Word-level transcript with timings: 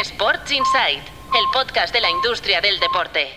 Sports 0.00 0.50
Insight, 0.50 0.98
el 0.98 1.44
podcast 1.52 1.94
de 1.94 2.00
la 2.00 2.10
industria 2.10 2.60
del 2.60 2.80
deporte. 2.80 3.28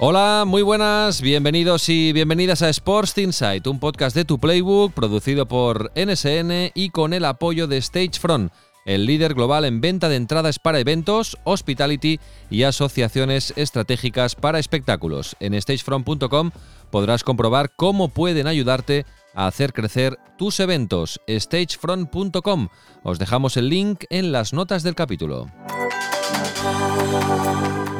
Hola, 0.00 0.44
muy 0.46 0.62
buenas, 0.62 1.22
bienvenidos 1.22 1.88
y 1.88 2.12
bienvenidas 2.12 2.62
a 2.62 2.68
Sports 2.68 3.16
Insight, 3.18 3.66
un 3.66 3.80
podcast 3.80 4.14
de 4.14 4.24
tu 4.24 4.38
Playbook 4.38 4.92
producido 4.92 5.48
por 5.48 5.90
NSN 5.96 6.72
y 6.74 6.90
con 6.90 7.12
el 7.14 7.24
apoyo 7.24 7.66
de 7.66 7.80
Stagefront, 7.80 8.52
el 8.88 9.04
líder 9.04 9.34
global 9.34 9.66
en 9.66 9.82
venta 9.82 10.08
de 10.08 10.16
entradas 10.16 10.58
para 10.58 10.80
eventos, 10.80 11.36
hospitality 11.44 12.18
y 12.50 12.62
asociaciones 12.62 13.52
estratégicas 13.54 14.34
para 14.34 14.58
espectáculos. 14.58 15.36
En 15.40 15.60
stagefront.com 15.60 16.50
podrás 16.90 17.22
comprobar 17.22 17.70
cómo 17.76 18.08
pueden 18.08 18.46
ayudarte 18.46 19.04
a 19.34 19.46
hacer 19.46 19.74
crecer 19.74 20.18
tus 20.38 20.58
eventos. 20.58 21.20
stagefront.com. 21.28 22.68
Os 23.02 23.18
dejamos 23.18 23.58
el 23.58 23.68
link 23.68 24.04
en 24.08 24.32
las 24.32 24.54
notas 24.54 24.82
del 24.82 24.94
capítulo. 24.94 25.48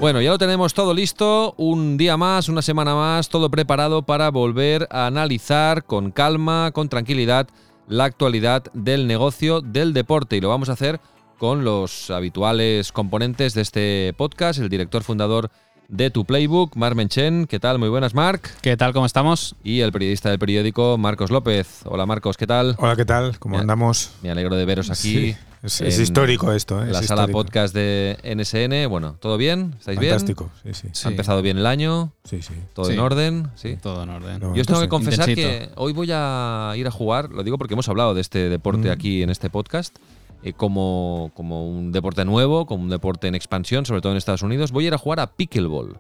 Bueno, 0.01 0.23
ya 0.23 0.31
lo 0.31 0.39
tenemos 0.39 0.73
todo 0.73 0.95
listo, 0.95 1.55
un 1.59 1.99
día 1.99 2.17
más, 2.17 2.49
una 2.49 2.63
semana 2.63 2.95
más, 2.95 3.29
todo 3.29 3.51
preparado 3.51 4.03
para 4.03 4.31
volver 4.31 4.89
a 4.91 5.07
analizar 5.07 5.85
con 5.85 6.13
calma, 6.13 6.71
con 6.73 6.89
tranquilidad, 6.89 7.49
la 7.89 8.05
actualidad 8.05 8.65
del 8.75 9.07
negocio 9.07 9.61
del 9.61 9.93
deporte 9.93 10.37
y 10.37 10.41
lo 10.41 10.49
vamos 10.49 10.69
a 10.69 10.73
hacer 10.73 11.01
con 11.39 11.65
los 11.65 12.11
habituales 12.11 12.93
componentes 12.93 13.55
de 13.55 13.63
este 13.63 14.15
podcast, 14.17 14.59
el 14.61 14.69
director 14.69 15.03
fundador 15.03 15.51
de 15.89 16.11
Tu 16.11 16.25
Playbook, 16.25 16.77
Mark 16.77 16.97
Menchen. 16.97 17.47
¿Qué 17.47 17.59
tal? 17.61 17.79
Muy 17.79 17.89
buenas, 17.89 18.15
Mark. 18.15 18.43
¿Qué 18.61 18.77
tal? 18.77 18.93
¿Cómo 18.93 19.07
estamos? 19.07 19.57
Y 19.63 19.81
el 19.81 19.91
periodista 19.93 20.29
del 20.29 20.39
periódico, 20.39 20.99
Marcos 20.99 21.31
López. 21.31 21.81
Hola, 21.87 22.05
Marcos, 22.05 22.37
¿qué 22.37 22.47
tal? 22.47 22.75
Hola, 22.79 22.95
¿qué 22.97 23.05
tal? 23.07 23.39
¿Cómo 23.39 23.55
Me- 23.55 23.61
andamos? 23.63 24.11
Me 24.23 24.31
alegro 24.31 24.57
de 24.57 24.65
veros 24.67 24.91
aquí. 24.91 24.99
Sí, 25.33 25.37
es, 25.63 25.99
histórico 25.99 26.53
esto, 26.53 26.83
¿eh? 26.83 26.91
La 26.91 27.01
Es 27.01 27.07
sala 27.07 27.23
histórico. 27.23 27.39
podcast 27.45 27.75
de 27.75 28.17
NSN. 28.23 28.89
Bueno, 28.89 29.17
¿todo 29.21 29.37
bien? 29.37 29.75
¿Estáis 29.79 29.99
Fantástico, 29.99 30.51
sí, 30.63 30.75
sí. 30.75 30.83
bien? 30.85 30.95
Sí. 30.95 31.07
¿Ha 31.07 31.11
empezado 31.11 31.43
bien 31.43 31.59
el 31.59 31.67
año? 31.67 32.13
Sí, 32.25 32.43
sí. 32.43 32.55
¿Todo 32.75 32.87
Sí. 32.87 32.93
en 32.93 32.99
orden? 33.01 33.51
Sí. 33.57 33.77
Todo 33.83 34.03
en 34.03 34.11
orden. 34.11 34.41
No. 34.41 34.55
Yo 34.55 34.61
os 34.61 34.67
tengo 34.67 34.81
que 34.81 34.89
confesar 34.89 35.29
Intensito. 35.29 35.67
que 35.75 35.81
hoy 35.81 35.93
voy 35.93 36.09
a 36.13 36.73
ir 36.77 36.87
a 36.87 36.91
jugar, 36.91 37.31
lo 37.31 37.43
digo 37.43 37.59
porque 37.59 37.75
hemos 37.75 37.89
hablado 37.89 38.15
de 38.15 38.21
este 38.21 38.49
deporte 38.49 38.89
Mm. 38.89 38.93
aquí 38.93 39.23
en 39.23 39.31
este 39.31 39.51
podcast, 39.51 39.97
eh, 40.43 40.53
como, 40.53 41.33
como 41.35 41.69
un 41.69 41.91
deporte 41.93 42.25
nuevo, 42.25 42.65
como 42.67 42.85
un 42.85 42.91
deporte 42.91 43.27
en 43.27 43.35
expansión, 43.35 43.85
sobre 43.87 44.01
todo 44.01 44.13
en 44.13 44.19
Estados 44.19 44.43
Unidos. 44.43 44.71
Voy 44.73 44.85
a 44.85 44.89
ir 44.89 44.95
a 44.95 44.99
jugar 44.99 45.21
a 45.21 45.27
pickleball. 45.35 45.99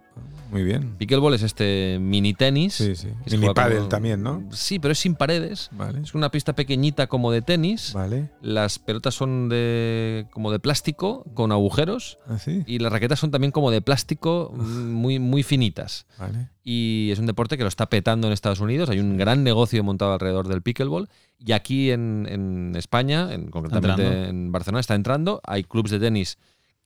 Muy 0.50 0.64
bien. 0.64 0.94
Pickleball 0.96 1.34
es 1.34 1.42
este 1.42 1.98
mini 2.00 2.32
tenis. 2.34 2.74
Sí, 2.74 2.94
sí. 2.96 3.08
Mini 3.30 3.52
pádel 3.52 3.78
como- 3.78 3.88
también, 3.88 4.22
¿no? 4.22 4.42
Sí, 4.50 4.78
pero 4.78 4.92
es 4.92 4.98
sin 4.98 5.14
paredes. 5.14 5.68
Vale. 5.72 6.00
Es 6.00 6.14
una 6.14 6.30
pista 6.30 6.54
pequeñita 6.54 7.06
como 7.06 7.30
de 7.32 7.42
tenis. 7.42 7.92
Vale. 7.92 8.30
Las 8.40 8.78
pelotas 8.78 9.14
son 9.14 9.48
de 9.48 10.26
como 10.30 10.50
de 10.50 10.58
plástico 10.58 11.24
con 11.34 11.52
agujeros 11.52 12.18
¿Así? 12.26 12.62
y 12.66 12.78
las 12.78 12.90
raquetas 12.92 13.18
son 13.18 13.30
también 13.30 13.50
como 13.52 13.70
de 13.70 13.82
plástico 13.82 14.52
mm, 14.54 14.90
muy 14.92 15.18
muy 15.18 15.42
finitas. 15.42 16.06
Vale. 16.18 16.48
y 16.64 17.08
es 17.12 17.18
un 17.18 17.24
deporte 17.26 17.56
que 17.56 17.62
lo 17.62 17.68
está 17.68 17.88
petando 17.88 18.26
en 18.26 18.32
Estados 18.32 18.60
Unidos. 18.60 18.90
Hay 18.90 18.98
un 19.00 19.16
gran 19.16 19.42
negocio 19.42 19.82
montado 19.84 20.12
alrededor 20.12 20.48
del 20.48 20.60
pickleball. 20.62 21.08
Y 21.38 21.52
aquí 21.52 21.90
en, 21.90 22.26
en 22.28 22.74
España, 22.76 23.32
en, 23.32 23.50
concretamente 23.50 24.02
entrando. 24.02 24.28
en 24.28 24.52
Barcelona, 24.52 24.80
está 24.80 24.94
entrando. 24.94 25.40
Hay 25.44 25.64
clubes 25.64 25.90
de 25.92 25.98
tenis 26.00 26.36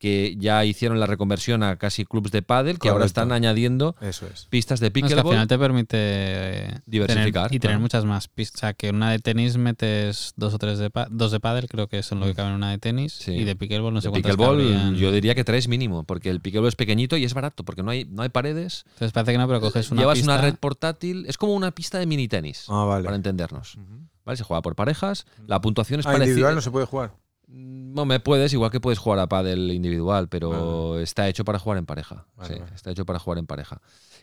que 0.02 0.34
ya 0.36 0.64
hicieron 0.64 0.98
la 0.98 1.06
reconversión 1.06 1.62
a 1.62 1.76
casi 1.76 2.04
clubes 2.04 2.32
de 2.32 2.42
pádel, 2.42 2.80
que 2.80 2.88
ahora 2.88 3.04
están 3.04 3.30
añadiendo 3.30 3.94
Eso 4.00 4.26
es. 4.26 4.46
pistas 4.50 4.80
de 4.80 4.86
No, 4.86 4.88
es 4.88 4.92
que 4.92 4.98
al 4.98 5.08
pickleball. 5.10 5.32
final 5.34 5.46
te 5.46 5.58
permite 5.60 5.96
eh, 6.00 6.80
Diversificar, 6.86 7.44
tener- 7.50 7.54
y 7.56 7.60
tener 7.60 7.74
claro. 7.74 7.80
muchas 7.82 8.04
más 8.04 8.26
pistas. 8.26 8.56
O 8.56 8.60
sea, 8.62 8.74
que 8.74 8.90
una 8.90 9.12
de 9.12 9.20
tenis 9.20 9.56
metes 9.58 10.32
dos 10.36 10.54
o 10.54 10.58
tres 10.58 10.80
de 10.80 10.90
dos 11.08 11.30
de 11.30 11.38
pádel, 11.38 11.68
creo 11.68 11.86
que 11.86 12.02
son 12.02 12.18
lo 12.18 12.26
que 12.26 12.34
cabe 12.34 12.48
en 12.48 12.56
una 12.56 12.72
de 12.72 12.78
tenis. 12.78 13.12
Sí. 13.12 13.30
Y 13.30 13.44
de 13.44 13.54
pickleball 13.54 13.94
no 13.94 14.00
sé 14.00 14.08
De 14.08 14.10
cuántas 14.10 14.32
pickleball, 14.32 14.58
cabrían. 14.58 14.96
yo 14.96 15.12
diría 15.12 15.36
que 15.36 15.44
tres 15.44 15.68
mínimo, 15.68 16.02
porque 16.02 16.30
el 16.30 16.40
pickleball 16.40 16.68
es 16.68 16.74
pequeñito 16.76 17.16
y 17.16 17.24
es 17.24 17.32
barato, 17.32 17.64
porque 17.64 17.84
no 17.84 17.92
hay, 17.92 18.04
no 18.06 18.22
hay 18.22 18.28
paredes. 18.28 18.82
Entonces 18.94 19.12
parece 19.12 19.30
que 19.30 19.38
no, 19.38 19.46
pero 19.46 19.60
coges 19.60 19.88
una 19.92 20.00
Llevas 20.02 20.18
pista. 20.18 20.32
una 20.32 20.42
red 20.42 20.56
portátil, 20.56 21.26
es 21.28 21.38
como 21.38 21.54
una 21.54 21.70
pista 21.70 22.00
de 22.00 22.06
mini 22.06 22.26
tenis, 22.26 22.64
Ah, 22.68 22.84
vale. 22.86 23.04
para 23.04 23.14
entendernos. 23.14 23.78
¿Vale? 24.24 24.36
Se 24.36 24.42
juega 24.44 24.62
por 24.62 24.74
parejas, 24.74 25.26
la 25.46 25.60
puntuación 25.60 26.00
es 26.00 26.06
Ah, 26.06 26.10
parecida. 26.10 26.26
individual 26.30 26.54
no 26.56 26.60
se 26.60 26.70
puede 26.72 26.86
jugar. 26.86 27.14
Mm, 27.52 27.92
No 27.94 28.04
me 28.06 28.18
puedes, 28.20 28.52
igual 28.52 28.70
que 28.70 28.80
puedes 28.80 28.98
jugar 28.98 29.18
a 29.18 29.28
pádel 29.28 29.70
individual, 29.70 30.28
pero 30.28 30.98
está 30.98 31.28
hecho 31.28 31.44
para 31.44 31.58
jugar 31.58 31.78
en 31.78 31.86
pareja. 31.86 32.26
Vale, 32.36 32.54
sí, 32.54 32.60
vale. 32.60 32.74
está 32.74 32.90
hecho 32.90 33.04
para 33.04 33.18
jugar 33.18 33.38
en 33.38 33.46
pareja. 33.46 33.80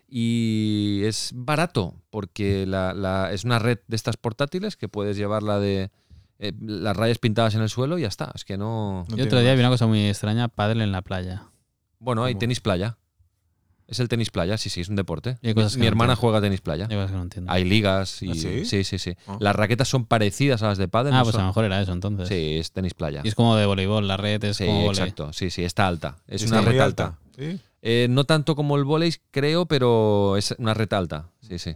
Y 0.08 1.02
es 1.06 1.32
barato, 1.36 1.94
porque 2.10 2.66
la, 2.66 2.94
la- 2.94 3.32
es 3.32 3.44
una 3.44 3.60
red 3.60 3.78
de 3.88 3.96
estas 3.96 4.18
portátiles 4.18 4.76
que 4.76 4.90
puedes 4.90 5.16
llevarla 5.18 5.60
de 5.60 5.92
eh, 6.40 6.54
las 6.62 6.98
rayas 6.98 7.20
pintadas 7.20 7.54
en 7.56 7.62
el 7.62 7.70
suelo 7.70 7.98
y 7.98 8.02
ya 8.02 8.08
está. 8.08 8.32
Es 8.34 8.44
que 8.46 8.58
no. 8.58 9.06
No 9.10 9.18
Yo 9.18 9.26
otro 9.26 9.40
día 9.40 9.50
más. 9.52 9.58
vi 9.58 9.62
una 9.62 9.70
cosa 9.70 9.86
muy 9.88 10.08
extraña, 10.08 10.48
pádel 10.48 10.82
en 10.82 10.92
la 10.92 11.02
playa. 11.04 11.44
Bueno, 12.00 12.24
hay 12.24 12.34
¿Cómo? 12.34 12.40
tenis 12.40 12.60
playa. 12.62 12.98
Es 13.90 14.00
el 14.00 14.08
tenis 14.08 14.30
playa, 14.30 14.58
sí, 14.60 14.70
sí, 14.70 14.82
es 14.82 14.90
un 14.90 14.96
deporte. 14.96 15.38
Mi, 15.42 15.52
no 15.54 15.62
hermana 15.62 16.14
entiendo. 16.14 16.16
juega 16.18 16.42
tenis 16.42 16.62
playa. 16.62 16.88
Hay 16.90 16.96
cosas 16.96 17.10
que 17.12 17.18
no 17.18 17.24
entiendo. 17.24 17.52
Hay 17.52 17.64
ligas 17.64 18.22
y. 18.22 18.30
¿Ah, 18.30 18.36
sí? 18.36 18.66
sí, 18.66 18.84
sí, 18.84 19.00
sí. 19.00 19.16
Ah. 19.26 19.38
Las 19.40 19.56
raquetas 19.56 19.88
son 19.88 20.06
parecidas 20.06 20.62
a 20.62 20.68
las 20.68 20.78
de 20.78 20.88
pádel. 20.88 21.14
ah, 21.14 21.18
no 21.18 21.24
pues 21.24 21.36
a 21.36 21.40
lo 21.40 21.48
mejor 21.48 21.66
era 21.66 21.82
eso 21.82 21.92
entonces. 21.92 22.28
Sí, 22.28 22.58
es 22.60 22.72
tenis 22.72 22.94
playa. 22.94 23.22
Y 23.24 23.28
es 23.28 23.36
como 23.36 23.56
de 23.56 23.66
voleibol, 23.66 24.08
la 24.08 24.16
red 24.18 24.44
es 24.44 24.58
Sí, 24.58 24.66
como 24.66 24.90
exacto. 24.90 25.34
Sí, 25.34 25.50
sí, 25.50 25.64
está 25.64 25.88
alta. 25.88 26.18
Es 26.28 26.44
una 26.44 26.62
red 26.62 26.80
alta. 26.80 27.18
¿Sí? 27.36 27.60
Eh, 27.82 28.08
no 28.10 28.26
tanto 28.26 28.56
como 28.56 28.76
el 28.76 28.84
volei, 28.84 29.14
creo, 29.32 29.66
pero 29.66 30.38
es 30.38 30.54
una 30.60 30.74
red 30.74 30.92
alta. 30.94 31.30
Sí, 31.42 31.58
sí. 31.58 31.76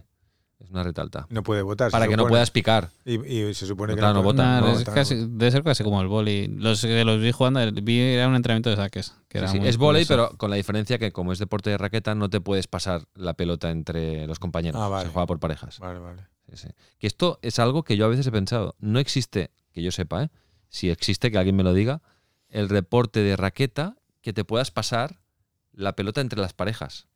Es 0.64 0.70
una 0.70 0.82
red 0.82 0.98
alta. 0.98 1.26
No 1.30 1.42
puede 1.42 1.62
votar. 1.62 1.90
Para 1.90 2.08
que 2.08 2.16
no 2.16 2.26
puedas 2.26 2.50
picar. 2.50 2.90
Y, 3.04 3.14
y 3.24 3.54
se 3.54 3.66
supone 3.66 3.92
No, 3.92 3.96
que 3.96 4.00
claro, 4.00 4.14
no 4.14 4.22
puede- 4.22 4.36
vota, 4.38 4.60
no 4.60 4.72
es 4.78 4.84
casi- 4.84 5.14
no. 5.14 5.26
debe 5.38 5.50
ser 5.52 5.62
casi 5.62 5.84
como 5.84 6.00
el 6.00 6.08
vóley. 6.08 6.48
Los 6.48 6.80
que 6.80 7.04
los 7.04 7.20
vi 7.20 7.30
jugando, 7.32 7.60
vi 7.82 8.00
era 8.00 8.26
un 8.28 8.34
entrenamiento 8.34 8.70
de 8.70 8.76
saques. 8.76 9.14
Que 9.28 9.38
era 9.38 9.48
Sí, 9.48 9.58
Es 9.62 9.76
volei, 9.76 10.04
curioso. 10.06 10.28
pero 10.28 10.38
con 10.38 10.50
la 10.50 10.56
diferencia 10.56 10.98
que 10.98 11.12
como 11.12 11.32
es 11.32 11.38
deporte 11.38 11.70
de 11.70 11.78
raqueta, 11.78 12.14
no 12.14 12.28
te 12.30 12.40
puedes 12.40 12.66
pasar 12.66 13.06
la 13.14 13.34
pelota 13.34 13.70
entre 13.70 14.26
los 14.26 14.38
compañeros. 14.38 14.80
Ah, 14.82 14.88
vale. 14.88 15.06
Se 15.06 15.12
juega 15.12 15.26
por 15.26 15.38
parejas. 15.38 15.78
Vale, 15.78 15.98
vale. 16.00 16.22
Sí, 16.50 16.56
sí. 16.56 16.68
Que 16.98 17.06
esto 17.06 17.38
es 17.42 17.58
algo 17.58 17.82
que 17.84 17.96
yo 17.96 18.04
a 18.06 18.08
veces 18.08 18.26
he 18.26 18.32
pensado. 18.32 18.74
No 18.78 18.98
existe, 18.98 19.50
que 19.72 19.82
yo 19.82 19.92
sepa, 19.92 20.24
¿eh? 20.24 20.30
si 20.68 20.90
existe, 20.90 21.30
que 21.30 21.38
alguien 21.38 21.54
me 21.56 21.62
lo 21.62 21.72
diga, 21.72 22.02
el 22.48 22.68
reporte 22.68 23.20
de 23.20 23.36
raqueta 23.36 23.96
que 24.22 24.32
te 24.32 24.44
puedas 24.44 24.70
pasar 24.70 25.20
la 25.72 25.94
pelota 25.96 26.20
entre 26.20 26.40
las 26.40 26.52
parejas. 26.52 27.06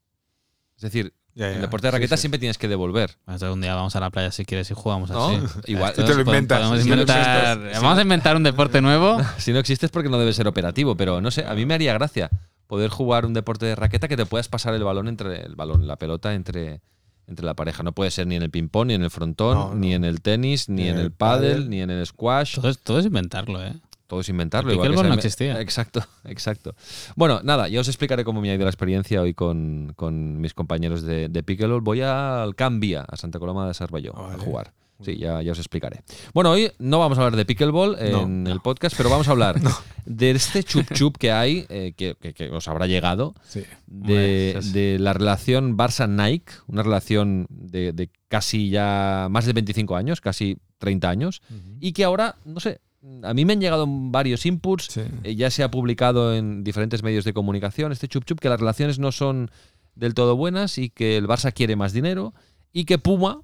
Es 0.76 0.82
decir, 0.82 1.14
Ya, 1.38 1.44
ya. 1.46 1.48
en 1.50 1.54
el 1.56 1.60
deporte 1.62 1.86
de 1.86 1.90
raqueta 1.92 2.16
sí. 2.16 2.22
siempre 2.22 2.38
tienes 2.38 2.58
que 2.58 2.66
devolver. 2.68 3.12
Algún 3.26 3.60
día 3.60 3.74
vamos 3.74 3.94
a 3.96 4.00
la 4.00 4.10
playa 4.10 4.32
si 4.32 4.44
quieres 4.44 4.70
y 4.70 4.74
jugamos 4.74 5.08
¿No? 5.10 5.28
así. 5.28 5.38
Igual. 5.72 5.92
Tú 5.94 6.04
te 6.04 6.14
lo 6.14 6.20
inventas. 6.20 6.58
podemos 6.58 6.82
Si 6.82 6.88
no 6.88 6.94
inventar- 6.96 7.58
existes- 7.58 7.80
vamos 7.82 7.98
a 7.98 8.02
inventar 8.02 8.36
un 8.36 8.42
deporte 8.42 8.80
nuevo. 8.80 9.18
Si 9.38 9.52
no 9.52 9.60
existe 9.60 9.86
es 9.86 9.92
porque 9.92 10.08
no 10.08 10.18
debe 10.18 10.32
ser 10.32 10.48
operativo, 10.48 10.96
pero 10.96 11.20
no 11.20 11.30
sé, 11.30 11.46
a 11.46 11.54
mí 11.54 11.64
me 11.64 11.74
haría 11.74 11.92
gracia 11.94 12.28
poder 12.66 12.90
jugar 12.90 13.24
un 13.24 13.32
deporte 13.34 13.66
de 13.66 13.74
raqueta 13.76 14.08
que 14.08 14.16
te 14.16 14.26
puedas 14.26 14.48
pasar 14.48 14.74
el 14.74 14.82
balón 14.84 15.08
entre 15.08 15.42
el 15.46 15.54
balón, 15.56 15.86
la 15.86 15.96
pelota 15.96 16.34
entre, 16.34 16.80
entre 17.26 17.46
la 17.46 17.54
pareja. 17.54 17.82
No 17.82 17.92
puede 17.92 18.10
ser 18.10 18.26
ni 18.26 18.34
en 18.36 18.42
el 18.42 18.50
ping 18.50 18.68
pong, 18.68 18.88
ni 18.88 18.94
en 18.94 19.02
el 19.04 19.10
frontón, 19.10 19.54
No, 19.56 19.68
no. 19.70 19.74
ni 19.76 19.94
en 19.94 20.04
el 20.04 20.20
tenis, 20.20 20.68
ni, 20.68 20.82
Ni 20.82 20.88
en 20.88 20.94
en 20.94 20.98
el 20.98 21.04
el 21.06 21.12
pádel, 21.12 21.52
pádel. 21.52 21.70
ni 21.70 21.80
en 21.82 21.90
el 21.90 22.04
squash. 22.04 22.56
Todo 22.56 22.68
es, 22.68 22.78
todo 22.80 22.98
es 22.98 23.06
inventarlo, 23.06 23.64
¿eh? 23.64 23.74
Todo 24.08 24.20
es 24.20 24.28
inventarlo. 24.30 24.72
Igual 24.72 24.90
que 24.96 25.02
no 25.04 25.14
existía. 25.14 25.60
Exacto, 25.60 26.02
exacto. 26.24 26.74
Bueno, 27.14 27.40
nada, 27.44 27.68
ya 27.68 27.80
os 27.80 27.88
explicaré 27.88 28.24
cómo 28.24 28.40
me 28.40 28.50
ha 28.50 28.54
ido 28.54 28.64
la 28.64 28.70
experiencia 28.70 29.20
hoy 29.22 29.34
con, 29.34 29.92
con 29.94 30.40
mis 30.40 30.54
compañeros 30.54 31.02
de, 31.02 31.28
de 31.28 31.42
Pickleball. 31.44 31.82
Voy 31.82 32.00
al 32.00 32.56
Cambia, 32.56 33.02
a 33.02 33.16
Santa 33.16 33.38
Coloma 33.38 33.68
de 33.68 33.74
Sarballo, 33.74 34.14
Ah, 34.16 34.32
a 34.34 34.38
jugar. 34.38 34.72
Sí, 35.00 35.16
ya, 35.16 35.40
ya 35.42 35.52
os 35.52 35.58
explicaré. 35.58 36.00
Bueno, 36.34 36.50
hoy 36.50 36.72
no 36.80 36.98
vamos 36.98 37.18
a 37.18 37.20
hablar 37.20 37.36
de 37.36 37.44
Pickleball 37.44 37.96
en 38.00 38.42
No, 38.44 38.50
el 38.50 38.60
podcast, 38.60 38.96
pero 38.96 39.08
vamos 39.10 39.28
a 39.28 39.30
hablar 39.30 39.60
de 40.06 40.30
este 40.32 40.64
chup 40.64 40.90
chup 40.92 41.16
que 41.18 41.30
hay, 41.30 41.66
eh, 41.68 41.92
que, 41.96 42.16
que- 42.20 42.32
que 42.34 42.48
os 42.50 42.66
habrá 42.66 42.88
llegado, 42.88 43.34
Sí. 43.46 43.62
de, 43.86 44.58
de 44.72 44.98
la 44.98 45.12
relación 45.12 45.76
Barça-Nike, 45.76 46.62
una 46.66 46.82
relación 46.82 47.46
de, 47.50 47.92
de 47.92 48.10
casi 48.28 48.70
ya 48.70 49.28
más 49.30 49.46
de 49.46 49.52
25 49.52 49.94
años, 49.94 50.20
casi 50.20 50.56
30 50.78 51.08
años, 51.10 51.42
y 51.78 51.92
que 51.92 52.02
ahora, 52.04 52.36
no 52.44 52.58
sé, 52.58 52.80
a 53.22 53.34
mí 53.34 53.44
me 53.44 53.52
han 53.52 53.60
llegado 53.60 53.86
varios 53.88 54.44
inputs, 54.46 54.86
Sí. 54.90 55.02
eh, 55.22 55.34
ya 55.36 55.50
se 55.50 55.62
ha 55.62 55.70
publicado 55.70 56.34
en 56.34 56.64
diferentes 56.64 57.02
medios 57.02 57.24
de 57.24 57.32
comunicación 57.32 57.92
este 57.92 58.08
chup 58.08 58.24
chup, 58.24 58.40
que 58.40 58.48
las 58.48 58.58
relaciones 58.60 58.98
no 58.98 59.12
son 59.12 59.50
del 59.94 60.14
todo 60.14 60.36
buenas 60.36 60.78
y 60.78 60.90
que 60.90 61.16
el 61.16 61.26
Barça 61.26 61.52
quiere 61.52 61.76
más 61.76 61.92
dinero 61.92 62.34
y 62.72 62.84
que 62.84 62.98
Puma 62.98 63.42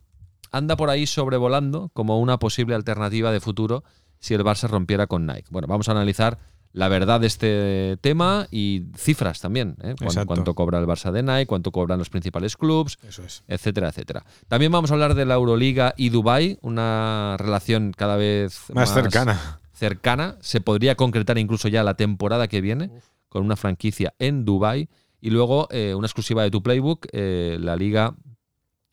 anda 0.50 0.76
por 0.76 0.90
ahí 0.90 1.06
sobrevolando 1.06 1.90
como 1.94 2.20
una 2.20 2.38
posible 2.38 2.74
alternativa 2.74 3.32
de 3.32 3.40
futuro 3.40 3.84
si 4.20 4.34
el 4.34 4.42
Barça 4.44 4.68
rompiera 4.68 5.06
con 5.06 5.26
Nike. 5.26 5.48
Bueno, 5.50 5.66
vamos 5.68 5.88
a 5.88 5.92
analizar 5.92 6.38
la 6.74 6.88
verdad 6.88 7.20
de 7.20 7.28
este 7.28 7.96
tema 8.00 8.48
y 8.50 8.82
cifras 8.96 9.40
también. 9.40 9.76
¿eh? 9.80 9.94
Cuánto 10.26 10.54
cobra 10.54 10.80
el 10.80 10.86
Barça 10.86 11.12
de 11.12 11.22
Nike, 11.22 11.46
cuánto 11.46 11.70
cobran 11.70 12.00
los 12.00 12.10
principales 12.10 12.56
clubes, 12.56 12.98
es. 13.08 13.44
etcétera, 13.46 13.88
etcétera. 13.88 14.24
También 14.48 14.72
vamos 14.72 14.90
a 14.90 14.94
hablar 14.94 15.14
de 15.14 15.24
la 15.24 15.34
Euroliga 15.34 15.94
y 15.96 16.08
Dubai, 16.08 16.58
una 16.62 17.36
relación 17.38 17.92
cada 17.96 18.16
vez 18.16 18.64
Más 18.74 18.92
cercana. 18.92 19.60
cercana. 19.72 20.36
Se 20.40 20.60
podría 20.60 20.96
concretar 20.96 21.38
incluso 21.38 21.68
ya 21.68 21.84
la 21.84 21.94
temporada 21.94 22.48
que 22.48 22.60
viene, 22.60 22.90
con 23.28 23.44
una 23.44 23.54
franquicia 23.54 24.12
en 24.18 24.44
Dubai 24.44 24.88
y 25.20 25.30
luego 25.30 25.68
eh, 25.70 25.94
una 25.94 26.08
exclusiva 26.08 26.42
de 26.42 26.50
tu 26.50 26.60
playbook, 26.60 27.06
eh, 27.12 27.56
la 27.60 27.76
liga 27.76 28.16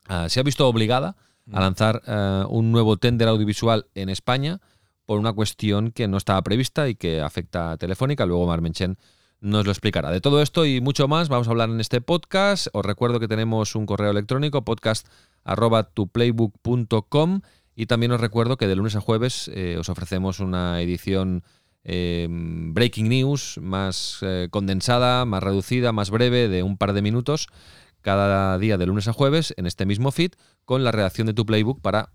ah, 0.07 0.29
se 0.29 0.39
ha 0.39 0.43
visto 0.43 0.67
obligada 0.67 1.15
a 1.51 1.59
lanzar 1.59 2.03
eh, 2.05 2.45
un 2.47 2.71
nuevo 2.71 2.97
tender 2.97 3.27
audiovisual 3.27 3.87
en 3.95 4.09
España 4.09 4.61
por 5.11 5.19
una 5.19 5.33
cuestión 5.33 5.91
que 5.91 6.07
no 6.07 6.15
estaba 6.15 6.41
prevista 6.41 6.87
y 6.87 6.95
que 6.95 7.19
afecta 7.19 7.73
a 7.73 7.77
Telefónica. 7.77 8.25
Luego 8.25 8.47
Marmenchen 8.47 8.97
nos 9.41 9.65
lo 9.65 9.71
explicará. 9.73 10.09
De 10.09 10.21
todo 10.21 10.41
esto 10.41 10.65
y 10.65 10.79
mucho 10.79 11.09
más 11.09 11.27
vamos 11.27 11.49
a 11.49 11.51
hablar 11.51 11.69
en 11.69 11.81
este 11.81 11.99
podcast. 11.99 12.67
Os 12.71 12.85
recuerdo 12.85 13.19
que 13.19 13.27
tenemos 13.27 13.75
un 13.75 13.85
correo 13.85 14.11
electrónico 14.11 14.63
podcast@tuplaybook.com 14.63 17.41
y 17.75 17.87
también 17.87 18.13
os 18.13 18.21
recuerdo 18.21 18.55
que 18.55 18.69
de 18.69 18.77
lunes 18.77 18.95
a 18.95 19.01
jueves 19.01 19.51
eh, 19.53 19.75
os 19.77 19.89
ofrecemos 19.89 20.39
una 20.39 20.79
edición 20.79 21.43
eh, 21.83 22.29
breaking 22.29 23.09
news 23.09 23.59
más 23.61 24.19
eh, 24.21 24.47
condensada, 24.49 25.25
más 25.25 25.43
reducida, 25.43 25.91
más 25.91 26.09
breve, 26.09 26.47
de 26.47 26.63
un 26.63 26.77
par 26.77 26.93
de 26.93 27.01
minutos 27.01 27.49
cada 27.99 28.57
día 28.59 28.77
de 28.77 28.85
lunes 28.85 29.09
a 29.09 29.13
jueves 29.13 29.53
en 29.57 29.65
este 29.65 29.85
mismo 29.85 30.13
feed 30.13 30.31
con 30.63 30.85
la 30.85 30.93
redacción 30.93 31.27
de 31.27 31.33
tu 31.33 31.45
playbook 31.45 31.81
para 31.81 32.13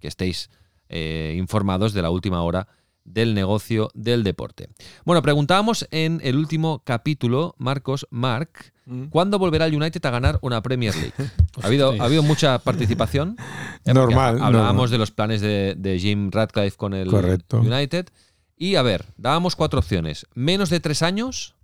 que 0.00 0.08
estéis 0.08 0.50
eh, 0.92 1.34
informados 1.36 1.92
de 1.92 2.02
la 2.02 2.10
última 2.10 2.42
hora 2.42 2.68
del 3.04 3.34
negocio 3.34 3.90
del 3.94 4.22
deporte. 4.22 4.68
Bueno, 5.04 5.22
preguntábamos 5.22 5.88
en 5.90 6.20
el 6.22 6.36
último 6.36 6.82
capítulo, 6.84 7.54
Marcos, 7.58 8.06
Mark, 8.10 8.72
Mm. 8.84 9.04
¿cuándo 9.10 9.38
volverá 9.38 9.66
el 9.66 9.76
United 9.76 10.04
a 10.04 10.10
ganar 10.10 10.38
una 10.42 10.60
Premier 10.60 10.94
League? 10.94 11.12
ha, 11.62 11.66
habido, 11.66 11.94
ha 12.00 12.04
habido 12.04 12.22
mucha 12.22 12.58
participación. 12.58 13.36
Eh, 13.84 13.94
Normal, 13.94 14.42
Hablábamos 14.42 14.74
normal. 14.74 14.90
de 14.90 14.98
los 14.98 15.10
planes 15.12 15.40
de, 15.40 15.74
de 15.78 15.98
Jim 16.00 16.30
Radcliffe 16.32 16.76
con 16.76 16.92
el 16.94 17.08
Correcto. 17.08 17.60
United. 17.60 18.08
Y 18.56 18.74
a 18.74 18.82
ver, 18.82 19.06
dábamos 19.16 19.54
cuatro 19.56 19.78
opciones. 19.78 20.26
Menos 20.34 20.68
de 20.68 20.80
tres 20.80 21.02
años, 21.02 21.54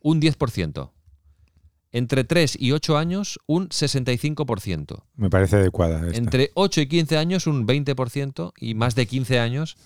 un 0.00 0.20
10%. 0.20 0.90
Entre 1.92 2.24
3 2.24 2.56
y 2.58 2.72
8 2.72 2.96
años, 2.96 3.38
un 3.46 3.68
65%. 3.68 5.02
Me 5.16 5.28
parece 5.30 5.56
adecuada 5.56 6.06
esta. 6.06 6.18
Entre 6.18 6.50
8 6.54 6.80
y 6.80 6.86
15 6.88 7.18
años, 7.18 7.46
un 7.46 7.66
20%. 7.66 8.52
Y 8.58 8.74
más 8.74 8.94
de 8.94 9.06
15 9.06 9.38
años, 9.38 9.76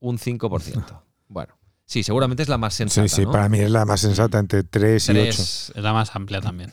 un 0.00 0.18
5%. 0.18 1.02
Bueno, 1.30 1.58
sí, 1.84 2.02
seguramente 2.04 2.42
es 2.42 2.48
la 2.48 2.56
más 2.56 2.72
sensata. 2.72 3.06
Sí, 3.06 3.14
sí, 3.16 3.22
¿no? 3.26 3.32
para 3.32 3.50
mí 3.50 3.58
es 3.58 3.70
la 3.70 3.84
más 3.84 4.00
sensata, 4.00 4.38
entre 4.38 4.62
3 4.64 5.08
y 5.08 5.12
8. 5.12 5.20
Tres- 5.20 5.72
Es 5.76 5.82
la 5.82 5.92
más 5.92 6.16
amplia 6.16 6.40
también. 6.40 6.72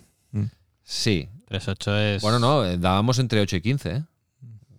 Sí. 0.83 1.27
3.8 1.49 2.15
es. 2.15 2.21
Bueno, 2.21 2.39
no, 2.39 2.63
eh, 2.63 2.77
dábamos 2.77 3.19
entre 3.19 3.41
8 3.41 3.57
y 3.57 3.61
15, 3.61 3.89
¿eh? 3.91 4.03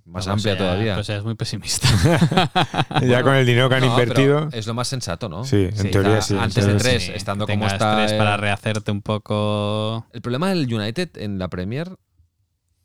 Más 0.07 0.27
amplia 0.29 0.57
todavía. 0.57 0.95
Pues 0.95 1.09
es 1.11 1.23
muy 1.25 1.35
pesimista. 1.35 1.89
ya 3.03 3.23
con 3.23 3.35
el 3.35 3.45
dinero 3.45 3.69
que 3.69 3.75
han 3.75 3.81
No, 3.83 3.89
invertido. 3.91 4.49
Es 4.53 4.67
lo 4.67 4.75
más 4.75 4.89
sensato, 4.89 5.29
¿no? 5.29 5.45
Sí, 5.45 5.69
en 5.77 5.91
teoría 5.91 6.23
sí. 6.23 6.35
Antes 6.39 6.65
de 6.65 6.73
Entonces, 6.73 6.93
3, 6.93 7.03
Sí, 7.03 7.13
estando 7.15 7.47
como 7.47 7.67
está. 7.67 7.97
tres 7.97 8.13
eh, 8.13 8.19
para 8.19 8.37
rehacerte 8.37 8.91
un 8.93 9.03
poco. 9.03 10.07
El 10.13 10.23
problema 10.23 10.49
del 10.51 10.73
United 10.73 11.11
en 11.17 11.39
la 11.41 11.49
Premier, 11.49 11.91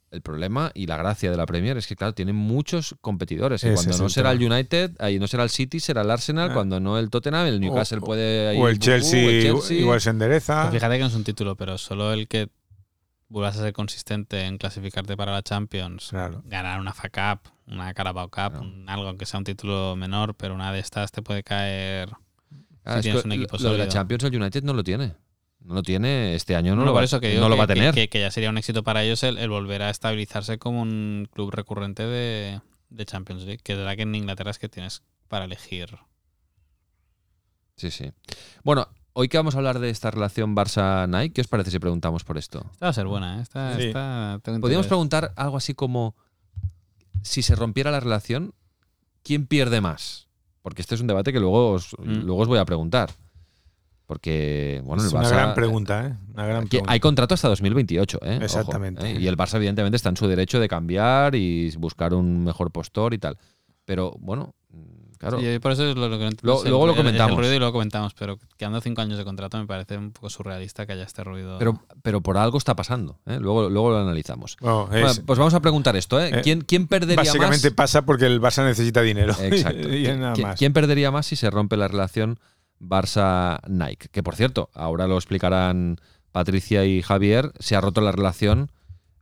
el 0.10 0.22
problema 0.22 0.72
y 0.74 0.88
la 0.88 0.98
gracia 0.98 1.30
de 1.32 1.38
la 1.38 1.46
Premier 1.46 1.78
es 1.78 1.88
que, 1.88 1.96
claro, 1.96 2.14
tiene 2.14 2.34
muchos 2.34 2.96
competidores. 3.02 3.62
Cuando 3.62 3.98
no 4.00 4.06
el 4.06 4.12
será 4.12 4.32
el. 4.32 4.44
United, 4.44 4.92
ahí 5.00 5.20
no 5.20 5.28
será 5.28 5.44
el 5.44 5.50
City, 5.52 5.80
será 5.80 6.02
el 6.02 6.10
Arsenal. 6.12 6.50
Ah. 6.50 6.54
Cuando 6.54 6.80
no 6.80 6.98
el 6.98 7.10
Tottenham, 7.12 7.46
el 7.46 7.60
Newcastle 7.62 8.00
O- 8.00 8.06
puede. 8.06 8.58
O 8.60 8.68
el 8.68 8.76
uh, 8.76 8.80
Chelsea, 8.80 9.30
el 9.30 9.44
Chelsea. 9.44 9.78
igual 9.78 10.02
se 10.02 10.10
endereza. 10.10 10.64
Pues 10.64 10.74
fíjate 10.74 10.96
que 10.96 11.02
no 11.02 11.08
es 11.08 11.16
un 11.16 11.24
título, 11.24 11.56
pero 11.56 11.78
solo 11.78 12.12
el 12.14 12.28
que 12.28 12.50
vuelvas 13.32 13.58
a 13.58 13.62
ser 13.62 13.74
consistente 13.74 14.44
en 14.46 14.58
clasificarte 14.58 15.16
para 15.16 15.32
la 15.32 15.42
Champions, 15.42 16.10
Claro. 16.10 16.42
ganar 16.46 16.80
una 16.80 16.92
FA 16.94 17.10
Cup, 17.10 17.52
una 17.68 17.94
Carabao 17.94 18.30
Cup, 18.30 18.60
un- 18.60 18.90
algo 18.90 19.08
aunque 19.08 19.26
sea 19.26 19.38
un 19.38 19.46
título 19.46 19.96
menor, 19.96 20.36
pero 20.36 20.54
una 20.54 20.72
de 20.74 20.80
estas 20.80 21.12
te 21.12 21.22
puede 21.22 21.42
caer. 21.44 22.10
Ah, 22.84 22.94
si 22.94 22.98
es 23.00 23.02
tienes 23.04 23.22
que 23.22 23.28
un 23.28 23.32
equipo 23.34 23.58
lo 23.60 23.72
de 23.72 23.78
la. 23.78 23.88
Champions, 23.88 24.24
el 24.26 24.36
United 24.36 24.64
no 24.64 24.74
lo 24.74 24.84
tiene. 24.84 25.16
No 25.62 25.76
lo 25.76 25.84
tiene 25.84 26.34
este 26.36 26.56
año, 26.56 26.76
no, 26.76 26.82
No, 26.82 26.88
lo, 26.88 26.94
va, 26.96 27.04
eso 27.04 27.20
que 27.22 27.36
no 27.36 27.48
lo 27.48 27.56
que, 27.56 27.58
va 27.60 27.64
a 27.66 27.68
que- 27.68 27.74
tener. 27.76 27.94
Que, 27.94 28.10
que 28.10 28.20
ya 28.20 28.32
sería 28.32 28.50
un 28.50 28.58
éxito 28.58 28.84
para 28.84 29.04
ellos 29.04 29.22
el, 29.24 29.38
el 29.38 29.50
volver 29.50 29.84
a 29.84 29.92
estabilizarse 29.92 30.58
como 30.58 30.82
un 30.82 31.30
club 31.32 31.52
recurrente 31.52 32.04
de, 32.04 32.60
de 32.90 33.06
Champions 33.06 33.44
League, 33.44 33.60
que 33.64 33.74
es 33.74 33.78
verdad 33.78 33.96
que 33.96 34.02
en 34.02 34.16
Inglaterra 34.16 34.50
es 34.52 34.58
que 34.60 34.68
tienes 34.70 35.04
para 35.28 35.46
elegir. 35.46 35.98
Sí, 37.76 37.92
sí. 37.92 38.12
Bueno, 38.64 38.88
hoy 39.14 39.28
que 39.28 39.38
vamos 39.38 39.56
a 39.56 39.58
hablar 39.60 39.80
de 39.80 39.90
esta 39.90 40.12
relación 40.12 40.56
Barça-Nike, 40.56 41.34
¿qué 41.34 41.42
os 41.42 41.48
parece 41.48 41.72
si 41.72 41.80
preguntamos 41.80 42.24
por 42.24 42.38
esto? 42.38 42.66
Esta 42.72 42.86
va 42.86 42.90
a 42.90 42.94
ser 42.94 43.08
buena, 43.08 43.38
¿eh? 43.38 43.42
Esta, 43.42 43.76
Sí. 43.76 43.84
esta 43.88 44.40
Podríamos 44.44 44.64
interés. 44.70 44.88
preguntar 44.88 45.34
algo 45.36 45.58
así 45.58 45.74
como, 45.74 46.16
si 47.22 47.42
se 47.42 47.56
rompiera 47.56 47.92
la 47.92 48.00
relación, 48.00 48.54
¿quién 49.24 49.46
pierde 49.48 49.82
más? 49.82 50.28
Porque 50.62 50.82
este 50.82 50.96
es 50.96 51.02
un 51.02 51.08
debate 51.08 51.34
que 51.34 51.40
luego 51.40 51.72
os, 51.72 51.94
Mm. 52.00 52.22
luego 52.26 52.42
os 52.42 52.48
voy 52.48 52.60
a 52.60 52.66
preguntar. 52.66 53.12
Porque, 54.06 54.82
bueno, 54.84 55.02
el 55.04 55.08
es 55.08 55.14
Barça... 55.14 55.20
una 55.20 55.30
gran 55.30 55.54
pregunta, 55.54 56.06
¿eh? 56.08 56.16
Una 56.34 56.46
gran 56.46 56.68
pregunta. 56.68 56.92
hay 56.92 57.00
contrato 57.00 57.34
hasta 57.34 57.48
2028, 57.48 58.20
¿eh? 58.24 58.36
Ojo, 58.36 58.44
Exactamente. 58.44 59.10
¿eh? 59.10 59.18
Y 59.22 59.28
el 59.28 59.38
Barça, 59.38 59.56
evidentemente, 59.56 59.96
está 59.96 60.10
en 60.10 60.18
su 60.18 60.28
derecho 60.28 60.60
de 60.60 60.68
cambiar 60.68 61.34
y 61.36 61.74
buscar 61.78 62.14
un 62.14 62.44
mejor 62.44 62.72
postor 62.72 63.14
y 63.14 63.20
tal. 63.20 63.38
Pero, 63.86 64.14
bueno, 64.20 64.54
claro. 65.22 65.40
Sí, 65.40 65.60
por 65.60 65.72
eso 65.72 65.90
es 65.90 65.96
lo, 65.96 66.10
lo 66.10 66.18
que 66.18 66.24
entiendo, 66.26 66.42
Luego- 66.44 66.60
es 66.60 66.66
el- 66.66 66.70
luego 66.72 66.86
lo 66.88 66.92
el- 66.92 66.98
el 67.00 67.04
comentamos. 67.06 67.38
ruido 67.38 67.54
y 67.54 67.58
luego 67.60 67.72
comentamos, 67.72 68.14
pero 68.14 68.38
quedando 68.58 68.82
cinco 68.82 69.02
años 69.02 69.18
de 69.18 69.24
contrato 69.24 69.58
me 69.58 69.66
parece 69.66 69.96
un 69.98 70.12
poco 70.12 70.30
surrealista 70.30 70.86
que 70.86 70.92
haya 70.92 71.04
este 71.04 71.24
ruido. 71.24 71.58
Pero, 71.60 71.82
pero 72.04 72.20
por 72.20 72.38
algo 72.38 72.58
está 72.58 72.76
pasando. 72.76 73.20
¿eh? 73.26 73.38
Luego, 73.40 73.70
luego 73.70 73.92
lo 73.92 74.00
analizamos. 74.00 74.58
Bueno, 74.60 74.88
Bueno, 74.88 75.08
es- 75.12 75.20
pues 75.22 75.40
vamos 75.40 75.54
a 75.54 75.62
preguntar 75.62 75.96
esto. 75.96 76.20
¿eh? 76.20 76.32
Eh, 76.34 76.42
¿Quién, 76.44 76.62
quién 76.62 76.88
perdería 76.88 77.16
básicamente 77.16 77.70
más? 77.70 77.76
pasa 77.76 78.02
porque 78.02 78.26
el 78.26 78.42
Barça 78.42 78.66
necesita 78.66 79.02
dinero. 79.02 79.34
Exacto. 79.40 79.88
y 79.94 80.06
es 80.08 80.18
nada 80.18 80.34
¿Quién, 80.34 80.48
más. 80.50 80.60
quién 80.60 80.74
perdería 80.74 81.12
más 81.12 81.26
si 81.28 81.36
se 81.38 81.50
rompe 81.50 81.78
la 81.78 81.88
relación 81.88 82.40
Barça-Nike? 82.80 84.10
Que 84.12 84.24
por 84.24 84.36
cierto, 84.36 84.70
ahora 84.74 85.08
lo 85.08 85.16
explicarán 85.16 85.98
Patricia 86.32 86.86
y 86.86 87.02
Javier, 87.02 87.52
se 87.60 87.76
ha 87.76 87.82
roto 87.82 88.02
la 88.02 88.12
relación. 88.12 88.72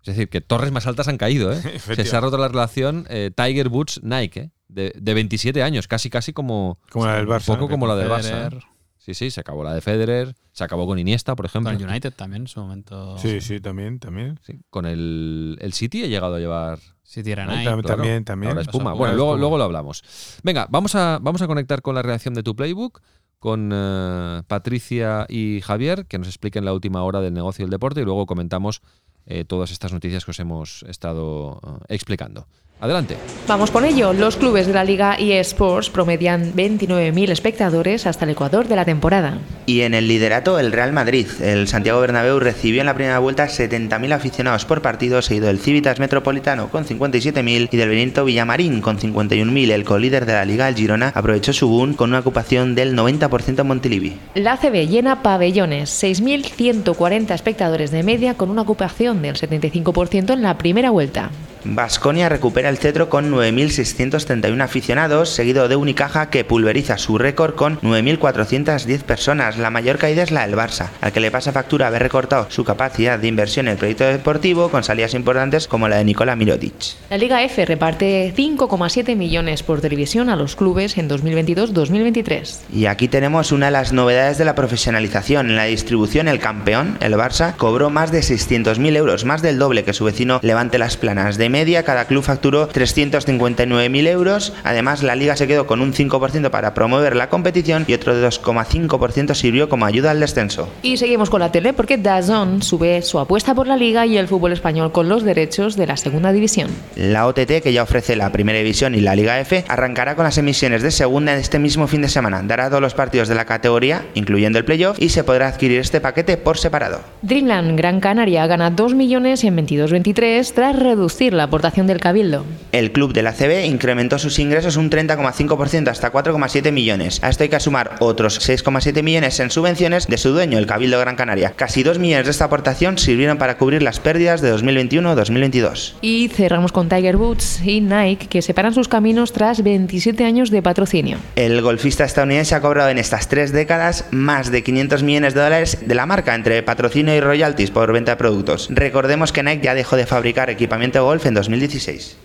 Es 0.02 0.16
decir, 0.16 0.30
que 0.30 0.42
torres 0.42 0.72
más 0.72 0.88
altas 0.88 1.08
han 1.08 1.18
caído, 1.18 1.52
¿eh? 1.52 1.62
Se, 1.80 2.06
se 2.06 2.16
ha 2.16 2.22
roto 2.22 2.38
la 2.38 2.48
relación 2.48 3.06
eh, 3.10 3.32
Tiger 3.36 3.68
Woods-Nike, 3.68 4.40
¿eh? 4.40 4.52
De, 4.70 4.94
de 4.96 5.14
27 5.14 5.62
años, 5.62 5.88
casi 5.88 6.10
casi 6.10 6.32
como, 6.32 6.80
Como 6.92 7.06
la 7.06 7.16
del 7.16 7.28
un 7.28 7.34
Barça. 7.34 7.46
poco 7.48 7.68
como 7.68 7.86
la 7.88 7.96
del 7.96 8.08
Federer, 8.10 8.54
Barça. 8.54 8.66
Sí, 8.98 9.14
sí, 9.14 9.32
se 9.32 9.40
acabó 9.42 9.64
la 9.64 9.74
de 9.74 9.82
Federer, 9.82 10.36
se 10.52 10.64
acabó 10.64 10.86
con 10.86 11.00
Iniesta, 11.00 11.36
por 11.36 11.46
ejemplo. 11.46 11.72
Con 11.72 11.82
el 11.82 11.88
United 11.90 12.14
también 12.14 12.44
en 12.44 12.48
su 12.48 12.60
momento. 12.62 13.18
Sí, 13.18 13.42
sí, 13.42 13.60
también, 13.60 14.00
también. 14.00 14.40
Sí, 14.46 14.60
con 14.70 14.86
el, 14.86 15.58
el 15.62 15.74
City 15.74 16.04
ha 16.04 16.08
llegado 16.08 16.36
a 16.36 16.40
llevar 16.40 16.80
Ahí 17.16 17.24
ahí. 17.24 17.34
también, 17.34 17.64
claro. 17.64 17.84
también, 17.84 18.24
también. 18.24 18.50
Ahora 18.52 18.62
espuma. 18.62 18.92
Pasó 18.92 18.98
Bueno, 19.00 19.16
luego, 19.16 19.38
luego 19.38 19.58
lo 19.58 19.64
hablamos. 19.64 20.04
Venga, 20.44 20.68
vamos 20.70 20.94
a, 20.94 21.18
vamos 21.20 21.42
a 21.42 21.48
conectar 21.48 21.82
con 21.82 21.96
la 21.96 22.04
reacción 22.04 22.36
de 22.36 22.44
tu 22.44 22.56
playbook, 22.56 23.02
con 23.40 23.72
eh, 23.74 24.44
Patricia 24.48 25.26
y 25.28 25.62
Javier, 25.62 26.06
que 26.06 26.20
nos 26.20 26.28
expliquen 26.28 26.66
la 26.66 26.74
última 26.74 27.02
hora 27.04 27.20
del 27.20 27.34
negocio 27.34 27.64
y 27.64 27.66
el 27.66 27.72
deporte, 27.72 28.02
y 28.02 28.06
luego 28.06 28.28
comentamos 28.28 28.82
eh, 29.26 29.44
todas 29.44 29.72
estas 29.72 29.92
noticias 29.92 30.24
que 30.24 30.32
os 30.32 30.40
hemos 30.40 30.84
estado 30.84 31.60
eh, 31.64 31.96
explicando. 31.96 32.46
Adelante. 32.82 33.18
Vamos 33.46 33.72
con 33.72 33.84
ello. 33.84 34.14
Los 34.14 34.38
clubes 34.38 34.66
de 34.66 34.74
la 34.74 34.86
Liga 34.86 35.16
eSports 35.16 35.90
promedian 35.90 36.54
29.000 36.54 37.30
espectadores 37.30 38.06
hasta 38.06 38.24
el 38.24 38.32
ecuador 38.32 38.70
de 38.70 38.78
la 38.78 38.86
temporada. 38.86 39.40
Y 39.66 39.82
en 39.82 39.94
el 39.94 40.08
liderato 40.08 40.60
el 40.60 40.72
Real 40.72 40.94
Madrid. 40.94 41.28
El 41.42 41.68
Santiago 41.68 42.00
Bernabéu 42.00 42.40
recibió 42.40 42.80
en 42.80 42.86
la 42.86 42.94
primera 42.94 43.20
vuelta 43.20 43.48
70.000 43.48 44.14
aficionados 44.14 44.64
por 44.64 44.82
partido, 44.82 45.22
seguido 45.22 45.48
del 45.48 45.60
Civitas 45.60 46.00
Metropolitano 46.00 46.70
con 46.70 46.86
57.000 46.86 47.68
y 47.70 47.78
del 47.78 47.90
Benito 47.90 48.24
Villamarín 48.24 48.80
con 48.80 48.98
51.000. 48.98 49.72
El 49.72 49.84
colíder 49.84 50.26
de 50.26 50.34
la 50.34 50.46
Liga, 50.46 50.70
el 50.70 50.76
Girona, 50.76 51.12
aprovechó 51.14 51.52
su 51.52 51.68
boom 51.68 51.96
con 51.96 52.12
una 52.12 52.20
ocupación 52.20 52.76
del 52.76 52.96
90% 52.96 53.60
en 53.60 53.68
Montilivi. 53.68 54.18
La 54.36 54.54
ACB 54.54 54.88
llena 54.88 55.22
pabellones, 55.22 56.02
6.140 56.02 57.34
espectadores 57.34 57.92
de 57.92 58.04
media 58.04 58.36
con 58.36 58.50
una 58.50 58.62
ocupación 58.62 59.22
del 59.22 59.36
75% 59.36 60.32
en 60.32 60.42
la 60.42 60.58
primera 60.58 60.92
vuelta. 60.92 61.30
Vasconia 61.64 62.30
recupera 62.30 62.70
el 62.70 62.78
cetro 62.78 63.10
con 63.10 63.32
9.631 63.32 64.62
aficionados, 64.62 65.30
seguido 65.30 65.68
de 65.68 65.76
Unicaja 65.76 66.30
que 66.30 66.44
pulveriza 66.44 66.98
su 66.98 67.18
récord 67.18 67.56
con 67.56 67.80
9.410 67.82 69.02
personas. 69.02 69.58
La 69.58 69.70
mayor 69.70 69.98
caída 69.98 70.24
es 70.24 70.32
la 70.32 70.48
del 70.48 70.58
Barça, 70.58 70.90
al 71.02 71.12
que 71.12 71.20
le 71.20 71.32
pasa 71.32 71.52
factura 71.52 71.88
haber 71.88 72.04
recortado 72.04 72.48
su 72.50 72.64
capacidad 72.64 73.20
de 73.20 73.28
inversión 73.28 73.68
en 73.68 73.74
el 73.74 73.78
proyecto 73.78 74.06
deportivo 74.06 74.70
con 74.70 74.84
salidas 74.84 75.14
importantes 75.14 75.68
como 75.68 75.88
la 75.88 75.98
de 75.98 76.06
Nikola 76.06 76.36
Mirotic. 76.36 76.74
La 77.10 77.18
Liga 77.18 77.44
F 77.44 77.66
reparte 77.66 78.34
5,7 78.36 79.16
millones 79.16 79.64
por 79.64 79.82
televisión 79.82 80.30
a 80.30 80.36
los 80.36 80.56
clubes 80.56 80.98
en 80.98 81.10
2022-2023. 81.10 82.60
Y 82.74 82.86
aquí 82.86 83.08
tenemos 83.08 83.52
una 83.52 83.68
de 83.68 83.72
las 83.72 83.94
novedades 83.94 84.38
de 84.38 84.46
la 84.46 84.56
profesionalización. 84.56 85.50
En 85.50 85.56
la 85.56 85.66
distribución, 85.66 86.28
el 86.28 86.40
campeón, 86.40 86.98
el 87.02 87.14
Barça, 87.14 87.56
cobró 87.56 87.90
más 87.90 88.12
de 88.12 88.20
600.000 88.20 88.96
euros, 88.96 89.26
más 89.26 89.42
del 89.42 89.60
doble 89.60 89.84
que 89.84 89.94
su 89.94 90.06
vecino 90.06 90.40
Levante 90.42 90.78
Las 90.78 90.98
Planas. 90.98 91.38
De 91.38 91.49
De 91.50 91.54
media, 91.54 91.82
cada 91.82 92.06
club 92.06 92.22
facturó 92.22 92.70
359.000 92.70 94.08
euros. 94.08 94.54
Además, 94.64 95.02
la 95.02 95.16
liga 95.16 95.36
se 95.36 95.48
quedó 95.48 95.66
con 95.66 95.82
un 95.82 95.94
5% 95.94 96.52
para 96.52 96.76
promover 96.76 97.16
la 97.16 97.30
competición 97.30 97.86
y 97.88 97.96
otro 97.96 98.14
2,5% 98.14 99.34
sirvió 99.34 99.68
como 99.68 99.88
ayuda 99.88 100.12
al 100.12 100.20
descenso. 100.20 100.70
Y 100.84 100.98
seguimos 100.98 101.32
con 101.32 101.40
la 101.40 101.52
tele 101.52 101.74
porque 101.74 101.98
DAZN 101.98 102.62
sube 102.62 103.02
su 103.02 103.18
apuesta 103.18 103.56
por 103.56 103.66
la 103.66 103.78
liga 103.78 104.06
y 104.06 104.18
el 104.18 104.28
fútbol 104.28 104.52
español 104.52 104.92
con 104.92 105.10
los 105.10 105.24
derechos 105.24 105.76
de 105.76 105.88
la 105.88 105.98
segunda 105.98 106.32
división. 106.32 106.70
La 106.96 107.26
OTT, 107.26 107.64
que 107.64 107.74
ya 107.74 107.82
ofrece 107.82 108.16
la 108.16 108.32
primera 108.32 108.60
división 108.60 108.94
y 108.94 109.00
la 109.00 109.16
Liga 109.16 109.40
F, 109.40 109.66
arrancará 109.68 110.16
con 110.16 110.26
las 110.26 110.38
emisiones 110.38 110.84
de 110.84 110.92
segunda 110.92 111.34
en 111.34 111.40
este 111.40 111.58
mismo 111.58 111.88
fin 111.88 112.04
de 112.04 112.10
semana. 112.10 112.44
Dará 112.44 112.70
todos 112.70 112.84
los 112.84 112.94
partidos 112.94 113.28
de 113.28 113.34
la 113.34 113.46
categoría, 113.46 114.06
incluyendo 114.14 114.60
el 114.60 114.66
playoff, 114.66 115.02
y 115.02 115.10
se 115.10 115.24
podrá 115.24 115.48
adquirir 115.48 115.80
este 115.80 116.00
paquete 116.00 116.38
por 116.38 116.60
separado. 116.60 117.00
Dreamland 117.24 117.76
Gran 117.76 118.00
Canaria 118.02 118.46
gana 118.46 118.70
2 118.70 118.94
millones 118.94 119.44
en 119.44 119.58
22-23 119.58 120.54
tras 120.54 120.76
reducir 120.78 121.34
la 121.34 121.39
aportación 121.44 121.88
del 121.88 122.00
Cabildo. 122.00 122.46
El 122.72 122.92
club 122.92 123.14
de 123.14 123.24
la 123.24 123.34
CB 123.34 123.66
incrementó 123.66 124.20
sus 124.20 124.40
ingresos 124.40 124.78
un 124.78 124.90
30,5% 124.90 125.88
hasta 125.90 126.12
4,7 126.12 126.72
millones. 126.72 127.24
A 127.24 127.30
esto 127.30 127.44
hay 127.44 127.50
que 127.50 127.60
sumar 127.60 127.96
otros 128.00 128.40
6,7 128.48 129.04
millones 129.04 129.40
en 129.40 129.52
subvenciones 129.52 130.08
de 130.08 130.18
su 130.18 130.32
dueño, 130.32 130.58
el 130.58 130.68
Cabildo 130.68 131.00
Gran 131.00 131.16
Canaria. 131.16 131.54
Casi 131.56 131.84
2 131.84 132.00
millones 132.00 132.26
de 132.26 132.32
esta 132.32 132.46
aportación 132.46 132.98
sirvieron 132.98 133.38
para 133.38 133.58
cubrir 133.58 133.82
las 133.82 134.00
pérdidas 134.00 134.42
de 134.42 134.54
2021-2022. 134.54 135.94
Y 136.02 136.30
cerramos 136.30 136.72
con 136.72 136.90
Tiger 136.90 137.16
Woods 137.16 137.62
y 137.66 137.82
Nike 137.82 138.28
que 138.28 138.42
separan 138.42 138.74
sus 138.74 138.88
caminos 138.88 139.34
tras 139.34 139.64
27 139.64 140.24
años 140.26 140.52
de 140.52 140.62
patrocinio. 140.62 141.18
El 141.36 141.62
golfista 141.62 142.06
estadounidense 142.06 142.56
ha 142.56 142.62
cobrado 142.62 142.90
en 142.90 142.98
estas 142.98 143.28
tres 143.28 143.52
décadas 143.52 144.06
más 144.12 144.52
de 144.52 144.64
500 144.64 145.04
millones 145.04 145.34
de 145.34 145.42
dólares 145.42 145.78
de 145.86 145.96
la 145.96 146.06
marca 146.06 146.36
entre 146.36 146.62
patrocinio 146.64 147.16
y 147.16 147.20
royalties 147.20 147.72
por 147.72 147.92
venta 147.92 148.12
de 148.12 148.18
productos. 148.18 148.68
Recordemos 148.70 149.32
que 149.32 149.44
Nike 149.44 149.64
ya 149.64 149.74
dejó 149.74 149.96
de 149.96 150.06
fabricar 150.06 150.50
equipamiento 150.50 151.00
de 151.00 151.04
golf 151.04 151.26
en 151.30 151.36
2016. 151.36 152.18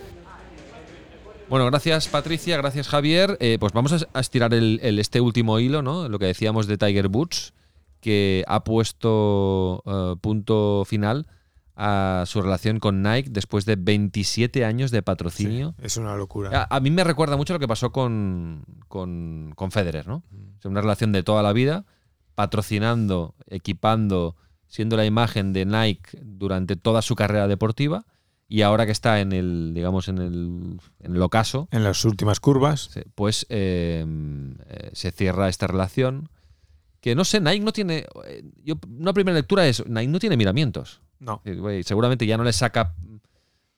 Bueno, 1.48 1.66
gracias 1.66 2.08
Patricia, 2.08 2.56
gracias 2.56 2.88
Javier. 2.88 3.36
Eh, 3.40 3.58
pues 3.60 3.72
vamos 3.72 3.92
a, 3.92 3.98
a 4.12 4.20
estirar 4.20 4.54
el, 4.54 4.80
el- 4.82 4.98
este 4.98 5.20
último 5.20 5.58
hilo, 5.60 5.82
¿no? 5.82 6.08
Lo 6.08 6.18
que 6.18 6.26
decíamos 6.26 6.66
de 6.66 6.78
Tiger 6.78 7.08
Woods, 7.08 7.52
que 8.00 8.44
ha 8.48 8.64
puesto 8.64 9.82
eh, 9.86 10.14
punto 10.20 10.84
final 10.86 11.26
a 11.76 12.24
su 12.26 12.40
relación 12.40 12.78
con 12.78 13.02
Nike 13.02 13.28
después 13.30 13.64
de 13.66 13.76
27 13.76 14.64
años 14.64 14.90
de 14.90 15.02
patrocinio. 15.02 15.74
Es 15.82 15.96
una 15.96 16.16
locura. 16.16 16.66
A, 16.70 16.76
a 16.76 16.80
mí 16.80 16.90
me 16.90 17.02
recuerda 17.04 17.36
mucho 17.36 17.52
lo 17.52 17.58
que 17.58 17.68
pasó 17.68 17.90
con, 17.92 18.64
con, 18.88 19.52
con 19.56 19.70
Federer, 19.70 20.06
¿no? 20.06 20.22
O 20.58 20.62
sea, 20.62 20.70
una 20.70 20.80
relación 20.80 21.12
de 21.12 21.22
toda 21.24 21.42
la 21.42 21.52
vida, 21.52 21.84
patrocinando, 22.36 23.34
equipando, 23.48 24.36
siendo 24.68 24.96
la 24.96 25.04
imagen 25.04 25.52
de 25.52 25.66
Nike 25.66 26.18
durante 26.22 26.76
toda 26.76 27.02
su 27.02 27.14
carrera 27.16 27.48
deportiva 27.48 28.06
y 28.56 28.62
ahora 28.62 28.86
que 28.86 28.92
está 28.92 29.20
en 29.20 29.32
el, 29.32 29.72
digamos, 29.74 30.06
en 30.08 30.18
el, 30.18 30.78
en 31.00 31.16
el 31.16 31.22
ocaso, 31.22 31.66
En 31.72 31.82
las 31.82 32.04
últimas 32.04 32.38
curvas. 32.38 32.90
pues 33.16 33.46
eh, 33.48 34.04
eh, 34.68 34.90
se 34.92 35.10
cierra 35.10 35.48
esta 35.48 35.66
relación 35.66 36.28
que 37.00 37.14
no 37.14 37.24
sé, 37.24 37.40
Nike 37.40 37.60
no 37.64 37.72
tiene, 37.72 38.06
eh, 38.26 38.44
yo, 38.62 38.76
una 38.98 39.12
primera 39.12 39.34
lectura 39.36 39.66
es, 39.66 39.84
Nike 39.86 40.06
no 40.08 40.18
tiene 40.20 40.36
miramientos. 40.36 41.00
No. 41.18 41.42
Seguramente 41.84 42.26
ya 42.26 42.36
no 42.36 42.44
le 42.44 42.52
saca 42.52 42.94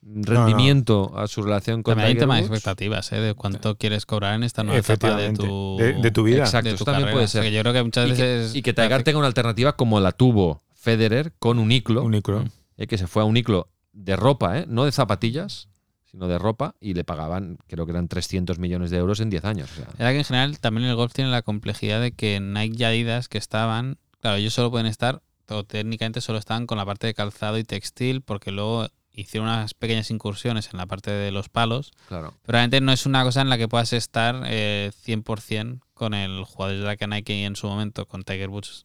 rendimiento 0.03 1.13
a 1.19 1.27
su 1.27 1.43
relación 1.43 1.83
con 1.83 1.93
También 1.93 2.07
hay 2.07 2.13
un 2.13 2.17
Tiger 2.17 2.23
tema 2.25 2.35
de 2.37 2.41
expectativas, 2.43 3.13
¿eh? 3.13 3.21
De 3.21 3.35
cuánto 3.35 3.77
quieres 3.77 4.07
cobrar 4.07 4.35
en 4.35 4.43
esta 4.45 4.63
nueva 4.63 4.79
etapa 4.79 5.17
de 5.17 5.27
Efectivamente. 5.29 5.47
tu, 5.47 5.77
De- 5.79 5.93
de 6.03 6.11
tu 6.11 6.23
vida. 6.23 6.39
Exacto, 6.45 6.69
de 6.69 6.75
eso 6.75 6.85
tu 6.85 6.85
también 6.85 7.05
carrera. 7.07 7.15
puede 7.15 7.25
O 7.25 7.29
sea, 7.29 7.43
ser. 7.43 7.51
que 7.51 7.57
yo 7.57 7.63
creo 7.63 7.73
que 7.73 7.83
muchas 7.83 8.09
y 8.11 8.13
que, 8.15 8.23
veces. 8.23 8.55
y 8.55 8.63
que 8.63 8.73
Tiger 8.73 9.03
tenga 9.03 9.19
una 9.19 9.27
alternativa 9.29 9.75
como 9.77 10.01
la 10.01 10.13
tuvo 10.13 10.63
Federer 10.75 11.33
con 11.39 11.59
Uniclo, 11.59 12.03
Uniclo. 12.05 12.45
eh, 12.77 12.87
que 12.87 12.99
se 12.99 13.07
fue 13.07 13.23
a 13.23 13.25
Uniclo 13.25 13.69
de 13.97 14.15
ropa, 14.15 14.59
¿eh? 14.59 14.65
no 14.69 14.85
de 14.85 14.93
zapatillas, 14.93 15.69
sino 16.05 16.29
de 16.29 16.39
ropa, 16.39 16.75
y 16.81 16.95
le 16.95 17.03
pagaban, 17.03 17.59
creo 17.67 17.87
que 17.87 17.93
eran 17.93 18.09
300 18.09 18.59
millones 18.59 18.91
de 18.91 18.99
euros 18.99 19.21
en 19.21 19.31
10 19.31 19.45
años. 19.45 19.71
o 19.73 19.75
sea, 19.75 19.89
Era 19.99 20.13
que 20.13 20.19
en 20.19 20.25
general 20.25 20.59
también 20.61 20.87
el 20.87 20.95
golf 20.95 21.13
tiene 21.13 21.31
la 21.31 21.43
complejidad 21.43 22.01
de 22.01 22.13
que 22.13 22.39
Nike 22.41 22.77
y 22.79 22.85
Adidas 22.85 23.29
que 23.29 23.39
estaban, 23.39 23.99
claro, 24.21 24.37
ellos 24.37 24.55
solo 24.55 24.71
pueden 24.71 24.87
estar, 24.87 25.23
o 25.49 25.65
técnicamente 25.65 26.21
solo 26.21 26.39
estaban 26.39 26.67
con 26.67 26.79
la 26.79 26.85
parte 26.85 27.07
de 27.07 27.15
calzado 27.15 27.59
y 27.59 27.65
textil, 27.65 28.21
porque 28.21 28.53
luego 28.53 28.87
hicieron 29.13 29.49
unas 29.49 29.73
pequeñas 29.73 30.11
incursiones 30.11 30.69
en 30.73 30.79
la 30.79 30.87
parte 30.87 31.11
de 31.11 31.33
los 31.33 31.49
palos, 31.49 31.93
claro. 32.09 32.35
pero 32.43 32.57
realmente 32.57 32.83
no 32.83 32.93
es 32.93 33.07
una 33.07 33.25
cosa 33.25 33.41
en 33.41 33.49
la 33.49 33.57
que 33.57 33.67
puedas 33.67 33.95
estar 33.95 34.43
eh, 34.47 34.93
100% 35.07 35.81
con 35.95 36.13
el 36.13 36.45
jugador 36.45 36.77
de 36.77 36.85
la 36.85 36.97
que 36.97 37.07
Nike 37.07 37.47
en 37.47 37.57
su 37.57 37.67
momento, 37.67 38.07
con 38.07 38.25
Tiger 38.25 38.51
Woods, 38.51 38.85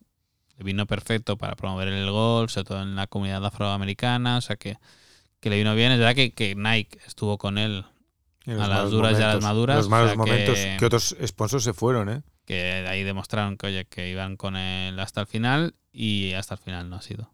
vino 0.57 0.85
perfecto 0.85 1.37
para 1.37 1.55
promover 1.55 1.89
el 1.89 2.09
golf, 2.11 2.51
sobre 2.51 2.65
todo 2.65 2.81
en 2.81 2.95
la 2.95 3.07
comunidad 3.07 3.45
afroamericana, 3.45 4.37
o 4.37 4.41
sea 4.41 4.55
que, 4.55 4.77
que 5.41 5.49
le 5.49 5.57
vino 5.57 5.75
bien. 5.75 5.91
Es 5.91 5.99
verdad 5.99 6.15
que, 6.15 6.31
que 6.31 6.55
Nike 6.55 6.99
estuvo 7.05 7.37
con 7.37 7.57
él 7.57 7.83
A 8.47 8.67
las 8.67 8.89
duras 8.91 9.11
y 9.13 9.15
a 9.15 9.19
las 9.19 9.21
momentos. 9.35 9.43
maduras, 9.43 9.77
Los 9.77 9.89
malos 9.89 10.05
o 10.05 10.09
sea 10.09 10.17
momentos 10.17 10.55
que- 10.55 10.77
que... 10.79 10.85
otros 10.85 11.15
sponsors 11.25 11.63
se 11.65 11.73
fueron, 11.73 12.07
¿eh? 12.09 12.21
que 12.45 12.85
ahí 12.87 13.03
demostraron 13.03 13.55
que 13.57 13.67
oye 13.67 13.85
que 13.85 14.09
iban 14.09 14.35
con 14.37 14.55
él 14.55 14.99
hasta 14.99 15.21
el 15.21 15.27
final 15.27 15.75
y 15.93 16.33
hasta 16.33 16.55
el 16.55 16.59
final 16.59 16.89
no 16.89 16.95
ha 16.97 17.01
sido. 17.01 17.31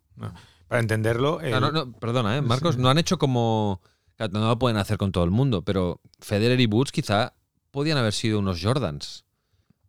Para 0.67 0.81
entenderlo. 0.81 1.39
el- 1.41 1.51
No, 1.51 1.59
no, 1.59 1.71
no, 1.71 1.91
perdona, 1.93 2.35
¿eh? 2.37 2.41
Marcos, 2.41 2.77
no 2.77 2.89
han 2.89 2.97
hecho 2.97 3.17
como... 3.19 3.81
No 4.19 4.47
lo 4.47 4.57
pueden 4.59 4.77
hacer 4.77 4.97
con 4.97 5.11
todo 5.11 5.23
el 5.23 5.29
mundo, 5.31 5.61
pero 5.61 6.01
Federer 6.19 6.59
y 6.59 6.65
Woods 6.65 6.91
quizá 6.91 7.33
podían 7.71 7.97
haber 7.99 8.13
sido 8.13 8.39
unos 8.39 8.59
Jordans 8.63 9.25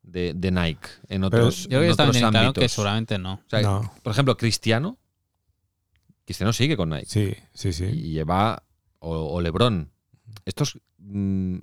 de, 0.03 0.35
de 0.35 0.51
Nike 0.51 0.89
en 1.09 1.25
otros, 1.25 1.63
Yo 1.65 1.69
creo 1.69 1.81
que 1.81 1.87
en 1.87 1.93
otros 1.93 2.17
claro 2.19 2.39
ámbitos. 2.39 2.63
que 2.63 2.69
seguramente 2.69 3.19
no. 3.19 3.33
O 3.35 3.49
sea, 3.49 3.63
No. 3.63 3.93
Por 4.03 4.13
ejemplo, 4.13 4.37
Cristiano. 4.37 4.99
Cristiano 6.29 6.53
sigue 6.53 6.77
con 6.77 6.91
Nike. 6.91 7.07
Sí, 7.07 7.35
sí, 7.55 7.73
sí. 7.73 7.85
Y 7.87 8.13
lleva. 8.13 8.63
O, 8.99 9.17
o 9.35 9.41
Lebron. 9.41 9.91
Estos 10.45 10.79
mm, 10.99 11.57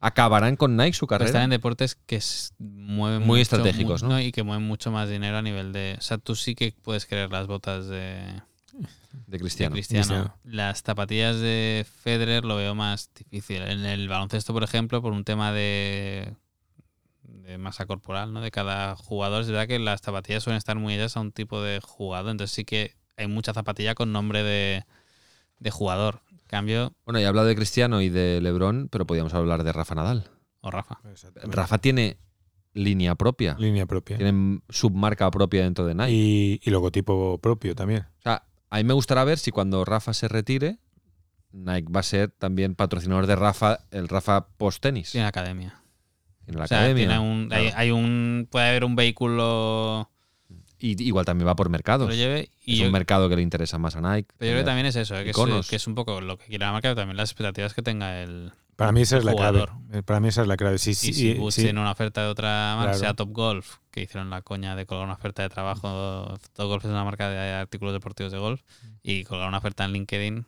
acabarán 0.00 0.56
con 0.56 0.76
Nike 0.76 0.92
su 0.94 1.06
Pero 1.06 1.18
carrera. 1.18 1.26
están 1.28 1.42
en 1.44 1.50
deportes 1.50 1.94
que 2.06 2.16
s- 2.16 2.52
mueven 2.58 3.20
Muy 3.20 3.26
mucho, 3.38 3.42
estratégicos, 3.42 4.02
mu- 4.02 4.08
¿no? 4.10 4.20
Y 4.20 4.32
que 4.32 4.42
mueven 4.42 4.66
mucho 4.66 4.90
más 4.90 5.08
dinero 5.08 5.36
a 5.38 5.42
nivel 5.42 5.72
de. 5.72 5.96
O 5.98 6.00
sea, 6.02 6.18
tú 6.18 6.34
sí 6.34 6.54
que 6.54 6.74
puedes 6.82 7.06
querer 7.06 7.30
las 7.30 7.46
botas 7.46 7.86
de, 7.86 8.40
de. 9.26 9.38
Cristiano. 9.38 9.74
Cristiano. 9.74 10.34
Las 10.44 10.82
zapatillas 10.82 11.38
de 11.40 11.86
Federer 12.02 12.44
lo 12.44 12.56
veo 12.56 12.74
más 12.74 13.10
difícil. 13.14 13.62
En 13.62 13.84
el 13.84 14.08
baloncesto, 14.08 14.52
por 14.52 14.64
ejemplo, 14.64 15.00
por 15.02 15.12
un 15.12 15.24
tema 15.24 15.52
de 15.52 16.34
de 17.22 17.56
masa 17.56 17.86
corporal, 17.86 18.32
¿no? 18.32 18.40
De 18.40 18.50
cada 18.50 18.94
jugador. 18.96 19.42
Es 19.42 19.48
verdad 19.48 19.66
que 19.68 19.78
las 19.78 20.00
zapatillas 20.02 20.42
suelen 20.42 20.58
estar 20.58 20.76
muy 20.76 20.94
hechas 20.94 21.16
a 21.16 21.20
un 21.20 21.32
tipo 21.32 21.62
de 21.62 21.80
jugador. 21.80 22.30
Entonces 22.32 22.54
sí 22.54 22.64
que 22.64 22.94
hay 23.18 23.26
mucha 23.26 23.52
zapatilla 23.52 23.94
con 23.94 24.12
nombre 24.12 24.42
de, 24.42 24.84
de 25.58 25.70
jugador. 25.70 26.22
Cambio, 26.46 26.94
Bueno, 27.04 27.18
ya 27.20 27.26
he 27.26 27.28
hablado 27.28 27.46
de 27.46 27.54
Cristiano 27.54 28.00
y 28.00 28.08
de 28.08 28.40
Lebron, 28.40 28.88
pero 28.90 29.06
podríamos 29.06 29.34
hablar 29.34 29.64
de 29.64 29.72
Rafa 29.72 29.94
Nadal. 29.94 30.30
o 30.62 30.70
Rafa. 30.70 30.98
Rafa 31.44 31.76
tiene 31.76 32.16
línea 32.72 33.14
propia. 33.16 33.54
Línea 33.58 33.84
propia. 33.84 34.16
Tiene 34.16 34.60
submarca 34.70 35.30
propia 35.30 35.64
dentro 35.64 35.84
de 35.84 35.94
Nike. 35.94 36.10
Y, 36.10 36.60
y 36.64 36.70
logotipo 36.70 37.36
propio 37.38 37.74
también. 37.74 38.06
O 38.20 38.22
sea, 38.22 38.44
a 38.70 38.76
mí 38.78 38.84
me 38.84 38.94
gustará 38.94 39.24
ver 39.24 39.36
si 39.38 39.50
cuando 39.50 39.84
Rafa 39.84 40.14
se 40.14 40.26
retire, 40.26 40.78
Nike 41.52 41.92
va 41.94 42.00
a 42.00 42.04
ser 42.04 42.30
también 42.30 42.74
patrocinador 42.74 43.26
de 43.26 43.36
Rafa, 43.36 43.80
el 43.90 44.08
Rafa 44.08 44.48
post 44.56 44.82
tenis. 44.82 45.10
Tiene 45.12 45.26
academia. 45.26 45.82
En 46.46 46.56
la 46.56 46.64
O 46.64 46.66
sea, 46.66 46.78
academia. 46.78 47.08
tiene 47.08 47.18
un, 47.18 47.52
hay 47.52 47.90
un. 47.90 48.48
Puede 48.50 48.68
haber 48.70 48.84
un 48.86 48.96
vehículo 48.96 50.10
Y 50.80 51.02
igual 51.02 51.24
también 51.24 51.48
va 51.48 51.56
por 51.56 51.68
mercados. 51.70 52.08
lo 52.08 52.14
lleve. 52.14 52.50
Y 52.64 52.74
es 52.74 52.78
yo, 52.80 52.86
un 52.86 52.92
mercado 52.92 53.28
que 53.28 53.36
le 53.36 53.42
interesa 53.42 53.78
más 53.78 53.96
a 53.96 54.00
Nike. 54.00 54.28
pero 54.38 54.50
yo 54.50 54.54
creo 54.54 54.60
que 54.62 54.66
también 54.66 54.86
es 54.86 54.96
eso, 54.96 55.16
¿eh? 55.16 55.24
que, 55.24 55.30
es, 55.30 55.36
iconos. 55.36 55.68
que 55.68 55.76
es 55.76 55.86
un 55.86 55.94
poco 55.94 56.20
lo 56.20 56.38
que 56.38 56.46
quiere 56.46 56.64
la 56.64 56.72
marca, 56.72 56.88
pero 56.88 56.96
también 56.96 57.16
las 57.16 57.30
expectativas 57.30 57.74
que 57.74 57.82
tenga 57.82 58.22
el. 58.22 58.52
Para 58.76 58.92
mí 58.92 59.00
esa 59.00 59.16
es 59.18 59.24
la 59.24 59.32
clave. 59.34 59.58
jugador. 59.58 59.72
Eh, 59.92 60.02
Para 60.04 60.20
mí 60.20 60.28
esa 60.28 60.42
es 60.42 60.46
la 60.46 60.56
clave. 60.56 60.78
Sí, 60.78 60.90
Y 60.90 60.94
sí, 60.94 61.12
si 61.12 61.32
sí, 61.32 61.38
Woods 61.38 61.56
sí. 61.56 61.62
tiene 61.64 61.80
una 61.80 61.90
oferta 61.90 62.22
de 62.22 62.28
otra 62.28 62.74
marca, 62.76 62.92
Claro. 62.92 62.98
sea 63.00 63.14
Top 63.14 63.30
Golf, 63.32 63.78
que 63.90 64.02
hicieron 64.02 64.30
la 64.30 64.40
coña 64.42 64.76
de 64.76 64.86
colgar 64.86 65.04
una 65.06 65.14
oferta 65.14 65.42
de 65.42 65.48
trabajo. 65.48 66.38
Top 66.52 66.68
Golf 66.68 66.84
es 66.84 66.90
una 66.92 67.02
marca 67.02 67.28
de 67.28 67.54
artículos 67.54 67.92
deportivos 67.92 68.30
de 68.30 68.38
golf. 68.38 68.62
Y 69.02 69.24
colgar 69.24 69.48
una 69.48 69.58
oferta 69.58 69.84
en 69.84 69.92
LinkedIn, 69.94 70.46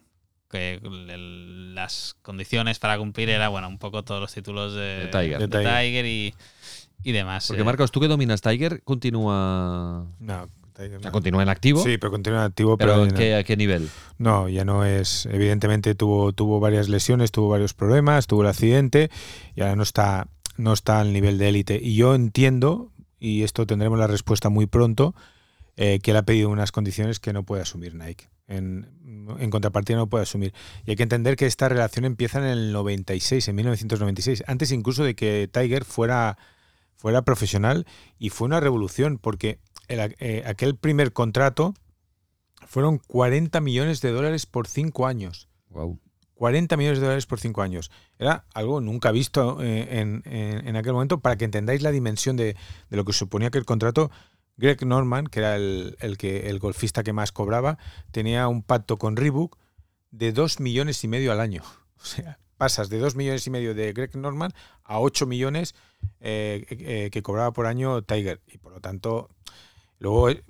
que 0.49 0.75
el- 0.75 1.75
las 1.75 2.15
condiciones 2.23 2.79
para 2.79 2.99
cumplir 2.99 3.31
era, 3.31 3.49
bueno, 3.49 3.67
un 3.69 3.79
poco 3.79 4.05
todos 4.05 4.21
los 4.21 4.33
títulos 4.33 4.75
de, 4.75 4.81
De 4.81 5.07
Tiger. 5.09 5.39
de 5.41 5.47
De 5.49 5.59
Tiger. 5.59 5.81
Tiger 5.81 6.07
y, 6.07 6.35
y 7.03 7.13
demás. 7.13 7.47
Porque 7.49 7.63
eh. 7.63 7.65
Marcos, 7.65 7.91
tú 7.91 8.01
que 8.01 8.09
dominas 8.09 8.41
Tiger, 8.41 8.83
continúa. 8.83 10.07
No, 10.19 10.49
o 10.75 11.01
sea, 11.01 11.11
continúa 11.11 11.43
en 11.43 11.49
activo. 11.49 11.83
Sí, 11.83 11.99
pero 11.99 12.11
continúa 12.11 12.45
activo. 12.45 12.77
Pero, 12.77 12.93
pero 12.93 13.05
¿en 13.05 13.11
no. 13.11 13.17
qué, 13.17 13.35
¿a 13.35 13.45
qué 13.45 13.57
nivel? 13.57 13.89
No, 14.19 14.49
ya 14.49 14.65
no 14.65 14.85
es. 14.85 15.27
Evidentemente 15.27 15.95
tuvo, 15.95 16.33
tuvo 16.33 16.61
varias 16.61 16.89
lesiones, 16.89 17.33
tuvo 17.33 17.49
varios 17.49 17.75
problemas, 17.75 18.27
tuvo 18.27 18.43
el 18.43 18.49
accidente 18.49 19.11
y 19.55 19.61
ahora 19.61 19.77
no 19.77 19.83
está, 19.83 20.29
no 20.57 20.73
está 20.73 21.01
al 21.01 21.13
nivel 21.13 21.39
de 21.39 21.49
élite. 21.49 21.81
Y 21.83 21.97
yo 21.97 22.15
entiendo, 22.15 22.93
y 23.19 23.43
esto 23.43 23.67
tendremos 23.67 23.99
la 23.99 24.07
respuesta 24.07 24.49
muy 24.49 24.67
pronto, 24.67 25.15
eh, 25.77 25.99
que 26.03 26.13
él 26.13 26.17
ha 26.17 26.23
pedido 26.23 26.49
unas 26.49 26.73
condiciones 26.73 27.21
que 27.21 27.33
no 27.33 27.43
puede 27.43 27.63
asumir 27.63 27.95
Nike. 27.95 28.29
En, 28.49 28.89
en 29.39 29.51
contrapartida 29.51 29.97
no 29.97 30.09
puede 30.09 30.23
asumir. 30.23 30.53
Y 30.85 30.91
hay 30.91 30.97
que 30.97 31.05
entender 31.05 31.37
que 31.37 31.47
esta 31.47 31.69
relación 31.69 32.05
empieza 32.05 32.39
en 32.39 32.47
el 32.47 32.73
96, 32.73 33.47
en 33.47 33.55
1996, 33.55 34.45
antes 34.47 34.73
incluso 34.73 35.05
de 35.05 35.15
que 35.15 35.49
Tiger 35.53 35.85
fuera, 35.85 36.37
fuera 37.01 37.23
profesional 37.23 37.87
y 38.19 38.29
fue 38.29 38.45
una 38.47 38.61
revolución 38.61 39.17
porque 39.19 39.59
el- 39.89 40.15
eh, 40.19 40.43
aquel 40.47 40.77
primer 40.77 41.15
contrato 41.15 41.73
fueron 42.67 42.99
40 42.99 43.61
millones 43.61 44.03
de 44.03 44.11
dólares 44.13 44.45
por 44.45 44.67
cinco 44.69 45.07
años. 45.07 45.49
Wow. 45.71 45.99
40 46.35 46.77
millones 46.77 46.99
de 47.01 47.05
dólares 47.07 47.25
por 47.27 47.41
cinco 47.41 47.63
años. 47.63 47.91
Era 48.19 48.45
algo 48.55 48.81
nunca 48.83 49.13
visto 49.13 49.63
eh, 49.63 50.01
en, 50.01 50.23
en- 50.27 50.67
en 50.69 50.77
aquel 50.77 50.93
momento 50.93 51.21
para 51.21 51.37
que 51.37 51.47
entendáis 51.47 51.81
la 51.83 51.91
dimensión 51.91 52.37
de, 52.37 52.55
de 52.91 52.97
lo 52.97 53.05
que 53.07 53.13
suponía 53.15 53.51
que 53.51 53.59
el 53.59 53.65
contrato. 53.65 54.11
Greg 54.59 54.85
Norman, 54.85 55.27
que 55.27 55.39
era 55.41 55.57
el, 55.57 55.97
el 56.01 56.19
que, 56.19 56.51
el 56.51 56.59
golfista 56.59 57.03
que 57.03 57.15
más 57.15 57.33
cobraba, 57.33 57.79
tenía 58.11 58.47
un 58.47 58.63
pacto 58.63 58.99
con 58.99 59.17
Reebok 59.17 59.57
de 60.11 60.33
2 60.33 60.61
millones 60.61 61.03
y 61.03 61.09
medio 61.09 61.33
al 61.33 61.41
año. 61.41 61.63
O 62.03 62.05
sea, 62.05 62.39
pasas 62.59 62.89
de 62.91 62.99
2 62.99 63.15
millones 63.17 63.47
y 63.47 63.51
medio 63.51 63.75
de 63.75 63.93
Greg 63.95 64.17
Norman 64.17 64.53
a 64.85 65.01
8 65.01 65.27
millones 65.27 65.75
eh, 66.21 66.65
eh, 66.71 67.09
que 67.13 67.23
cobraba 67.23 67.53
por 67.53 67.67
año 67.67 68.03
Tiger. 68.03 68.41
Y 68.47 68.59
por 68.59 68.73
lo 68.73 68.81
tanto, 68.81 69.31
luego 69.99 70.31
eh, 70.31 70.43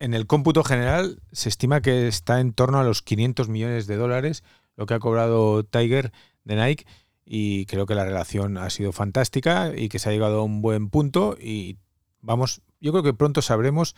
en 0.00 0.14
el 0.14 0.26
cómputo 0.26 0.64
general 0.64 1.20
se 1.32 1.48
estima 1.48 1.80
que 1.80 2.08
está 2.08 2.40
en 2.40 2.52
torno 2.52 2.78
a 2.78 2.84
los 2.84 3.02
500 3.02 3.48
millones 3.48 3.86
de 3.86 3.96
dólares 3.96 4.42
lo 4.76 4.86
que 4.86 4.94
ha 4.94 4.98
cobrado 4.98 5.64
Tiger 5.64 6.12
de 6.44 6.56
Nike 6.56 6.84
y 7.24 7.64
creo 7.66 7.86
que 7.86 7.94
la 7.94 8.04
relación 8.04 8.58
ha 8.58 8.68
sido 8.70 8.92
fantástica 8.92 9.72
y 9.74 9.88
que 9.88 9.98
se 9.98 10.08
ha 10.08 10.12
llegado 10.12 10.40
a 10.40 10.44
un 10.44 10.60
buen 10.62 10.90
punto 10.90 11.36
y 11.40 11.78
vamos, 12.20 12.60
yo 12.80 12.90
creo 12.92 13.02
que 13.04 13.14
pronto 13.14 13.40
sabremos 13.40 13.94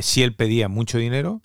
si 0.00 0.22
él 0.22 0.34
pedía 0.34 0.68
mucho 0.68 0.96
dinero 0.98 1.42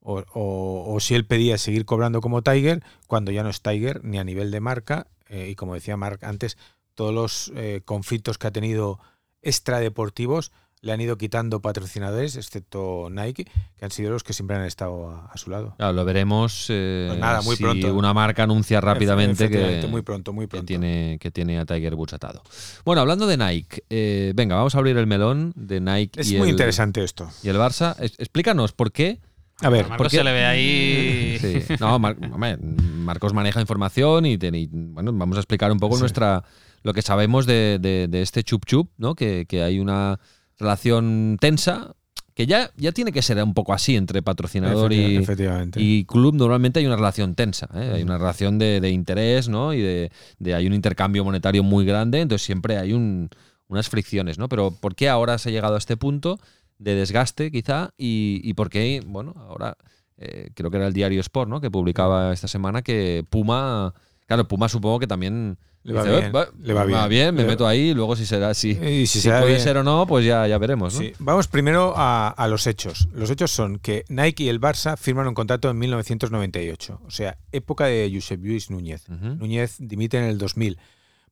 o, 0.00 0.24
o- 0.34 1.00
si 1.00 1.14
él 1.14 1.26
pedía 1.26 1.56
seguir 1.58 1.84
cobrando 1.84 2.20
como 2.20 2.42
Tiger 2.42 2.82
cuando 3.06 3.32
ya 3.32 3.42
no 3.42 3.50
es 3.50 3.62
Tiger 3.62 4.04
ni 4.04 4.18
a 4.18 4.24
nivel 4.24 4.50
de 4.50 4.60
marca 4.60 5.06
y 5.28 5.54
como 5.54 5.74
decía 5.74 5.96
Mark 5.96 6.20
antes, 6.22 6.56
todos 6.94 7.12
los 7.14 7.52
eh, 7.56 7.82
conflictos 7.84 8.38
que 8.38 8.46
ha 8.46 8.50
tenido 8.52 8.98
extradeportivos 9.42 10.52
le 10.80 10.92
han 10.92 11.00
ido 11.00 11.16
quitando 11.16 11.62
patrocinadores, 11.62 12.36
excepto 12.36 13.08
Nike, 13.10 13.46
que 13.78 13.84
han 13.86 13.90
sido 13.90 14.10
los 14.10 14.22
que 14.22 14.34
siempre 14.34 14.56
han 14.58 14.64
estado 14.66 15.08
a, 15.08 15.26
a 15.32 15.36
su 15.38 15.48
lado. 15.48 15.74
Claro, 15.78 15.94
lo 15.94 16.04
veremos 16.04 16.66
eh, 16.68 17.06
Pues 17.08 17.18
nada, 17.20 17.40
muy 17.40 17.56
si 17.56 17.62
pronto. 17.62 17.94
una 17.94 18.12
marca 18.12 18.42
anuncia 18.42 18.82
rápidamente 18.82 19.48
que, 19.48 19.54
Efectivamente, 19.54 19.86
muy 19.88 20.02
pronto, 20.02 20.34
muy 20.34 20.44
que 20.44 20.50
pronto. 20.50 20.66
tiene, 20.66 21.16
que 21.18 21.30
tiene 21.30 21.58
a 21.58 21.64
Tiger 21.64 21.94
Woods 21.94 22.12
atado. 22.12 22.42
Bueno, 22.84 23.00
hablando 23.00 23.26
de 23.26 23.38
Nike, 23.38 23.82
eh, 23.88 24.32
venga, 24.36 24.56
vamos 24.56 24.74
a 24.74 24.78
abrir 24.78 24.98
el 24.98 25.06
melón 25.06 25.54
de 25.56 25.80
Nike 25.80 26.20
Es 26.20 26.30
y, 26.30 26.36
muy 26.36 26.48
el, 26.48 26.52
interesante 26.54 27.02
esto. 27.02 27.30
y 27.42 27.48
el 27.48 27.56
Barça. 27.56 27.96
Es- 27.98 28.18
explícanos 28.18 28.72
por 28.72 28.92
qué. 28.92 29.22
A 29.62 29.70
ver, 29.70 29.88
Marcos 29.88 29.96
¿por 29.96 30.10
qué? 30.10 30.18
se 30.18 30.24
le 30.24 30.32
ve 30.32 30.44
ahí. 30.44 31.38
Sí. 31.66 31.74
No, 31.80 31.98
Mar- 31.98 32.16
hombre, 32.30 32.58
Marcos 32.58 33.32
maneja 33.32 33.58
información 33.58 34.26
y, 34.26 34.36
ten- 34.36 34.54
y, 34.54 34.66
bueno, 34.70 35.12
vamos 35.14 35.38
a 35.38 35.40
explicar 35.40 35.72
un 35.72 35.78
poco 35.78 35.94
Sí. 35.94 36.00
nuestra 36.00 36.44
lo 36.84 36.94
que 36.94 37.02
sabemos 37.02 37.46
de, 37.46 37.78
de- 37.80 38.06
de 38.08 38.22
este 38.22 38.44
chup 38.44 38.64
chup, 38.64 38.90
¿no? 38.96 39.16
Que, 39.16 39.44
que 39.48 39.62
hay 39.64 39.80
una 39.80 40.20
relación 40.58 41.36
tensa 41.40 41.94
que 42.34 42.46
ya, 42.46 42.70
ya 42.76 42.90
tiene 42.90 43.12
que 43.12 43.22
ser 43.22 43.40
un 43.42 43.54
poco 43.54 43.72
así 43.72 43.94
entre 43.94 44.20
patrocinador 44.20 44.90
efecti- 44.92 45.12
y, 45.12 45.16
efectivamente. 45.16 45.80
y 45.80 46.04
club 46.04 46.34
normalmente 46.34 46.80
hay 46.80 46.86
una 46.86 46.96
relación 46.96 47.34
tensa, 47.36 47.68
¿eh? 47.74 47.92
hay 47.94 48.02
una 48.02 48.18
relación 48.18 48.58
de, 48.58 48.80
de 48.80 48.90
interés, 48.90 49.48
¿no? 49.48 49.72
Y 49.72 49.80
de, 49.80 50.10
de- 50.40 50.54
hay 50.54 50.66
un 50.66 50.74
intercambio 50.74 51.24
monetario 51.24 51.62
muy 51.62 51.84
grande, 51.84 52.20
entonces 52.20 52.44
siempre 52.44 52.76
hay 52.76 52.92
un- 52.92 53.28
unas 53.68 53.88
fricciones, 53.88 54.36
¿no? 54.38 54.48
Pero 54.48 54.72
¿por 54.72 54.94
qué 54.96 55.08
ahora 55.08 55.38
se 55.38 55.48
ha 55.48 55.52
llegado 55.52 55.76
a 55.76 55.78
este 55.78 55.96
punto 55.96 56.38
de 56.78 56.94
desgaste, 56.96 57.50
quizá? 57.52 57.90
Y, 57.96 58.40
y 58.42 58.54
por 58.54 58.68
qué, 58.68 59.00
bueno, 59.06 59.34
ahora 59.48 59.76
eh, 60.18 60.50
creo 60.54 60.70
que 60.72 60.76
era 60.78 60.86
el 60.88 60.92
diario 60.92 61.20
Sport, 61.20 61.48
¿no? 61.48 61.60
Que 61.60 61.70
publicaba 61.70 62.32
esta 62.32 62.48
semana 62.48 62.82
que 62.82 63.24
Puma, 63.30 63.94
claro, 64.26 64.46
Puma 64.48 64.68
supongo 64.68 64.98
que 64.98 65.06
también 65.06 65.56
Le 65.84 65.92
va 65.92 66.02
dice, 66.02 66.16
bien, 66.18 66.32
"Eh, 66.34 66.46
le 66.62 66.72
va 66.74 66.84
me 66.86 67.08
bien". 67.08 67.34
me 67.34 67.42
Le- 67.42 67.48
meto 67.48 67.66
ahí, 67.66 67.92
luego 67.94 68.16
si 68.16 68.24
será 68.26 68.48
así. 68.48 68.70
Y 68.70 69.06
si 69.06 69.06
Si, 69.06 69.20
será 69.20 69.40
puede 69.40 69.52
bien. 69.52 69.62
ser 69.62 69.76
o 69.76 69.82
no, 69.84 70.06
pues 70.06 70.24
ya, 70.24 70.46
ya 70.48 70.56
veremos, 70.58 70.94
¿no? 70.94 71.00
Sí. 71.00 71.12
Vamos 71.18 71.46
primero 71.46 71.92
a, 71.96 72.28
a 72.28 72.48
los 72.48 72.66
hechos. 72.66 73.08
Los 73.12 73.28
hechos 73.30 73.50
son 73.50 73.78
que 73.78 74.04
Nike 74.08 74.44
y 74.44 74.48
el 74.48 74.60
Barça 74.60 74.96
firman 74.96 75.28
un 75.28 75.34
contrato 75.34 75.68
en 75.70 75.78
1998, 75.78 77.00
o 77.06 77.10
sea, 77.10 77.36
época 77.52 77.84
de 77.86 78.10
Josep 78.12 78.40
Lluís 78.42 78.70
Núñez. 78.70 79.04
Núñez 79.08 79.76
dimite 79.78 80.16
en 80.18 80.24
el 80.24 80.38
2000. 80.38 80.78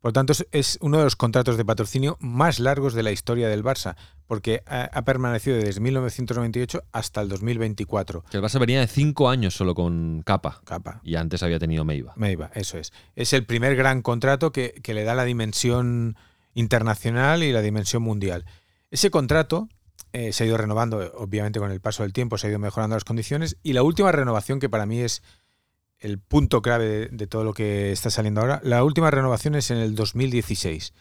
Por 0.03 0.09
lo 0.09 0.13
tanto, 0.13 0.35
es- 0.51 0.79
uno 0.83 0.99
de 0.99 1.05
los 1.05 1.17
contratos 1.17 1.57
de 1.57 1.65
patrocinio 1.65 2.19
más 2.21 2.59
largos 2.59 2.93
de 2.93 3.03
la 3.05 3.13
historia 3.13 3.49
del 3.49 3.63
Barça, 3.65 3.95
porque 4.27 4.63
ha, 4.67 4.83
ha 4.93 5.03
permanecido 5.05 5.57
desde 5.57 5.81
1998 5.81 6.83
hasta 6.93 7.21
el 7.23 7.29
2024. 7.29 8.25
Que 8.31 8.37
el 8.37 8.43
Barça 8.43 8.59
venía 8.59 8.81
de 8.81 8.89
cinco 8.89 9.31
años 9.31 9.55
solo 9.55 9.75
con 9.77 10.23
capa. 10.27 10.61
Capa. 10.65 11.01
Y 11.05 11.15
antes 11.15 11.43
había 11.45 11.59
tenido 11.61 11.85
Meiva. 11.85 12.13
Meiva, 12.17 12.51
eso 12.55 12.79
es. 12.79 12.93
Es 13.15 13.33
el 13.33 13.47
primer 13.47 13.77
gran 13.77 14.03
contrato 14.03 14.51
que, 14.53 14.75
que 14.83 14.93
le 14.93 15.05
da 15.05 15.15
la 15.15 15.25
dimensión 15.25 16.17
internacional 16.55 17.43
y 17.43 17.53
la 17.53 17.63
dimensión 17.63 18.03
mundial. 18.03 18.45
Ese 18.91 19.11
contrato 19.11 19.69
eh, 20.13 20.33
se 20.33 20.45
ha 20.45 20.47
ido 20.47 20.57
renovando, 20.57 21.13
obviamente 21.17 21.59
con 21.61 21.71
el 21.71 21.81
paso 21.81 22.03
del 22.03 22.13
tiempo 22.13 22.39
se 22.39 22.47
ha 22.47 22.51
ido 22.51 22.59
mejorando 22.59 22.97
las 22.97 23.05
condiciones 23.05 23.57
y 23.63 23.73
la 23.73 23.83
última 23.83 24.13
renovación 24.13 24.61
que 24.61 24.69
para 24.69 24.85
mí 24.85 24.99
es 25.01 25.23
el 26.03 26.19
punto 26.19 26.63
clave 26.63 26.87
de, 26.87 27.09
de 27.09 27.27
todo 27.27 27.45
lo 27.45 27.55
que 27.55 27.93
está 27.93 28.11
saliendo 28.11 28.41
ahora, 28.41 28.61
la 28.65 28.85
última 28.85 29.11
renovación 29.11 29.55
es 29.55 29.71
en 29.71 29.79
el 29.79 29.95
2016 29.95 30.93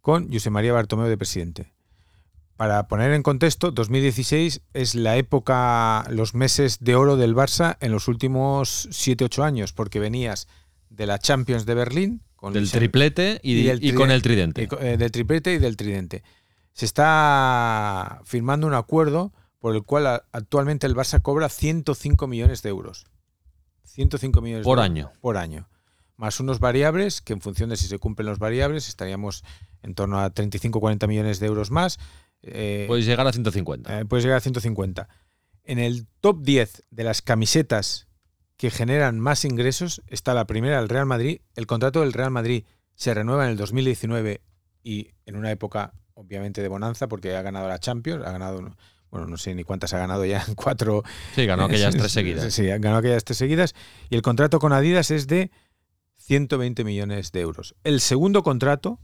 con 0.00 0.32
José 0.32 0.50
María 0.50 0.72
Bartomeu 0.72 1.06
de 1.08 1.18
presidente. 1.18 1.72
Para 2.56 2.88
poner 2.88 3.12
en 3.12 3.22
contexto, 3.22 3.70
2016 3.70 4.60
es 4.74 4.94
la 4.94 5.16
época, 5.16 6.04
los 6.10 6.34
meses 6.34 6.78
de 6.80 6.94
oro 6.94 7.16
del 7.16 7.34
Barça 7.34 7.76
en 7.80 7.90
los 7.92 8.06
últimos 8.08 8.88
7-8 8.90 9.42
años, 9.44 9.72
porque 9.72 9.98
venías 9.98 10.46
de 10.90 11.06
la 11.06 11.18
Champions 11.18 11.64
de 11.66 11.74
Berlín, 11.74 12.22
con 12.36 12.52
Del 12.52 12.62
Luis- 12.64 12.72
triplete 12.72 13.40
y, 13.42 13.52
y 13.58 13.62
del 13.64 13.84
y 13.84 13.92
con 13.94 14.10
el 14.10 14.20
tridente. 14.22 14.62
y 14.70 14.84
eh, 14.84 14.96
del 14.98 15.10
triplete 15.10 15.54
y 15.54 15.58
del 15.58 15.76
tridente. 15.76 16.22
Se 16.72 16.84
está 16.86 18.20
firmando 18.24 18.66
un 18.66 18.74
acuerdo 18.74 19.32
por 19.58 19.74
el 19.74 19.82
cual 19.82 20.06
actualmente 20.32 20.86
el 20.86 20.94
Barça 20.94 21.20
cobra 21.20 21.48
105 21.48 22.26
millones 22.26 22.62
de 22.62 22.68
euros. 22.70 23.06
105 23.92 24.40
millones 24.40 24.64
Por 24.64 24.78
de 24.78 24.84
año. 24.84 25.02
euros 25.04 25.18
por 25.20 25.36
año. 25.36 25.68
Más 26.16 26.38
unos 26.40 26.60
variables, 26.60 27.20
que 27.22 27.32
en 27.32 27.40
función 27.40 27.70
de 27.70 27.76
si 27.76 27.86
se 27.86 27.98
cumplen 27.98 28.26
los 28.28 28.38
variables, 28.38 28.88
estaríamos 28.88 29.42
en 29.82 29.94
torno 29.94 30.20
a 30.20 30.32
35-40 30.32 31.08
millones 31.08 31.40
de 31.40 31.46
euros 31.46 31.70
más. 31.70 31.98
Eh, 32.42 32.84
Puedes 32.88 33.06
llegar 33.06 33.26
a 33.26 33.32
150. 33.32 34.00
eh, 34.00 34.04
puedes 34.04 34.24
llegar 34.24 34.38
a 34.38 34.40
150. 34.40 35.08
En 35.64 35.78
el 35.78 36.06
top 36.20 36.42
10 36.42 36.84
de 36.90 37.04
las 37.04 37.22
camisetas 37.22 38.06
que 38.56 38.70
generan 38.70 39.18
más 39.18 39.44
ingresos 39.46 40.02
está 40.06 40.34
la 40.34 40.46
primera, 40.46 40.78
el 40.78 40.88
Real 40.90 41.06
Madrid. 41.06 41.40
El 41.54 41.66
contrato 41.66 42.00
del 42.00 42.12
Real 42.12 42.30
Madrid 42.30 42.64
se 42.94 43.14
renueva 43.14 43.44
en 43.46 43.52
el 43.52 43.56
2019 43.56 44.42
y 44.82 45.12
en 45.24 45.36
una 45.36 45.50
época 45.50 45.94
obviamente 46.12 46.60
de 46.60 46.68
bonanza 46.68 47.08
porque 47.08 47.34
ha 47.34 47.40
ganado 47.40 47.66
la 47.68 47.78
Champions, 47.78 48.26
ha 48.26 48.32
ganado, 48.32 48.76
bueno, 49.10 49.26
no 49.26 49.36
sé 49.36 49.54
ni 49.54 49.64
cuántas 49.64 49.92
ha 49.92 49.98
ganado 49.98 50.24
ya, 50.24 50.44
cuatro. 50.56 51.02
sí, 51.34 51.46
ganó 51.46 51.64
aquellas 51.64 51.96
tres 51.96 52.12
seguidas. 52.12 52.52
Sí, 52.52 52.64
ganó 52.66 52.96
aquellas 52.96 53.24
tres 53.24 53.38
seguidas. 53.38 53.74
Y 54.08 54.16
el 54.16 54.22
contrato 54.22 54.58
con 54.58 54.72
Adidas 54.72 55.10
es 55.10 55.26
de 55.26 55.50
120 56.18 56.84
millones 56.84 57.32
de 57.32 57.40
euros. 57.40 57.74
El 57.82 58.00
segundo 58.00 58.42
contrato, 58.42 59.00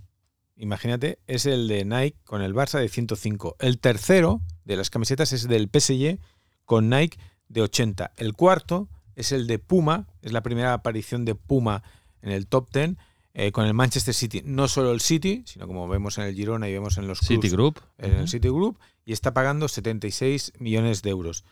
imagínate, 0.57 1.19
es 1.27 1.47
el 1.47 1.67
de 1.69 1.85
Nike 1.85 2.19
con 2.25 2.43
el 2.43 2.55
Barça 2.55 2.79
de 2.79 2.89
105. 2.89 3.57
El 3.59 3.79
tercero 3.79 4.43
de 4.65 4.77
las 4.77 4.91
camisetas 4.91 5.33
es 5.33 5.49
del 5.49 5.69
PSG 5.73 6.19
con 6.65 6.89
Nike 6.89 7.19
de 7.49 7.63
80. 7.63 8.13
El 8.17 8.35
cuarto 8.35 8.89
es 9.15 9.33
el 9.33 9.47
de 9.47 9.59
Puma, 9.59 10.07
es 10.23 10.33
la 10.33 10.43
primera 10.43 10.73
aparición 10.73 11.25
de 11.25 11.35
Puma 11.35 11.83
en 12.23 12.31
el 12.31 12.47
top 12.47 12.71
10 12.73 12.97
eh, 13.35 13.53
con 13.53 13.67
el 13.67 13.75
Manchester 13.75 14.15
City. 14.15 14.43
No 14.45 14.69
solo 14.69 14.93
el 14.93 15.01
City, 15.01 15.43
sino 15.47 15.67
como 15.67 15.89
vemos 15.89 16.19
en 16.19 16.25
el 16.25 16.35
Girona 16.35 16.69
y 16.69 16.73
vemos 16.73 16.97
en 16.99 17.07
los 17.07 17.21
clubs 17.21 17.43
City 17.43 17.49
Group. 17.49 17.81
en 17.99 18.13
el 18.13 18.29
City 18.29 18.49
Group 18.49 18.79
y 19.07 19.13
está 19.13 19.33
pagando 19.33 19.69
76 19.69 20.53
millones 20.59 21.01
de 21.01 21.11
euros. 21.11 21.45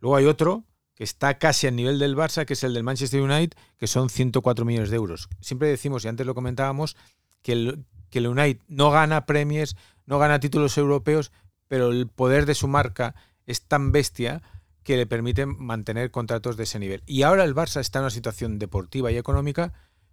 Luego 0.00 0.16
hay 0.16 0.24
otro 0.24 0.64
que 0.94 1.04
está 1.04 1.38
casi 1.38 1.68
al 1.68 1.76
nivel 1.76 1.98
del 1.98 2.16
Barça, 2.16 2.44
que 2.44 2.54
es 2.54 2.64
el 2.64 2.74
del 2.74 2.82
Manchester 2.82 3.20
United, 3.20 3.56
que 3.76 3.86
son 3.86 4.10
104 4.10 4.64
millones 4.64 4.90
de 4.90 4.96
euros. 4.96 5.28
Siempre 5.40 5.68
decimos, 5.68 6.04
y 6.04 6.08
antes 6.08 6.26
lo 6.26 6.34
comentábamos, 6.34 6.96
que 7.42 7.52
el, 7.52 7.84
que 8.10 8.18
el 8.18 8.26
United 8.26 8.62
no 8.66 8.90
gana 8.90 9.26
premios, 9.26 9.76
no 10.06 10.18
gana 10.18 10.40
títulos 10.40 10.76
europeos, 10.76 11.32
pero 11.68 11.90
el 11.90 12.08
poder 12.08 12.46
de 12.46 12.54
su 12.54 12.66
marca 12.66 13.14
es 13.46 13.62
tan 13.62 13.92
bestia 13.92 14.42
que 14.82 14.96
le 14.96 15.06
permite 15.06 15.46
mantener 15.46 16.10
contratos 16.10 16.56
de 16.56 16.64
ese 16.64 16.78
nivel. 16.78 17.02
Y 17.06 17.22
ahora 17.22 17.44
el 17.44 17.54
Barça 17.54 17.80
está 17.80 17.98
en 17.98 18.04
una 18.04 18.10
situación 18.10 18.58
deportiva 18.58 19.12
y 19.12 19.16
económica 19.16 19.72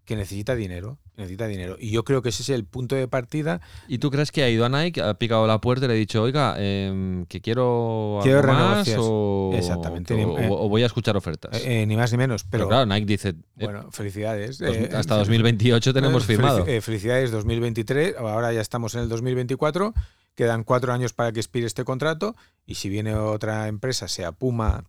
que 0.10 0.16
necesita 0.16 0.56
dinero, 0.56 0.98
necesita 1.16 1.48
dinero. 1.48 1.78
Y 1.80 1.92
yo 1.92 2.04
creo 2.04 2.22
que 2.24 2.30
ese 2.30 2.42
es 2.42 2.50
el 2.50 2.66
punto 2.66 2.96
de 2.96 3.08
partida 3.08 3.62
¿Y 3.88 4.00
tú 4.00 4.10
crees 4.10 4.32
que 4.32 4.42
ha 4.44 4.50
ido 4.50 4.66
a 4.66 4.70
Nike, 4.70 5.02
ha 5.02 5.14
picado 5.14 5.46
la 5.46 5.62
puerta 5.62 5.86
y 5.86 5.88
le 5.88 5.94
ha 5.94 5.98
dicho, 5.98 6.22
oiga, 6.24 6.56
em, 6.58 7.26
que 7.28 7.40
quiero, 7.42 8.20
Quiero 8.24 8.40
algo 8.40 8.52
más 8.52 8.58
renovaciones. 8.88 9.06
o, 9.08 9.52
Exactamente. 9.56 10.14
o, 10.16 10.40
Eh, 10.40 10.48
o 10.50 10.68
voy 10.68 10.82
a 10.84 10.88
escuchar 10.88 11.16
ofertas? 11.16 11.56
Eh, 11.64 11.84
eh, 11.84 11.86
ni 11.86 11.96
más 11.96 12.12
ni 12.12 12.18
menos. 12.18 12.44
pero, 12.44 12.64
Pero, 12.64 12.70
claro, 12.70 12.86
Nike 12.88 13.06
dice, 13.06 13.30
eh, 13.30 13.36
bueno, 13.66 13.92
felicidades. 13.92 14.58
dos- 14.58 14.76
hasta 14.94 15.16
fel- 15.16 15.20
2028 15.20 15.94
tenemos 15.94 16.26
firmado. 16.26 16.66
felici- 16.66 16.82
felicidades 16.82 17.30
2023. 17.32 18.16
Ahora 18.18 18.52
ya 18.52 18.62
estamos 18.62 18.96
en 18.96 19.02
el 19.02 19.10
2024. 19.10 19.94
Quedan 20.36 20.64
cuatro 20.64 20.92
años 20.92 21.14
para 21.14 21.32
que 21.32 21.40
expire 21.40 21.68
este 21.68 21.84
contrato. 21.84 22.36
Y 22.66 22.76
si 22.76 22.90
viene 22.90 23.14
otra 23.14 23.68
empresa, 23.68 24.08
sea 24.08 24.32
Puma, 24.32 24.86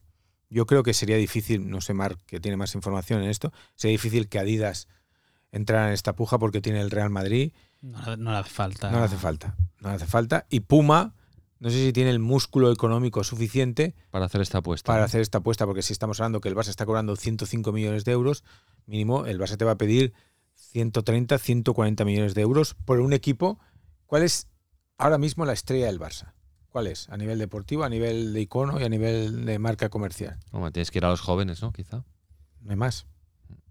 yo 0.48 0.64
creo 0.66 0.82
que 0.82 0.94
sería 0.94 1.16
difícil, 1.16 1.68
no 1.68 1.80
sé, 1.80 1.92
Marc, 1.94 2.18
que 2.26 2.40
tiene 2.40 2.56
más 2.56 2.74
información 2.74 3.22
en 3.22 3.30
esto, 3.30 3.52
sería 3.76 3.92
difícil 3.92 4.28
que 4.28 4.38
Adidas 4.38 4.88
entrara 5.52 5.88
en 5.88 5.94
esta 5.94 6.14
puja 6.14 6.38
porque 6.38 6.60
tiene 6.60 6.80
el 6.80 6.90
Real 6.90 7.10
Madrid. 7.10 7.52
No, 7.80 8.16
no 8.16 8.32
le 8.32 8.38
hace 8.38 8.50
falta. 8.50 8.90
No 8.90 8.98
le 8.98 9.04
hace 9.04 9.16
falta. 9.16 9.56
No 9.80 9.88
le 9.88 9.94
hace 9.96 10.06
falta. 10.06 10.46
Y 10.50 10.60
Puma, 10.60 11.14
no 11.58 11.70
sé 11.70 11.76
si 11.76 11.92
tiene 11.92 12.10
el 12.10 12.18
músculo 12.18 12.72
económico 12.72 13.24
suficiente 13.24 13.94
Para 14.10 14.26
hacer 14.26 14.40
esta 14.40 14.58
apuesta. 14.58 14.86
para 14.86 15.00
¿no? 15.00 15.04
hacer 15.06 15.20
esta 15.20 15.38
apuesta, 15.38 15.66
porque 15.66 15.82
si 15.82 15.92
estamos 15.92 16.20
hablando 16.20 16.40
que 16.40 16.48
el 16.48 16.56
Barça 16.56 16.68
está 16.68 16.86
cobrando 16.86 17.16
105 17.16 17.72
millones 17.72 18.04
de 18.04 18.12
euros, 18.12 18.44
mínimo 18.86 19.26
el 19.26 19.38
Barça 19.38 19.56
te 19.56 19.64
va 19.64 19.72
a 19.72 19.78
pedir 19.78 20.12
130, 20.54 21.38
140 21.38 22.04
millones 22.04 22.34
de 22.34 22.42
euros 22.42 22.74
por 22.84 23.00
un 23.00 23.12
equipo. 23.12 23.58
¿Cuál 24.06 24.22
es 24.22 24.48
ahora 24.98 25.18
mismo 25.18 25.44
la 25.44 25.52
estrella 25.52 25.86
del 25.86 25.98
Barça? 25.98 26.32
¿Cuál 26.68 26.86
es? 26.86 27.08
A 27.08 27.16
nivel 27.16 27.38
deportivo, 27.38 27.82
a 27.82 27.88
nivel 27.88 28.32
de 28.32 28.40
icono 28.42 28.80
y 28.80 28.84
a 28.84 28.88
nivel 28.88 29.44
de 29.44 29.58
marca 29.58 29.88
comercial. 29.88 30.38
Tienes 30.72 30.90
que 30.90 30.98
ir 30.98 31.04
a 31.04 31.08
los 31.08 31.20
jóvenes, 31.20 31.62
¿no? 31.62 31.72
Quizá. 31.72 32.04
No 32.60 32.70
hay 32.70 32.76
más. 32.76 33.06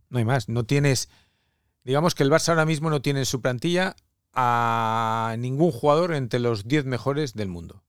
No 0.10 0.20
hay 0.20 0.26
más. 0.26 0.50
No 0.50 0.66
tienes. 0.66 1.10
Digamos 1.90 2.14
que 2.14 2.22
el 2.22 2.30
Barça 2.30 2.50
ahora 2.50 2.68
mismo 2.68 2.92
no 2.92 3.02
tiene 3.02 3.22
en 3.22 3.26
su 3.26 3.42
plantilla 3.42 3.96
a 4.32 5.36
ningún 5.40 5.72
jugador 5.72 6.14
entre 6.14 6.40
los 6.40 6.68
10 6.68 6.86
mejores 6.86 7.34
del 7.34 7.48
mundo. 7.48 7.82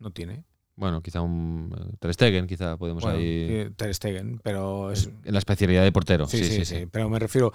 No 0.00 0.10
tiene. 0.10 0.42
Bueno, 0.74 1.00
quizá 1.00 1.20
un 1.20 1.72
eh, 1.78 1.94
Ter 2.00 2.12
Stegen, 2.12 2.48
quizá 2.48 2.76
podemos 2.76 3.04
Bueno, 3.04 3.18
ahí... 3.20 3.70
Ter 3.76 3.94
Stegen, 3.94 4.40
pero 4.42 4.90
es, 4.90 5.08
En 5.24 5.32
la 5.32 5.38
especialidad 5.38 5.84
de 5.84 5.92
portero. 5.92 6.26
Sí, 6.26 6.42
sí, 6.42 6.64
sí, 6.64 6.88
Pero 6.90 7.08
me 7.08 7.20
refiero, 7.20 7.52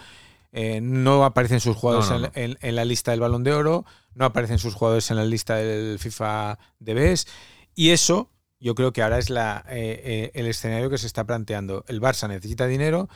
eh, 0.53 0.79
no 0.79 1.25
aparecen 1.25 1.59
sus 1.59 1.75
jugadores 1.75 2.09
No, 2.09 2.19
no, 2.19 2.25
en- 2.27 2.51
En, 2.51 2.57
en 2.61 2.75
la 2.77 2.85
lista 2.85 3.11
del 3.11 3.19
Balón 3.19 3.43
de 3.43 3.51
Oro, 3.51 3.83
no 4.15 4.23
aparecen 4.23 4.59
sus 4.59 4.75
jugadores 4.75 5.11
en 5.11 5.17
la 5.17 5.25
lista 5.25 5.57
del 5.57 5.99
FIFA 5.99 6.57
de 6.79 6.93
BES. 6.93 7.27
Y 7.75 7.89
eso, 7.89 8.29
yo 8.61 8.75
creo 8.75 8.93
que 8.93 9.01
ahora 9.03 9.17
es 9.17 9.29
la, 9.29 9.65
eh, 9.67 10.01
eh, 10.05 10.31
el 10.35 10.45
escenario 10.47 10.89
que 10.89 10.97
se 10.97 11.07
está 11.07 11.25
planteando. 11.25 11.83
El 11.89 11.99
Barça 11.99 12.29
necesita 12.29 12.65
dinero, 12.65 13.09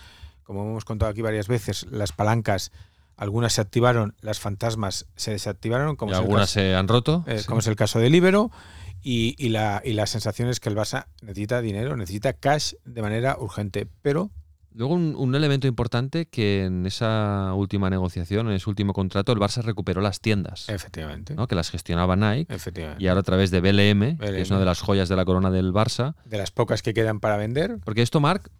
como 0.47 0.63
hemos 0.63 0.85
contado 0.85 1.11
aquí 1.11 1.21
varias 1.21 1.47
veces, 1.47 1.85
las 1.91 2.13
palancas, 2.13 2.71
algunas 3.17 3.53
se 3.53 3.61
activaron, 3.61 4.15
las 4.21 4.39
fantasmas 4.39 5.05
se 5.15 5.31
desactivaron, 5.31 5.95
como, 5.97 6.13
Y 6.13 6.15
algunas 6.15 6.43
caso, 6.43 6.53
se 6.53 6.73
han 6.75 6.87
roto. 6.87 7.23
eh, 7.27 7.39
sí. 7.39 7.45
como 7.45 7.59
es 7.59 7.67
el 7.67 7.75
caso 7.75 7.99
del 7.99 8.15
Ibero. 8.15 8.49
Y, 9.03 9.35
y 9.37 9.49
la, 9.49 9.81
y 9.85 9.93
la 9.93 10.07
sensación 10.07 10.49
es 10.49 10.59
que 10.59 10.69
el 10.69 10.75
Barça 10.75 11.05
necesita 11.21 11.61
dinero, 11.61 11.95
necesita 11.95 12.33
cash 12.33 12.73
de 12.85 13.01
manera 13.01 13.37
urgente. 13.39 13.87
Pero 14.01 14.31
Luego 14.73 14.93
un, 14.93 15.15
un 15.15 15.33
elemento 15.33 15.65
importante 15.67 16.27
que 16.27 16.65
en 16.65 16.85
esa 16.85 17.51
última 17.55 17.89
negociación, 17.89 18.47
en 18.47 18.53
ese 18.53 18.69
último 18.69 18.93
contrato, 18.93 19.31
el 19.31 19.39
Barça 19.39 19.63
recuperó 19.63 20.01
las 20.01 20.19
tiendas, 20.21 20.69
efectivamente, 20.69 21.33
¿no? 21.35 21.47
que 21.47 21.55
las 21.55 21.71
gestionaba 21.71 22.15
Nike. 22.15 22.53
efectivamente. 22.53 23.03
Y 23.03 23.07
ahora 23.07 23.21
a 23.21 23.23
través 23.23 23.49
de 23.49 23.59
BLM, 23.59 24.17
que 24.17 24.41
es 24.41 24.49
una 24.51 24.59
de 24.59 24.65
las 24.65 24.81
joyas 24.81 25.09
de 25.09 25.15
la 25.15 25.25
corona 25.25 25.49
del 25.51 25.73
Barça. 25.73 26.13
de 26.25 26.37
las 26.37 26.51
pocas 26.51 26.81
que 26.83 26.93
quedan 26.93 27.19
para 27.19 27.37
vender. 27.37 27.79
Porque 27.83 28.03
esto, 28.03 28.19
Marc, 28.19 28.51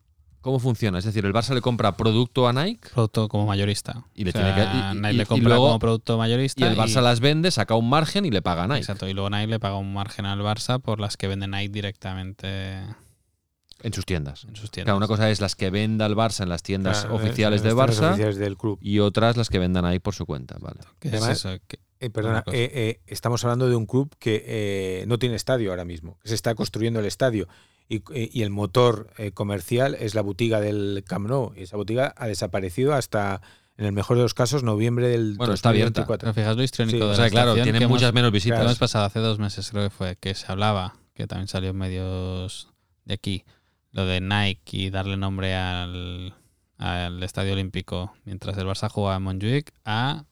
¿cómo 0.48 0.60
funciona? 0.60 0.98
Es 1.00 1.06
decir, 1.06 1.26
el 1.26 1.34
Barça 1.34 1.54
le 1.54 1.62
compra 1.62 1.96
producto 1.98 2.48
a 2.48 2.54
Nike 2.54 2.90
Producto 2.94 3.28
como 3.28 3.46
mayorista. 3.46 4.06
Y 4.16 4.24
le 4.24 4.30
O 4.30 4.34
sea, 4.34 4.42
tiene 4.56 4.56
que- 4.56 4.78
y- 4.78 4.80
y- 4.80 4.96
Nike 4.96 5.14
y- 5.14 5.18
le 5.18 5.24
y 5.24 5.26
compra 5.26 5.50
luego- 5.50 5.68
como 5.68 5.80
producto 5.80 6.18
mayorista. 6.18 6.66
y 6.66 6.70
el 6.70 6.76
Barça 6.78 7.02
las 7.02 7.20
vende, 7.20 7.52
saca 7.52 7.76
un 7.76 7.90
margen 7.90 8.26
y 8.26 8.32
le 8.32 8.42
paga 8.42 8.64
a 8.64 8.68
Nike. 8.68 8.80
Exacto, 8.80 9.08
y 9.08 9.14
luego 9.14 9.30
Nike 9.30 9.48
le 9.48 9.60
paga 9.60 9.78
un 9.78 9.94
margen 9.94 10.26
al 10.26 10.40
Barça 10.40 10.80
por 10.82 11.00
las 11.00 11.18
que 11.18 11.28
vende 11.28 11.48
Nike 11.48 11.70
directamente 11.70 12.80
En 13.84 13.94
sus 13.94 14.06
tiendas. 14.06 14.46
en 14.46 14.56
sus 14.56 14.72
tiendas. 14.72 14.86
Claro, 14.86 14.98
una 14.98 15.08
cosa 15.08 15.30
es 15.30 15.40
las 15.42 15.56
que 15.56 15.70
venda 15.70 16.06
el 16.06 16.16
Barça 16.16 16.42
en 16.44 16.50
las 16.50 16.64
tiendas 16.64 17.02
Claro, 17.02 17.16
oficiales 17.16 17.62
en 17.62 17.68
de 17.68 17.74
las 17.76 17.86
tiendas 17.86 18.00
Barça 18.06 18.10
oficiales 18.14 18.38
del 18.38 18.58
club. 18.58 18.80
y 18.82 19.00
otras 19.00 19.38
las 19.38 19.50
que 19.50 19.60
vendan 19.60 19.86
ahí 19.86 20.00
por 20.00 20.16
su 20.16 20.26
cuenta. 20.26 20.56
Vale. 20.60 20.80
¿Qué 21.00 21.10
es 21.10 21.28
eso? 21.28 21.50
Eh, 22.00 22.10
perdona, 22.10 22.44
eh, 22.52 22.70
eh, 22.74 23.00
estamos 23.08 23.44
hablando 23.44 23.70
de 23.70 23.76
un 23.76 23.86
club 23.86 24.14
que 24.20 24.44
eh, 24.46 25.06
no 25.08 25.18
tiene 25.20 25.36
estadio 25.36 25.72
ahora 25.72 25.86
mismo, 25.86 26.18
que 26.22 26.30
se 26.30 26.36
está 26.36 26.54
construyendo 26.56 27.00
el 27.00 27.06
estadio. 27.06 27.48
Y, 27.90 28.04
eh, 28.14 28.30
y 28.32 28.42
el 28.44 28.50
motor 28.50 29.10
comercial 29.34 29.96
es 29.96 30.14
la 30.14 30.22
botiga 30.22 30.60
del 30.60 31.04
Camp 31.08 31.28
Nou. 31.28 31.54
Y 31.56 31.64
esa 31.64 31.78
botiga 31.78 32.14
ha 32.18 32.28
desaparecido 32.28 32.94
hasta, 32.94 33.42
en 33.78 33.86
el 33.86 33.94
mejor 33.94 34.18
de 34.18 34.24
los 34.24 34.34
casos, 34.34 34.62
noviembre 34.64 35.08
del 35.08 35.36
Bueno, 35.38 35.54
está 35.54 35.70
abierta. 35.70 36.02
2024. 36.02 36.34
Fijaos 36.34 36.58
lo 36.58 36.64
histriónico 36.64 36.98
Sí, 36.98 37.00
de 37.00 37.06
O 37.06 37.10
la 37.12 37.16
sea, 37.16 37.30
claro, 37.30 37.54
tiene 37.56 37.78
hemos- 37.78 37.90
muchas 37.90 38.14
menos 38.14 38.32
visitas. 38.32 38.60
hemos 38.62 38.78
pasado 38.78 39.06
hace 39.06 39.20
dos 39.20 39.40
meses, 39.40 39.70
creo 39.72 39.84
que 39.86 39.90
fue, 39.90 40.16
que 40.18 40.36
se 40.36 40.52
hablaba, 40.52 40.98
que 41.14 41.28
también 41.28 41.48
salió 41.48 41.70
en 41.70 41.78
medios 41.78 42.68
de 43.06 43.14
aquí, 43.14 43.46
lo 43.92 44.06
de 44.06 44.20
Nike 44.22 44.78
y 44.78 44.90
darle 44.90 45.16
nombre 45.18 45.56
al, 45.56 46.36
al 46.78 47.24
Estadio 47.24 47.54
Olímpico 47.54 48.14
mientras 48.26 48.58
el 48.58 48.66
Barça 48.68 48.90
jugaba 48.90 49.16
en 49.16 49.24
Montjuic 49.24 49.72
a 49.86 50.26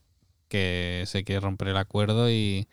que 0.55 1.03
se 1.05 1.23
quiere 1.25 1.41
romper 1.41 1.69
el 1.69 1.77
acuerdo 1.77 2.29
y, 2.29 2.67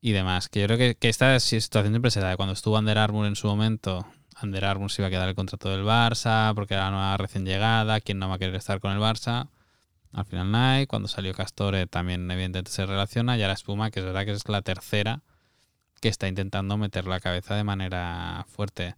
y 0.00 0.12
demás. 0.12 0.48
Que 0.48 0.60
yo 0.60 0.66
creo 0.66 0.78
que, 0.78 0.94
que 0.94 1.08
esta 1.08 1.38
situación 1.40 1.94
siempre 1.94 2.10
se 2.10 2.20
da. 2.20 2.36
Cuando 2.36 2.52
estuvo 2.52 2.78
Under 2.78 2.98
Armour 2.98 3.26
en 3.26 3.36
su 3.36 3.46
momento, 3.46 4.06
Under 4.42 4.64
Armour 4.66 4.90
se 4.90 5.00
iba 5.02 5.08
a 5.08 5.10
quedar 5.10 5.28
el 5.28 5.34
contrato 5.34 5.70
del 5.70 5.84
Barça 5.84 6.54
porque 6.54 6.74
era 6.74 6.88
una 6.88 7.16
recién 7.16 7.46
llegada, 7.46 8.00
¿quién 8.00 8.18
no 8.18 8.28
va 8.28 8.34
a 8.34 8.38
querer 8.38 8.56
estar 8.56 8.80
con 8.80 8.92
el 8.92 8.98
Barça? 8.98 9.48
Al 10.12 10.24
final 10.26 10.52
Nike, 10.52 10.86
cuando 10.86 11.08
salió 11.08 11.32
Castore 11.34 11.86
también 11.86 12.30
evidentemente 12.30 12.70
se 12.70 12.86
relaciona 12.86 13.36
y 13.36 13.42
ahora 13.42 13.54
Espuma, 13.54 13.90
que 13.90 14.00
es 14.00 14.06
verdad 14.06 14.24
que 14.24 14.32
es 14.32 14.48
la 14.48 14.62
tercera 14.62 15.22
que 16.00 16.08
está 16.08 16.28
intentando 16.28 16.76
meter 16.76 17.06
la 17.06 17.20
cabeza 17.20 17.54
de 17.56 17.64
manera 17.64 18.46
fuerte. 18.48 18.94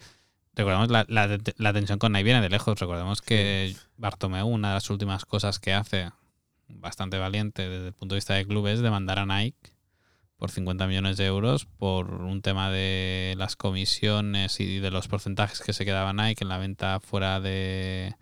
Recordemos, 0.54 0.90
la, 0.90 1.06
la, 1.08 1.38
la 1.56 1.72
tensión 1.72 1.98
con 1.98 2.12
Nike 2.12 2.24
viene 2.24 2.40
de 2.40 2.48
lejos. 2.48 2.78
Recordemos 2.78 3.22
que 3.22 3.74
Bartomeu, 3.96 4.46
una 4.46 4.68
de 4.68 4.74
las 4.74 4.90
últimas 4.90 5.24
cosas 5.24 5.58
que 5.58 5.72
hace, 5.72 6.10
bastante 6.74 7.18
valiente 7.18 7.68
desde 7.68 7.88
el 7.88 7.92
punto 7.92 8.14
de 8.14 8.18
vista 8.18 8.34
de 8.34 8.46
clubes, 8.46 8.74
es 8.74 8.80
demandar 8.82 9.18
a 9.18 9.26
Nike 9.26 9.72
por 10.36 10.50
50 10.50 10.86
millones 10.86 11.16
de 11.18 11.26
euros 11.26 11.66
por 11.66 12.22
un 12.22 12.40
tema 12.40 12.70
de 12.70 13.34
las 13.36 13.56
comisiones 13.56 14.58
y 14.60 14.78
de 14.78 14.90
los 14.90 15.06
porcentajes 15.06 15.60
que 15.60 15.72
se 15.74 15.84
quedaba 15.84 16.12
Nike 16.12 16.44
en 16.44 16.48
la 16.48 16.58
venta 16.58 16.98
fuera 17.00 17.40
de, 17.40 18.14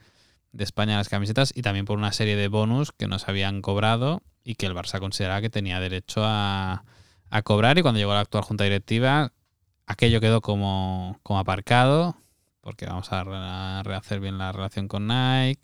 de 0.53 0.65
España 0.65 0.93
de 0.93 0.99
las 0.99 1.09
camisetas 1.09 1.53
y 1.55 1.63
también 1.63 1.85
por 1.85 1.97
una 1.97 2.13
serie 2.13 2.35
de 2.35 2.49
bonus 2.49 2.93
que 2.93 3.07
no 3.07 3.19
se 3.19 3.31
habían 3.31 3.63
cobrado 3.63 4.23
y 4.43 4.57
que 4.57 4.67
el 4.67 4.75
Barça 4.75 4.99
consideraba 4.99 5.41
que 5.41 5.51
tenía 5.51 5.79
derecho 5.79 6.23
a, 6.25 6.85
a 7.31 7.43
cobrar. 7.43 7.79
Y 7.79 7.83
cuando 7.83 7.99
llegó 7.99 8.15
la 8.15 8.21
actual 8.21 8.43
junta 8.43 8.65
directiva 8.65 9.33
aquello 9.89 10.21
quedó 10.21 10.41
como, 10.41 11.19
como 11.23 11.41
aparcado 11.41 12.17
porque 12.68 12.85
vamos 12.85 13.11
a, 13.12 13.24
re- 13.24 13.33
a 13.35 13.83
rehacer 13.83 14.20
bien 14.20 14.37
la 14.37 14.52
relación 14.52 14.88
con 14.88 15.07
Nike, 15.07 15.59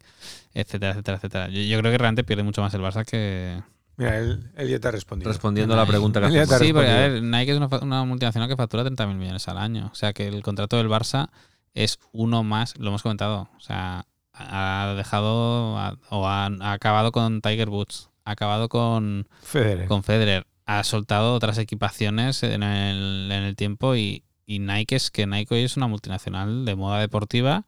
etcétera, 0.54 0.92
etcétera, 0.92 1.18
etcétera. 1.18 1.48
Yo, 1.48 1.60
yo 1.60 1.78
creo 1.80 1.92
que 1.92 1.98
realmente 1.98 2.24
pierde 2.24 2.42
mucho 2.42 2.62
más 2.62 2.72
el 2.72 2.80
Barça 2.80 3.04
que, 3.04 3.62
Mira, 3.98 4.16
él, 4.18 4.50
él 4.56 4.68
ya 4.70 4.78
te 4.80 4.88
ha 4.88 4.90
respondido. 4.90 5.30
Respondiendo 5.30 5.74
a 5.74 5.76
la 5.76 5.84
pregunta 5.84 6.20
que 6.20 6.32
Ya 6.32 6.42
hacemos. 6.44 6.48
te 6.48 6.54
ha 6.54 6.58
Sí, 6.66 6.72
porque 6.72 6.90
a 6.90 6.94
ver, 7.08 7.22
Nike 7.22 7.52
es 7.52 7.58
una, 7.82 8.04
multinacional 8.04 8.48
que 8.48 8.56
factura 8.56 8.84
30.000 8.84 9.14
millones 9.16 9.46
al 9.48 9.58
año. 9.58 9.90
O 9.92 9.94
sea 9.94 10.14
que 10.14 10.26
el 10.26 10.42
contrato 10.42 10.78
del 10.78 10.88
Barça 10.88 11.28
es 11.74 11.98
uno 12.12 12.42
más, 12.42 12.74
lo 12.78 12.88
hemos 12.88 13.02
comentado. 13.02 13.50
O 13.54 13.60
sea, 13.60 14.06
ha 14.32 14.94
dejado 14.96 15.74
o 16.10 16.26
ha, 16.26 16.46
ha 16.46 16.72
acabado 16.72 17.12
con 17.12 17.42
Tiger 17.42 17.68
Woods, 17.68 18.08
ha 18.24 18.30
acabado 18.30 18.68
con, 18.70 19.28
Federer. 19.42 19.86
con 19.88 20.02
Federer, 20.02 20.46
ha 20.66 20.82
soltado 20.84 21.34
otras 21.34 21.58
equipaciones 21.58 22.42
en 22.42 22.62
el, 22.62 23.30
en 23.30 23.42
el 23.44 23.54
tiempo 23.56 23.94
y, 23.94 24.24
y 24.46 24.58
Nike 24.58 24.96
es 24.96 25.10
que 25.10 25.26
Nike 25.26 25.54
hoy 25.54 25.62
es 25.62 25.76
una 25.76 25.86
multinacional 25.86 26.64
de 26.64 26.74
moda 26.76 27.00
deportiva 27.00 27.64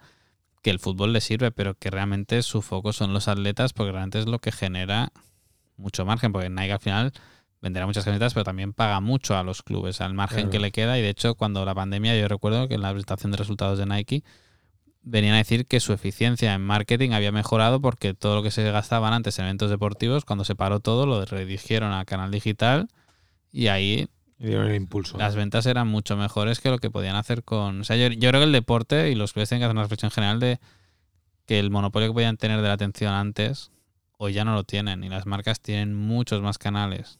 que 0.62 0.70
el 0.70 0.78
fútbol 0.80 1.12
le 1.12 1.20
sirve, 1.20 1.52
pero 1.52 1.74
que 1.74 1.90
realmente 1.90 2.42
su 2.42 2.60
foco 2.62 2.92
son 2.92 3.12
los 3.12 3.28
atletas 3.28 3.72
porque 3.72 3.92
realmente 3.92 4.18
es 4.18 4.26
lo 4.26 4.38
que 4.40 4.50
genera 4.52 5.12
mucho 5.76 6.04
margen, 6.04 6.32
porque 6.32 6.50
Nike 6.50 6.72
al 6.72 6.80
final 6.80 7.12
venderá 7.62 7.86
muchas 7.86 8.04
camisetas, 8.04 8.34
pero 8.34 8.44
también 8.44 8.72
paga 8.72 9.00
mucho 9.00 9.36
a 9.36 9.42
los 9.42 9.62
clubes, 9.62 10.00
al 10.00 10.14
margen 10.14 10.38
Claro. 10.38 10.50
que 10.50 10.58
le 10.58 10.72
queda. 10.72 10.98
Y 10.98 11.02
de 11.02 11.08
hecho, 11.10 11.34
cuando 11.34 11.64
la 11.64 11.74
pandemia, 11.74 12.18
yo 12.18 12.28
recuerdo 12.28 12.68
que 12.68 12.74
en 12.74 12.82
la 12.82 12.90
presentación 12.92 13.32
de 13.32 13.38
resultados 13.38 13.78
de 13.78 13.86
Nike 13.86 14.24
venían 15.02 15.34
a 15.34 15.38
decir 15.38 15.66
que 15.66 15.78
su 15.80 15.92
eficiencia 15.92 16.52
en 16.54 16.62
marketing 16.62 17.10
había 17.12 17.30
mejorado 17.32 17.80
porque 17.80 18.12
todo 18.14 18.34
lo 18.34 18.42
que 18.42 18.50
se 18.50 18.68
gastaban 18.70 19.12
antes 19.12 19.38
en 19.38 19.44
eventos 19.44 19.70
deportivos, 19.70 20.24
cuando 20.24 20.44
se 20.44 20.56
paró 20.56 20.80
todo, 20.80 21.06
lo 21.06 21.24
redirigieron 21.24 21.92
al 21.92 22.04
canal 22.06 22.30
digital 22.32 22.88
y 23.52 23.68
ahí 23.68 24.08
el 24.38 24.74
impulso. 24.74 25.16
las 25.18 25.34
ventas 25.34 25.66
eran 25.66 25.88
mucho 25.88 26.16
mejores 26.16 26.60
que 26.60 26.70
lo 26.70 26.78
que 26.78 26.90
podían 26.90 27.16
hacer 27.16 27.42
con... 27.42 27.80
O 27.80 27.84
sea, 27.84 27.96
yo, 27.96 28.08
yo 28.08 28.28
creo 28.30 28.40
que 28.40 28.46
el 28.46 28.52
deporte 28.52 29.10
y 29.10 29.14
los 29.14 29.32
clubes 29.32 29.48
tienen 29.48 29.60
que 29.60 29.64
hacer 29.66 29.74
una 29.74 29.82
reflexión 29.82 30.10
general 30.10 30.40
de 30.40 30.60
que 31.46 31.58
el 31.58 31.70
monopolio 31.70 32.08
que 32.08 32.14
podían 32.14 32.36
tener 32.36 32.60
de 32.60 32.68
la 32.68 32.74
atención 32.74 33.14
antes, 33.14 33.70
hoy 34.18 34.32
ya 34.32 34.44
no 34.44 34.54
lo 34.54 34.64
tienen. 34.64 35.04
Y 35.04 35.08
las 35.08 35.26
marcas 35.26 35.60
tienen 35.60 35.94
muchos 35.94 36.42
más 36.42 36.58
canales 36.58 37.18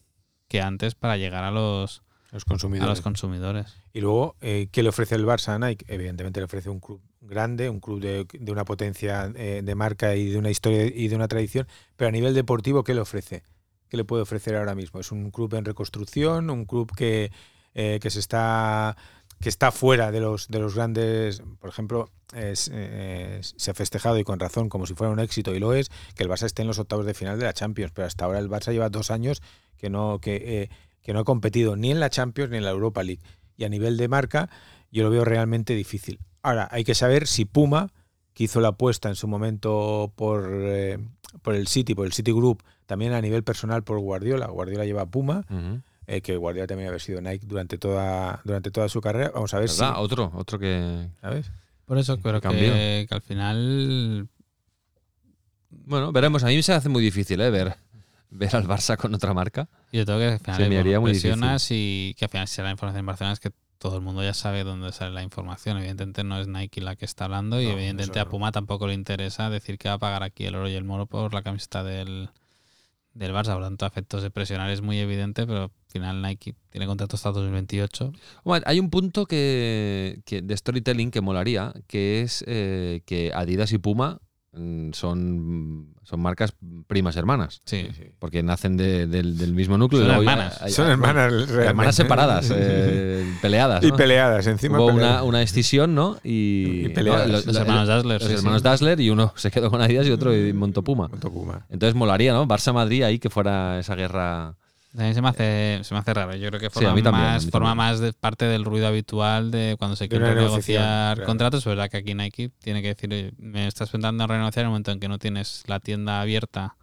que 0.48 0.60
antes 0.60 0.94
para 0.94 1.16
llegar 1.16 1.44
a 1.44 1.50
los, 1.50 2.02
los 2.32 2.42
a 2.42 2.46
consumidores. 2.46 2.88
los 2.88 3.00
consumidores. 3.00 3.76
Y 3.92 4.00
luego, 4.00 4.36
eh, 4.40 4.68
¿qué 4.70 4.82
le 4.82 4.90
ofrece 4.90 5.14
el 5.14 5.24
Barça 5.24 5.54
a 5.54 5.58
Nike? 5.58 5.84
Evidentemente 5.88 6.40
le 6.40 6.44
ofrece 6.44 6.68
un 6.68 6.80
club 6.80 7.00
grande, 7.20 7.70
un 7.70 7.80
club 7.80 8.00
de, 8.00 8.26
de 8.32 8.52
una 8.52 8.64
potencia 8.64 9.32
eh, 9.36 9.62
de 9.64 9.74
marca 9.74 10.14
y 10.14 10.30
de 10.30 10.38
una 10.38 10.50
historia 10.50 10.84
y 10.86 11.08
de 11.08 11.16
una 11.16 11.28
tradición, 11.28 11.66
pero 11.96 12.08
a 12.08 12.12
nivel 12.12 12.34
deportivo, 12.34 12.84
¿qué 12.84 12.94
le 12.94 13.00
ofrece? 13.00 13.42
¿Qué 13.88 13.96
le 13.96 14.04
puede 14.04 14.22
ofrecer 14.22 14.56
ahora 14.56 14.74
mismo? 14.74 15.00
Es 15.00 15.12
un 15.12 15.30
club 15.30 15.54
en 15.54 15.64
reconstrucción, 15.64 16.50
un 16.50 16.64
club 16.64 16.92
que, 16.94 17.30
eh, 17.74 17.98
que 18.00 18.10
se 18.10 18.20
está 18.20 18.96
que 19.38 19.50
está 19.50 19.70
fuera 19.70 20.10
de 20.10 20.20
los 20.20 20.48
de 20.48 20.58
los 20.58 20.74
grandes, 20.74 21.42
por 21.60 21.68
ejemplo, 21.68 22.10
eh, 22.34 22.54
se 22.54 23.70
ha 23.70 23.74
festejado 23.74 24.18
y 24.18 24.24
con 24.24 24.40
razón 24.40 24.70
como 24.70 24.86
si 24.86 24.94
fuera 24.94 25.12
un 25.12 25.20
éxito 25.20 25.54
y 25.54 25.58
lo 25.58 25.74
es 25.74 25.90
que 26.14 26.22
el 26.22 26.30
Barça 26.30 26.46
esté 26.46 26.62
en 26.62 26.68
los 26.68 26.78
octavos 26.78 27.04
de 27.04 27.12
final 27.12 27.38
de 27.38 27.44
la 27.44 27.52
Champions, 27.52 27.92
pero 27.94 28.06
hasta 28.06 28.24
ahora 28.24 28.38
el 28.38 28.48
Barça 28.48 28.72
lleva 28.72 28.88
dos 28.88 29.10
años 29.10 29.42
que 29.76 29.90
no 29.90 30.20
que, 30.20 30.62
eh, 30.62 30.70
que 31.02 31.12
no 31.12 31.20
ha 31.20 31.24
competido 31.24 31.76
ni 31.76 31.90
en 31.90 32.00
la 32.00 32.08
Champions 32.08 32.50
ni 32.50 32.56
en 32.56 32.64
la 32.64 32.70
Europa 32.70 33.02
League 33.02 33.22
y 33.56 33.64
a 33.64 33.68
nivel 33.68 33.98
de 33.98 34.08
marca 34.08 34.48
yo 34.90 35.02
lo 35.02 35.10
veo 35.10 35.24
realmente 35.24 35.74
difícil. 35.74 36.20
Ahora, 36.42 36.68
hay 36.70 36.84
que 36.84 36.94
saber 36.94 37.26
si 37.26 37.44
Puma, 37.44 37.92
que 38.36 38.44
hizo 38.44 38.60
la 38.60 38.68
apuesta 38.68 39.08
en 39.08 39.14
su 39.16 39.26
momento 39.28 40.12
por, 40.14 40.46
eh, 40.52 40.98
por 41.40 41.54
el 41.54 41.68
City, 41.68 41.94
por 41.94 42.04
el 42.04 42.12
City 42.12 42.32
Group, 42.32 42.62
también 42.84 43.14
a 43.14 43.20
nivel 43.22 43.42
personal 43.42 43.82
por 43.82 43.98
Guardiola, 43.98 44.46
Guardiola 44.48 44.84
lleva 44.84 45.00
a 45.02 45.06
Puma, 45.06 45.46
eh, 46.06 46.20
que 46.20 46.36
Guardiola 46.36 46.66
también 46.66 46.88
había 46.88 47.00
sido 47.00 47.22
Nike 47.22 47.46
durante 47.46 47.78
toda, 47.78 48.42
durante 48.44 48.70
toda 48.70 48.90
su 48.90 49.00
carrera. 49.00 49.30
Vamos 49.32 49.54
a 49.54 49.58
ver 49.58 49.70
¿Verdad? 49.70 49.94
si. 49.94 50.00
Otro, 50.02 50.32
otro 50.34 50.58
que. 50.58 51.08
¿Sabes? 51.22 51.50
Por 51.86 51.96
eso 51.96 52.18
creo 52.18 52.38
cambió. 52.42 52.74
que, 52.74 53.06
que 53.08 53.14
al 53.14 53.22
final 53.22 54.28
Bueno, 55.70 56.12
veremos. 56.12 56.44
A 56.44 56.48
mí 56.48 56.62
se 56.62 56.72
me 56.72 56.76
hace 56.76 56.90
muy 56.90 57.02
difícil, 57.02 57.40
¿eh? 57.40 57.48
Ver, 57.50 57.74
ver 58.28 58.54
al 58.54 58.66
Barça 58.68 58.98
con 58.98 59.14
otra 59.14 59.32
marca. 59.32 59.66
yo 59.92 60.04
tengo 60.04 60.18
que 60.18 60.26
al 60.26 60.38
final 60.40 60.56
Se 60.56 60.62
me 60.64 60.68
bueno, 60.68 60.80
haría 60.80 61.00
muy 61.00 61.12
presionas 61.12 61.68
y 61.70 62.14
que 62.18 62.26
al 62.26 62.30
final 62.30 62.48
si 62.48 62.60
la 62.60 62.70
información 62.70 63.00
en 63.00 63.06
Barcelona 63.06 63.32
es 63.32 63.40
que 63.40 63.50
todo 63.78 63.96
el 63.96 64.02
mundo 64.02 64.22
ya 64.22 64.34
sabe 64.34 64.64
dónde 64.64 64.92
sale 64.92 65.12
la 65.12 65.22
información. 65.22 65.76
Evidentemente 65.78 66.24
no 66.24 66.38
es 66.40 66.48
Nike 66.48 66.80
la 66.80 66.96
que 66.96 67.04
está 67.04 67.24
hablando 67.26 67.60
y 67.60 67.66
No, 67.66 67.72
evidentemente 67.72 68.18
a. 68.20 68.28
Puma 68.28 68.52
tampoco 68.52 68.86
le 68.86 68.94
interesa 68.94 69.50
decir 69.50 69.78
que 69.78 69.88
va 69.88 69.94
a 69.94 69.98
pagar 69.98 70.22
aquí 70.22 70.44
el 70.46 70.54
oro 70.54 70.68
y 70.68 70.74
el 70.74 70.84
moro 70.84 71.06
por 71.06 71.32
la 71.34 71.42
camiseta 71.42 71.82
del, 71.84 72.30
del 73.14 73.32
Barça. 73.32 73.52
Por 73.52 73.60
lo 73.60 73.66
tanto, 73.66 73.86
efectos 73.86 74.22
de 74.22 74.30
presionar 74.30 74.70
es 74.70 74.80
muy 74.82 74.98
evidente, 74.98 75.46
pero 75.46 75.62
al 75.64 75.70
final 75.88 76.20
Nike 76.22 76.54
tiene 76.70 76.86
contrato 76.86 77.16
hasta 77.16 77.30
2028. 77.32 78.12
Hombre, 78.44 78.62
hay 78.66 78.80
un 78.80 78.90
punto 78.90 79.26
que, 79.26 80.20
que- 80.24 80.42
de 80.42 80.56
storytelling 80.56 81.10
que 81.10 81.20
molaría, 81.20 81.72
que 81.86 82.22
es 82.22 82.44
eh, 82.46 83.00
que 83.06 83.32
Adidas 83.34 83.72
y 83.72 83.78
Puma 83.78 84.20
son, 84.92 85.94
son 86.02 86.20
marcas 86.20 86.54
primas 86.86 87.16
hermanas. 87.16 87.60
Sí. 87.64 87.88
Porque 88.18 88.42
nacen 88.42 88.76
de- 88.76 89.06
del, 89.06 89.36
del 89.38 89.52
mismo 89.54 89.76
núcleo. 89.78 90.00
Son 90.02 90.08
y 90.08 90.12
luego 90.14 90.22
ya 90.24 90.32
hermanas. 90.32 90.62
hay- 90.62 90.72
Son 90.72 90.88
hermanas 90.88 91.32
realmente. 91.32 91.64
Hermanas 91.66 91.94
separadas, 91.96 92.52
eh, 92.54 93.24
peleadas. 93.42 93.84
Y 93.84 93.88
¿no? 93.90 93.96
peleadas, 93.96 94.46
encima. 94.46 94.78
Hubo 94.78 94.88
peleadas. 94.88 95.14
una, 95.20 95.22
una 95.24 95.42
escisión, 95.42 95.94
¿no? 95.94 96.16
Y, 96.24 96.86
Y 96.86 96.88
peleadas. 96.90 97.26
¿no? 97.28 97.32
Los 97.34 97.56
hermanos 97.56 97.88
Dassler, 97.88 98.20
Los 98.22 98.30
sí, 98.30 98.36
hermanos 98.36 98.62
sí. 98.62 98.64
Dassler 98.64 99.00
y 99.00 99.10
uno 99.10 99.32
se 99.36 99.50
quedó 99.50 99.70
con 99.70 99.80
Adidas 99.80 100.06
y 100.06 100.10
otro 100.10 100.32
montó 100.54 100.82
Puma. 100.82 101.08
Montó 101.08 101.30
Puma. 101.32 101.66
Entonces 101.70 101.94
molaría, 101.94 102.32
¿no? 102.32 102.46
Barça-Madrid 102.46 103.02
ahí 103.02 103.18
que 103.18 103.30
fuera 103.30 103.78
esa 103.78 103.94
guerra. 103.94 104.54
También 104.96 105.14
se 105.14 105.20
me 105.22 105.28
hace, 105.28 105.80
se 105.82 105.94
me 105.94 106.00
hace 106.00 106.14
raro. 106.14 106.34
Yo 106.36 106.48
creo 106.48 106.58
que 106.58 106.66
a 106.66 106.70
forma, 106.70 106.88
también, 106.88 107.06
a 107.08 107.10
más, 107.12 107.50
forma 107.50 107.74
más 107.74 108.00
de 108.00 108.12
parte 108.14 108.46
del 108.46 108.64
ruido 108.64 108.86
habitual 108.86 109.50
de 109.50 109.76
cuando 109.78 109.94
se 109.94 110.08
quiere 110.08 110.24
una 110.24 110.34
negociación, 110.34 110.76
negociar 110.82 111.16
claro. 111.16 111.26
contratos. 111.26 111.60
Es 111.60 111.66
verdad 111.66 111.90
que 111.90 111.98
aquí 111.98 112.14
Nike 112.14 112.50
tiene 112.62 112.80
que 112.82 112.88
decir, 112.88 113.12
"Oye, 113.12 113.32
me 113.36 113.66
estás 113.66 113.90
pensando 113.90 114.26
renegociar 114.26 114.62
en 114.62 114.66
el 114.68 114.70
momento 114.70 114.92
en 114.92 115.00
que 115.00 115.08
no 115.08 115.18
tienes 115.18 115.64
la 115.66 115.80
tienda 115.80 116.22
abierta, 116.22 116.76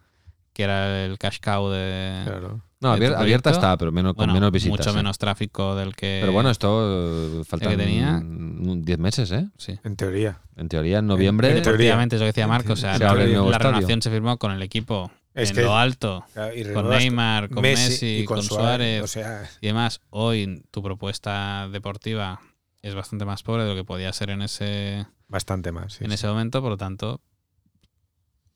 que 0.53 0.63
era 0.63 1.03
el 1.05 1.17
cash 1.17 1.39
cow 1.43 1.69
de... 1.69 2.21
Claro. 2.25 2.61
No, 2.79 2.91
¿De 2.91 2.97
tu 2.97 3.03
abier- 3.05 3.15
abierta 3.15 3.49
proyecto? 3.49 3.49
está, 3.49 3.77
pero 3.77 3.91
menos, 3.91 4.11
con 4.13 4.17
Bueno, 4.25 4.33
menos 4.33 4.51
visitas. 4.51 4.77
mucho 4.77 4.89
¿eh? 4.91 4.93
menos 4.93 5.17
tráfico 5.17 5.75
del 5.75 5.95
que... 5.95 6.19
Pero 6.21 6.33
bueno, 6.33 6.49
esto 6.51 7.41
tenía? 7.59 8.19
mm, 8.21 8.81
10 8.83 8.99
meses, 8.99 9.31
¿eh? 9.31 9.47
Sí. 9.57 9.79
En 9.83 9.95
teoría. 9.95 10.41
En 10.57 10.67
teoría, 10.69 10.99
en 10.99 11.07
noviembre. 11.07 11.47
en 11.47 11.63
teoría. 11.63 11.71
Efectivamente, 11.73 12.15
es 12.17 12.19
lo 12.21 12.25
que 12.25 12.29
decía 12.33 12.47
Marco. 12.47 12.73
O 12.73 12.75
sea, 12.75 12.97
Se 12.97 13.03
la, 13.03 13.15
la 13.15 13.57
renovación 13.57 14.01
se 14.01 14.11
firmó 14.11 14.37
con 14.37 14.51
el 14.51 14.61
equipo 14.61 15.09
Es 15.33 15.49
en 15.49 15.55
que- 15.55 15.61
lo 15.63 15.75
alto, 15.75 16.23
Claro, 16.33 16.55
y 16.55 16.63
con 16.73 16.89
Neymar, 16.89 17.49
con 17.49 17.61
Messi, 17.63 18.23
con, 18.25 18.41
Suárez, 18.43 19.03
O 19.03 19.07
sea, 19.07 19.49
y 19.61 19.67
demás. 19.67 19.99
Hoy 20.09 20.63
tu 20.71 20.83
propuesta 20.83 21.67
deportiva 21.71 22.39
es 22.81 22.93
bastante 22.95 23.25
más 23.25 23.41
pobre 23.43 23.63
de 23.63 23.69
lo 23.69 23.75
que 23.75 23.83
podía 23.83 24.13
ser 24.13 24.29
en 24.29 24.41
ese, 24.43 25.07
bastante 25.27 25.71
más. 25.71 25.93
sí, 25.93 26.03
en 26.03 26.11
sí. 26.11 26.15
ese 26.15 26.27
momento, 26.27 26.61
por 26.61 26.71
lo 26.71 26.77
tanto, 26.77 27.21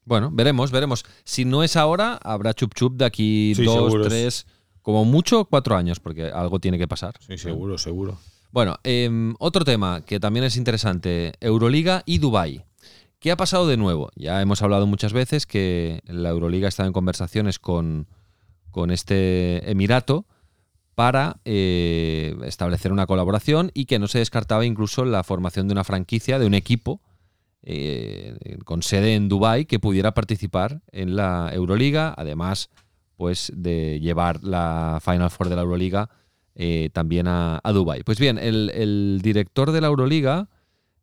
Bueno, 0.05 0.29
veremos, 0.31 0.71
veremos. 0.71 1.03
Si 1.25 1.43
no 1.43 1.63
es 1.63 1.75
ahora, 1.75 2.17
habrá 2.23 2.53
chup 2.53 2.73
chup 2.73 2.95
de 2.95 3.03
aquí 3.05 3.53
Sí, 3.55 3.65
dos, 3.65 3.73
seguros. 3.75 4.07
tres, 4.07 4.47
como 4.81 5.03
mucho 5.03 5.43
cuatro 5.45 5.75
años, 5.75 5.99
porque 5.99 6.25
algo 6.31 6.59
tiene 6.59 6.77
que 6.77 6.87
pasar. 6.87 7.15
Sí, 7.19 7.37
seguro, 7.37 7.77
seguro. 7.77 8.17
Bueno, 8.51 8.77
em, 8.83 9.35
otro 9.39 9.65
tema 9.65 10.05
que 10.05 10.19
también 10.21 10.45
es 10.45 10.55
interesante, 10.55 11.33
Euroliga 11.41 12.03
y 12.05 12.19
Dubai. 12.19 12.63
¿Qué 13.27 13.31
ha 13.33 13.35
pasado 13.35 13.67
de 13.67 13.75
nuevo? 13.75 14.09
Ya 14.15 14.41
hemos 14.41 14.61
hablado 14.61 14.87
muchas 14.87 15.11
veces 15.11 15.45
que 15.45 15.99
la 16.05 16.29
Euroliga 16.29 16.69
está 16.69 16.85
en 16.85 16.93
conversaciones 16.93 17.59
con, 17.59 18.07
con 18.71 18.89
este 18.89 19.69
Emirato 19.69 20.25
para 20.95 21.41
eh, 21.43 22.37
establecer 22.45 22.93
una 22.93 23.05
colaboración 23.05 23.69
y 23.73 23.83
que 23.83 23.99
no 23.99 24.07
se 24.07 24.19
descartaba 24.19 24.65
incluso 24.65 25.03
la 25.03 25.25
formación 25.25 25.67
de 25.67 25.73
una 25.73 25.83
franquicia, 25.83 26.39
de 26.39 26.45
un 26.45 26.53
equipo 26.53 27.01
eh, 27.63 28.37
con 28.63 28.81
sede 28.81 29.15
en 29.15 29.27
Dubai 29.27 29.65
que 29.65 29.79
pudiera 29.79 30.13
participar 30.13 30.81
en 30.93 31.17
la 31.17 31.51
Euroliga, 31.51 32.13
además 32.15 32.69
pues 33.17 33.51
de 33.53 33.99
llevar 33.99 34.41
la 34.41 35.01
Final 35.03 35.31
Four 35.31 35.49
de 35.49 35.55
la 35.57 35.63
Euroliga 35.63 36.09
eh, 36.55 36.91
también 36.93 37.27
a, 37.27 37.59
a 37.61 37.71
Dubai. 37.73 38.03
Pues 38.03 38.19
bien, 38.19 38.37
el, 38.37 38.69
el 38.73 39.19
director 39.21 39.73
de 39.73 39.81
la 39.81 39.87
Euroliga, 39.87 40.47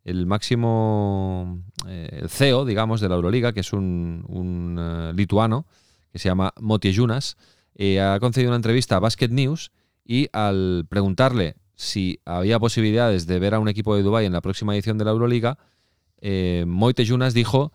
el 0.05 0.27
máximo 0.27 1.63
eh, 1.89 2.27
CEO, 2.29 2.65
digamos, 2.65 3.01
de 3.01 3.09
la 3.09 3.15
Euroliga, 3.15 3.53
que 3.53 3.61
es 3.61 3.73
un, 3.73 4.77
eh, 4.79 5.13
lituano, 5.15 5.67
que 6.13 6.19
se 6.19 6.29
llama 6.29 6.53
Motie 6.61 6.95
Junas, 6.95 7.37
eh, 7.75 8.01
ha 8.01 8.21
concedido 8.21 8.51
una 8.51 8.57
entrevista 8.57 8.97
a 8.97 9.01
Basket 9.01 9.29
News 9.29 9.73
y 10.05 10.29
al 10.33 10.87
preguntarle 10.89 11.57
si 11.75 12.21
había 12.25 12.59
posibilidades 12.59 13.27
de 13.27 13.39
ver 13.39 13.55
a 13.55 13.59
un 13.59 13.69
equipo 13.69 13.97
de 13.97 14.03
Dubai 14.03 14.27
en 14.27 14.33
la 14.33 14.41
próxima 14.41 14.75
edición 14.75 14.99
de 14.99 15.05
la 15.05 15.11
Euroliga, 15.11 15.59
eh, 16.21 16.65
Moite 16.67 17.07
Junas 17.07 17.35
dijo 17.35 17.73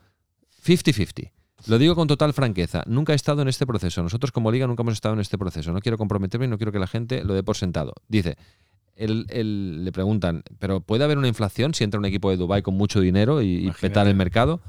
50-50. 0.64 1.32
Lo 1.68 1.78
digo 1.78 1.94
con 1.94 2.08
total 2.08 2.34
franqueza, 2.34 2.84
nunca 2.88 3.12
he 3.12 3.16
estado 3.18 3.42
en 3.42 3.50
este 3.50 3.68
proceso. 3.68 4.02
Nosotros 4.02 4.32
como 4.32 4.50
liga 4.50 4.66
nunca 4.66 4.82
hemos 4.82 4.94
estado 4.94 5.14
en 5.14 5.20
este 5.20 5.38
proceso. 5.38 5.74
No 5.74 5.82
quiero 5.82 5.98
comprometerme 5.98 6.46
y 6.46 6.50
no 6.50 6.58
quiero 6.58 6.72
que 6.72 6.80
la 6.80 6.88
gente 6.88 7.26
lo 7.26 7.34
dé 7.34 7.44
por 7.44 7.58
sentado. 7.58 7.94
Dice, 8.08 8.38
él- 9.00 9.26
él- 9.30 9.84
le 9.86 9.92
preguntan, 9.92 10.44
¿pero 10.60 10.82
puede 10.82 11.04
haber 11.04 11.18
una 11.18 11.28
inflación 11.28 11.74
si 11.74 11.84
entra 11.84 12.00
un 12.00 12.06
equipo 12.06 12.30
de 12.30 12.38
Dubai 12.38 12.62
con 12.62 12.76
mucho 12.76 13.02
dinero 13.02 13.42
y, 13.42 13.68
y 13.68 13.72
petar 13.72 14.08
el 14.08 14.16
mercado? 14.16 14.62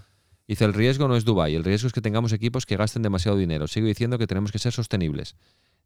Dice, 0.49 0.65
el 0.65 0.75
riesgo 0.75 1.07
no 1.07 1.17
es 1.17 1.25
Dubai, 1.25 1.55
el 1.55 1.63
riesgo 1.65 1.87
es 1.87 1.93
que 1.93 2.01
tengamos 2.01 2.33
equipos 2.33 2.67
que 2.67 2.77
gasten 2.77 3.03
demasiado 3.03 3.37
dinero. 3.37 3.69
Sigo 3.69 3.87
diciendo 3.87 4.19
que 4.19 4.27
tenemos 4.27 4.51
que 4.51 4.59
ser 4.59 4.73
sostenibles. 4.73 5.37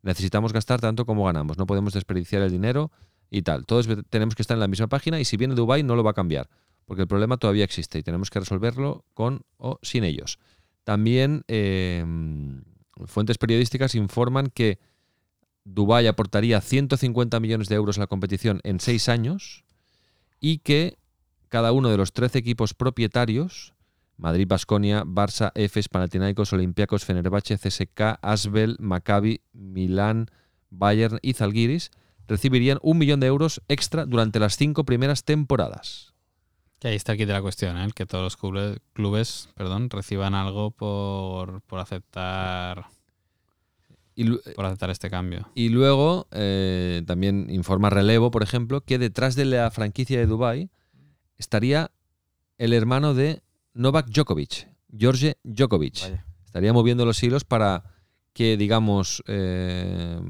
Necesitamos 0.03 0.53
gastar 0.53 0.81
tanto 0.81 1.05
como 1.07 1.25
ganamos, 1.25 1.59
no 1.59 1.67
podemos 1.67 1.93
desperdiciar 1.93 2.43
el 2.43 2.51
dinero 2.51 2.91
y 3.31 3.43
tal. 3.43 3.67
Todos 3.67 3.89
tenemos 4.11 4.35
que 4.35 4.43
estar 4.43 4.55
en 4.57 4.61
la 4.61 4.69
misma 4.69 4.87
página 4.87 5.19
y 5.21 5.25
si 5.25 5.37
viene 5.37 5.55
Dubai 5.55 5.83
no 5.83 5.97
lo 5.97 6.03
va 6.05 6.13
a 6.13 6.15
cambiar, 6.15 6.49
porque 6.87 7.03
el 7.03 7.09
problema 7.09 7.37
todavía 7.37 7.65
existe 7.65 7.99
y 7.99 8.03
tenemos 8.03 8.31
que 8.31 8.41
resolverlo 8.41 9.05
con 9.15 9.43
o 9.57 9.79
sin 9.83 10.05
ellos. 10.05 10.39
También 10.85 11.45
eh, 11.49 12.05
fuentes 13.07 13.39
periodísticas 13.39 13.95
informan 13.95 14.49
que 14.53 14.79
Dubái 15.65 16.07
aportaría 16.07 16.61
150 16.61 17.41
millones 17.41 17.69
de 17.69 17.75
euros 17.75 17.97
a 17.97 18.01
la 18.01 18.07
competición 18.07 18.61
en 18.65 18.81
seis 18.81 19.09
años 19.09 19.65
y 20.39 20.59
que 20.59 20.99
cada 21.49 21.73
uno 21.73 21.89
de 21.89 21.97
los 21.97 22.13
13 22.13 22.39
equipos 22.39 22.75
propietarios, 22.75 23.73
Madrid, 24.17 24.47
Basconia, 24.47 25.05
Barça, 25.05 25.53
Efes, 25.55 25.89
Panathinaikos, 25.89 26.53
Olympiacos, 26.53 27.05
Fenerbahce, 27.05 27.57
CSK, 27.57 28.19
Asbel, 28.21 28.77
Maccabi, 28.79 29.41
Milán, 29.53 30.27
Bayern 30.71 31.19
y 31.23 31.33
Zalgiris, 31.33 31.91
recibirían 32.29 32.79
un 32.83 32.99
millón 32.99 33.21
de 33.21 33.29
euros 33.29 33.63
extra 33.69 34.07
durante 34.07 34.39
las 34.39 34.57
cinco 34.57 34.85
primeras 34.85 35.25
temporadas. 35.25 36.13
que 36.79 36.89
ahí 36.89 36.97
está 36.97 37.17
kit 37.17 37.27
de 37.27 37.33
la 37.33 37.43
cuestión, 37.43 37.79
¿eh? 37.79 37.89
que 37.95 38.05
todos 38.05 38.25
los 38.25 38.37
clubes, 38.37 38.79
clubes 38.93 39.49
perdón, 39.55 39.89
reciban 39.89 40.35
algo 40.35 40.71
por, 40.71 41.63
por 41.63 41.79
aceptar 41.79 42.87
Y, 44.17 44.25
lu- 44.25 44.41
por 44.55 44.65
aceptar 44.67 44.91
este 44.91 45.11
cambio. 45.11 45.49
Y 45.55 45.71
luego 45.71 46.29
eh, 46.31 47.03
también 47.07 47.49
informa 47.51 47.91
Relevo, 47.91 48.31
por 48.31 48.43
ejemplo, 48.43 48.81
que 48.83 48.99
detrás 48.99 49.35
de 49.35 49.45
la 49.45 49.71
franquicia 49.71 50.19
de 50.19 50.27
Dubai 50.27 50.71
estaría 51.39 51.91
el 52.59 52.73
hermano 52.73 53.15
de 53.15 53.43
Novak 53.73 54.07
Djokovic, 54.09 54.69
George 54.97 55.37
Djokovic. 55.43 56.03
Vaya. 56.03 56.25
Estaría 56.45 56.73
moviendo 56.73 57.05
los 57.05 57.21
hilos 57.23 57.43
para 57.45 57.83
que, 58.33 58.57
digamos, 58.57 59.23
eh, 59.27 60.21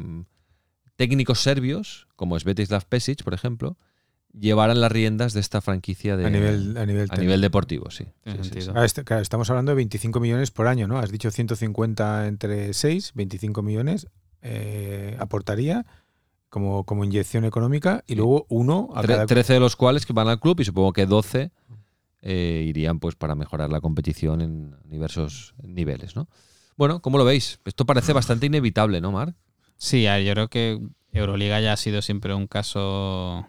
técnicos 0.96 1.40
serbios, 1.40 2.06
como 2.16 2.38
Svetislav 2.38 2.86
Pesic, 2.86 3.22
por 3.22 3.34
ejemplo, 3.34 3.76
llevaran 4.38 4.80
las 4.80 4.90
riendas 4.90 5.32
de 5.32 5.40
esta 5.40 5.60
franquicia 5.60 6.16
de, 6.16 6.26
a 6.26 6.30
nivel, 6.30 6.76
a 6.76 6.86
nivel, 6.86 7.08
a 7.10 7.16
nivel 7.16 7.40
deportivo, 7.40 7.90
sí. 7.90 8.04
Tiene 8.22 8.38
Sí, 8.38 8.44
sí, 8.44 8.48
sentido. 8.50 8.72
sí. 8.72 8.78
Ah, 8.80 8.84
este- 8.84 9.04
claro, 9.04 9.22
estamos 9.22 9.48
hablando 9.50 9.70
de 9.72 9.76
25 9.76 10.20
millones 10.20 10.50
por 10.50 10.66
año, 10.66 10.88
¿no? 10.88 10.98
Has 10.98 11.10
dicho 11.10 11.30
150 11.30 12.26
entre 12.26 12.74
6, 12.74 13.12
25 13.14 13.62
millones 13.62 14.08
eh, 14.42 15.16
aportaría 15.20 15.86
como, 16.50 16.84
como 16.84 17.04
inyección 17.04 17.44
económica 17.44 18.04
y 18.06 18.14
luego 18.14 18.46
uno 18.48 18.90
a 18.94 19.02
Tre- 19.02 19.06
cada 19.08 19.26
13 19.26 19.54
de 19.54 19.60
los 19.60 19.76
cuales 19.76 20.04
que 20.06 20.12
van 20.12 20.28
al 20.28 20.38
club 20.40 20.60
y 20.60 20.64
supongo 20.64 20.92
que 20.92 21.06
12 21.06 21.50
eh, 22.22 22.64
irían 22.66 23.00
pues 23.00 23.14
para 23.16 23.34
mejorar 23.34 23.70
la 23.70 23.80
competición 23.80 24.40
en 24.40 24.76
diversos 24.84 25.54
niveles, 25.62 26.16
¿no? 26.16 26.28
Bueno, 26.76 27.00
¿cómo 27.00 27.18
lo 27.18 27.24
veis? 27.24 27.60
Esto 27.64 27.84
parece 27.86 28.12
bastante 28.12 28.46
inevitable, 28.46 29.00
¿no, 29.00 29.12
Marc? 29.12 29.36
Sí, 29.76 30.02
yo 30.04 30.32
creo 30.32 30.48
que 30.48 30.80
Euroliga 31.12 31.60
ya 31.60 31.72
ha 31.72 31.76
sido 31.76 32.02
siempre 32.02 32.34
un 32.34 32.46
caso, 32.46 33.46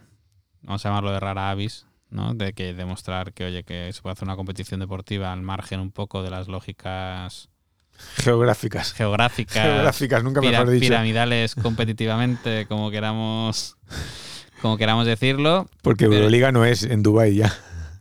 vamos 0.65 0.86
a 0.86 0.89
llamarlo 0.89 1.12
de 1.12 1.19
rara 1.19 1.49
avis, 1.51 1.86
¿no? 2.10 2.34
De 2.34 2.54
que 2.54 2.73
demostrar 2.73 3.34
que, 3.34 3.45
oye, 3.45 3.63
que 3.63 3.91
se 3.93 4.01
puede 4.01 4.13
hacer 4.13 4.28
una 4.28 4.36
competición 4.36 4.80
deportiva 4.80 5.32
al 5.32 5.41
margen 5.41 5.80
un 5.80 5.91
poco 5.91 6.21
de 6.23 6.30
las 6.30 6.47
lógicas 6.47 7.49
geográficas. 8.17 8.93
geográficas, 8.93 9.63
Geográficas, 9.63 10.23
nunca 10.23 10.41
mejor 10.41 10.69
dicho. 10.69 10.82
piramidales 10.82 11.56
competitivamente, 11.62 12.65
como 12.67 12.91
queramos, 12.91 13.78
como 14.62 14.78
queramos 14.78 15.06
decirlo. 15.06 15.67
Porque 15.82 16.06
pero- 16.06 16.17
Euroliga 16.17 16.51
no 16.51 16.65
es 16.65 16.84
en 16.84 17.04
Dubai 17.04 17.36
ya. 17.36 17.54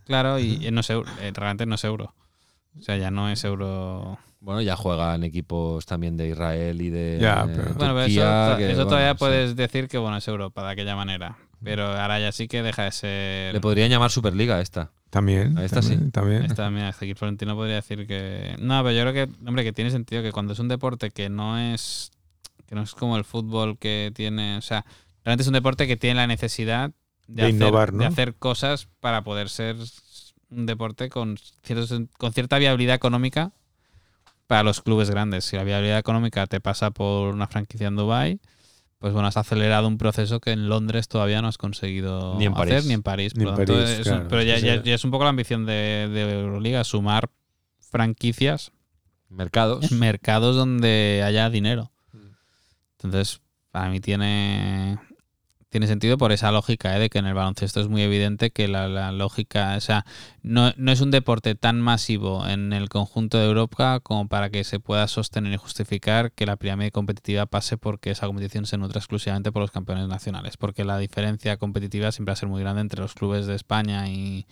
Claro, 0.05 0.39
y 0.39 0.57
no 0.71 0.81
es 0.81 0.89
euro, 0.89 1.09
eh, 1.21 1.31
realmente 1.33 1.65
no 1.65 1.75
es 1.75 1.83
euro. 1.83 2.13
O 2.77 2.81
sea, 2.81 2.97
ya 2.97 3.09
no 3.09 3.29
es 3.29 3.43
euro. 3.45 4.19
Bueno, 4.41 4.61
ya 4.61 4.75
juegan 4.75 5.23
equipos 5.23 5.85
también 5.87 6.17
de 6.17 6.27
Israel 6.27 6.79
y 6.81 6.89
de 6.89 7.17
Ya, 7.19 7.43
pero- 7.45 7.55
Turquía, 7.55 7.73
Bueno, 7.77 7.93
pero 7.95 8.05
eso, 8.05 8.57
que, 8.57 8.65
eso 8.65 8.75
bueno, 8.75 8.87
todavía 8.89 9.11
sí. 9.13 9.17
puedes 9.17 9.55
decir 9.55 9.87
que 9.87 9.97
bueno 9.97 10.17
es 10.17 10.27
Europa 10.27 10.63
de 10.65 10.71
aquella 10.73 10.95
manera. 10.95 11.37
Pero 11.65 11.87
ahora 11.87 12.19
ya 12.19 12.31
sí 12.31 12.47
que 12.47 12.61
deja 12.61 12.83
de 12.83 12.91
ser. 12.91 13.53
Le 13.53 13.59
podrían 13.59 13.89
llamar 13.89 14.11
Superliga 14.11 14.57
a 14.57 14.61
esta. 14.61 14.91
También. 15.09 15.57
A 15.57 15.65
esta 15.65 15.81
también, 15.81 16.05
sí. 16.05 16.11
También. 16.11 16.43
Esta, 16.43 16.69
mira, 16.69 16.89
este 16.89 17.05
equipo 17.05 17.19
Florentino 17.19 17.55
podría 17.55 17.75
decir 17.75 18.05
que. 18.05 18.55
No, 18.59 18.83
pero 18.83 18.95
yo 18.95 19.01
creo 19.01 19.13
que, 19.13 19.47
hombre, 19.47 19.63
que 19.63 19.73
tiene 19.73 19.89
sentido 19.89 20.21
que 20.21 20.31
cuando 20.31 20.53
es 20.53 20.59
un 20.59 20.67
deporte 20.67 21.09
que 21.09 21.27
no 21.27 21.57
es. 21.57 22.11
que 22.67 22.75
no 22.75 22.83
es 22.83 22.93
como 22.93 23.17
el 23.17 23.25
fútbol 23.25 23.79
que 23.79 24.11
tiene. 24.13 24.57
O 24.57 24.61
sea, 24.61 24.85
realmente 25.23 25.41
es 25.41 25.47
un 25.47 25.53
deporte 25.53 25.87
que 25.87 25.97
tiene 25.97 26.17
la 26.17 26.27
necesidad 26.27 26.91
de, 27.27 27.33
De 27.35 27.41
hacer, 27.43 27.55
innovar, 27.55 27.93
¿no? 27.93 27.99
de 27.99 28.05
hacer 28.05 28.35
cosas 28.35 28.87
para 28.99 29.23
poder 29.23 29.49
ser 29.49 29.75
un 30.51 30.67
deporte 30.67 31.09
con, 31.09 31.37
ciertos, 31.63 31.99
con 32.19 32.31
cierta 32.31 32.59
viabilidad 32.59 32.95
económica 32.95 33.53
para 34.45 34.61
los 34.61 34.81
clubes 34.81 35.09
grandes. 35.09 35.45
Si 35.45 35.55
la 35.55 35.63
viabilidad 35.63 35.97
económica 35.97 36.45
te 36.45 36.61
pasa 36.61 36.91
por 36.91 37.33
una 37.33 37.47
franquicia 37.47 37.87
en 37.87 37.95
Dubai 37.95 38.39
pues 39.05 39.13
bueno, 39.13 39.27
has 39.27 39.37
acelerado 39.37 39.87
un 39.87 39.99
proceso 39.99 40.39
que 40.39 40.49
en 40.51 40.67
Londres 40.67 41.07
todavía 41.07 41.39
no 41.39 41.47
has 41.47 41.59
conseguido 41.59 42.39
Ni 42.39 42.45
en 42.45 42.53
hacer, 42.57 42.85
ni 42.85 42.93
en 42.95 43.03
París. 43.03 43.35
Ni 43.35 43.43
en 43.43 43.53
tanto, 43.55 43.73
París, 43.75 43.87
es 43.91 43.97
un- 43.99 44.03
claro, 44.13 44.27
pero 44.29 44.41
ya, 44.41 44.55
es 44.55 44.61
que 44.61 44.65
ya- 44.67 44.73
sea- 44.73 44.83
ya 44.83 44.95
es 44.95 45.03
un 45.05 45.11
poco 45.11 45.25
la 45.25 45.29
ambición 45.29 45.67
de, 45.67 46.09
de 46.11 46.39
Euroliga, 46.39 46.83
sumar 46.83 47.29
franquicias 47.91 48.71
Mercados. 49.29 49.91
en 49.91 49.99
mercados 49.99 50.55
donde 50.55 51.21
haya 51.23 51.51
dinero. 51.51 51.91
Entonces, 52.97 53.41
para 53.69 53.89
mí 53.89 53.99
tiene, 53.99 54.97
tiene 55.75 55.87
sentido 55.87 56.17
por 56.17 56.31
esa 56.31 56.53
lógica, 56.53 56.95
¿eh? 56.95 56.99
de 57.01 57.09
que 57.09 57.17
en 57.17 57.25
el 57.25 57.33
baloncesto 57.33 57.81
es 57.81 57.89
muy 57.89 58.01
evidente 58.01 58.49
que 58.49 58.69
la, 58.69 58.87
la 58.87 59.11
lógica, 59.11 59.75
o 59.75 59.81
sea, 59.81 60.05
no, 60.41 60.71
no 60.77 60.89
es 60.93 61.01
un 61.01 61.11
deporte 61.11 61.53
tan 61.55 61.81
masivo 61.81 62.47
en 62.47 62.71
el 62.71 62.87
conjunto 62.87 63.37
de 63.37 63.47
Europa 63.47 63.99
como 63.99 64.29
para 64.29 64.49
que 64.49 64.63
se 64.63 64.79
pueda 64.79 65.05
sostener 65.09 65.51
y 65.51 65.57
justificar 65.57 66.31
que 66.31 66.45
la 66.45 66.55
pirámide 66.55 66.91
competitiva 66.91 67.45
pase 67.45 67.75
porque 67.75 68.11
esa 68.11 68.25
competición 68.25 68.65
se 68.65 68.77
nutre 68.77 68.99
exclusivamente 68.99 69.51
por 69.51 69.63
los 69.63 69.71
campeones 69.71 70.07
nacionales, 70.07 70.55
porque 70.55 70.85
la 70.85 70.97
diferencia 70.97 71.57
competitiva 71.57 72.09
siempre 72.13 72.31
va 72.31 72.35
a 72.35 72.37
ser 72.37 72.47
muy 72.47 72.61
grande 72.61 72.79
entre 72.79 73.01
los 73.01 73.13
clubes 73.13 73.45
de 73.45 73.55
España 73.55 74.07
y, 74.07 74.47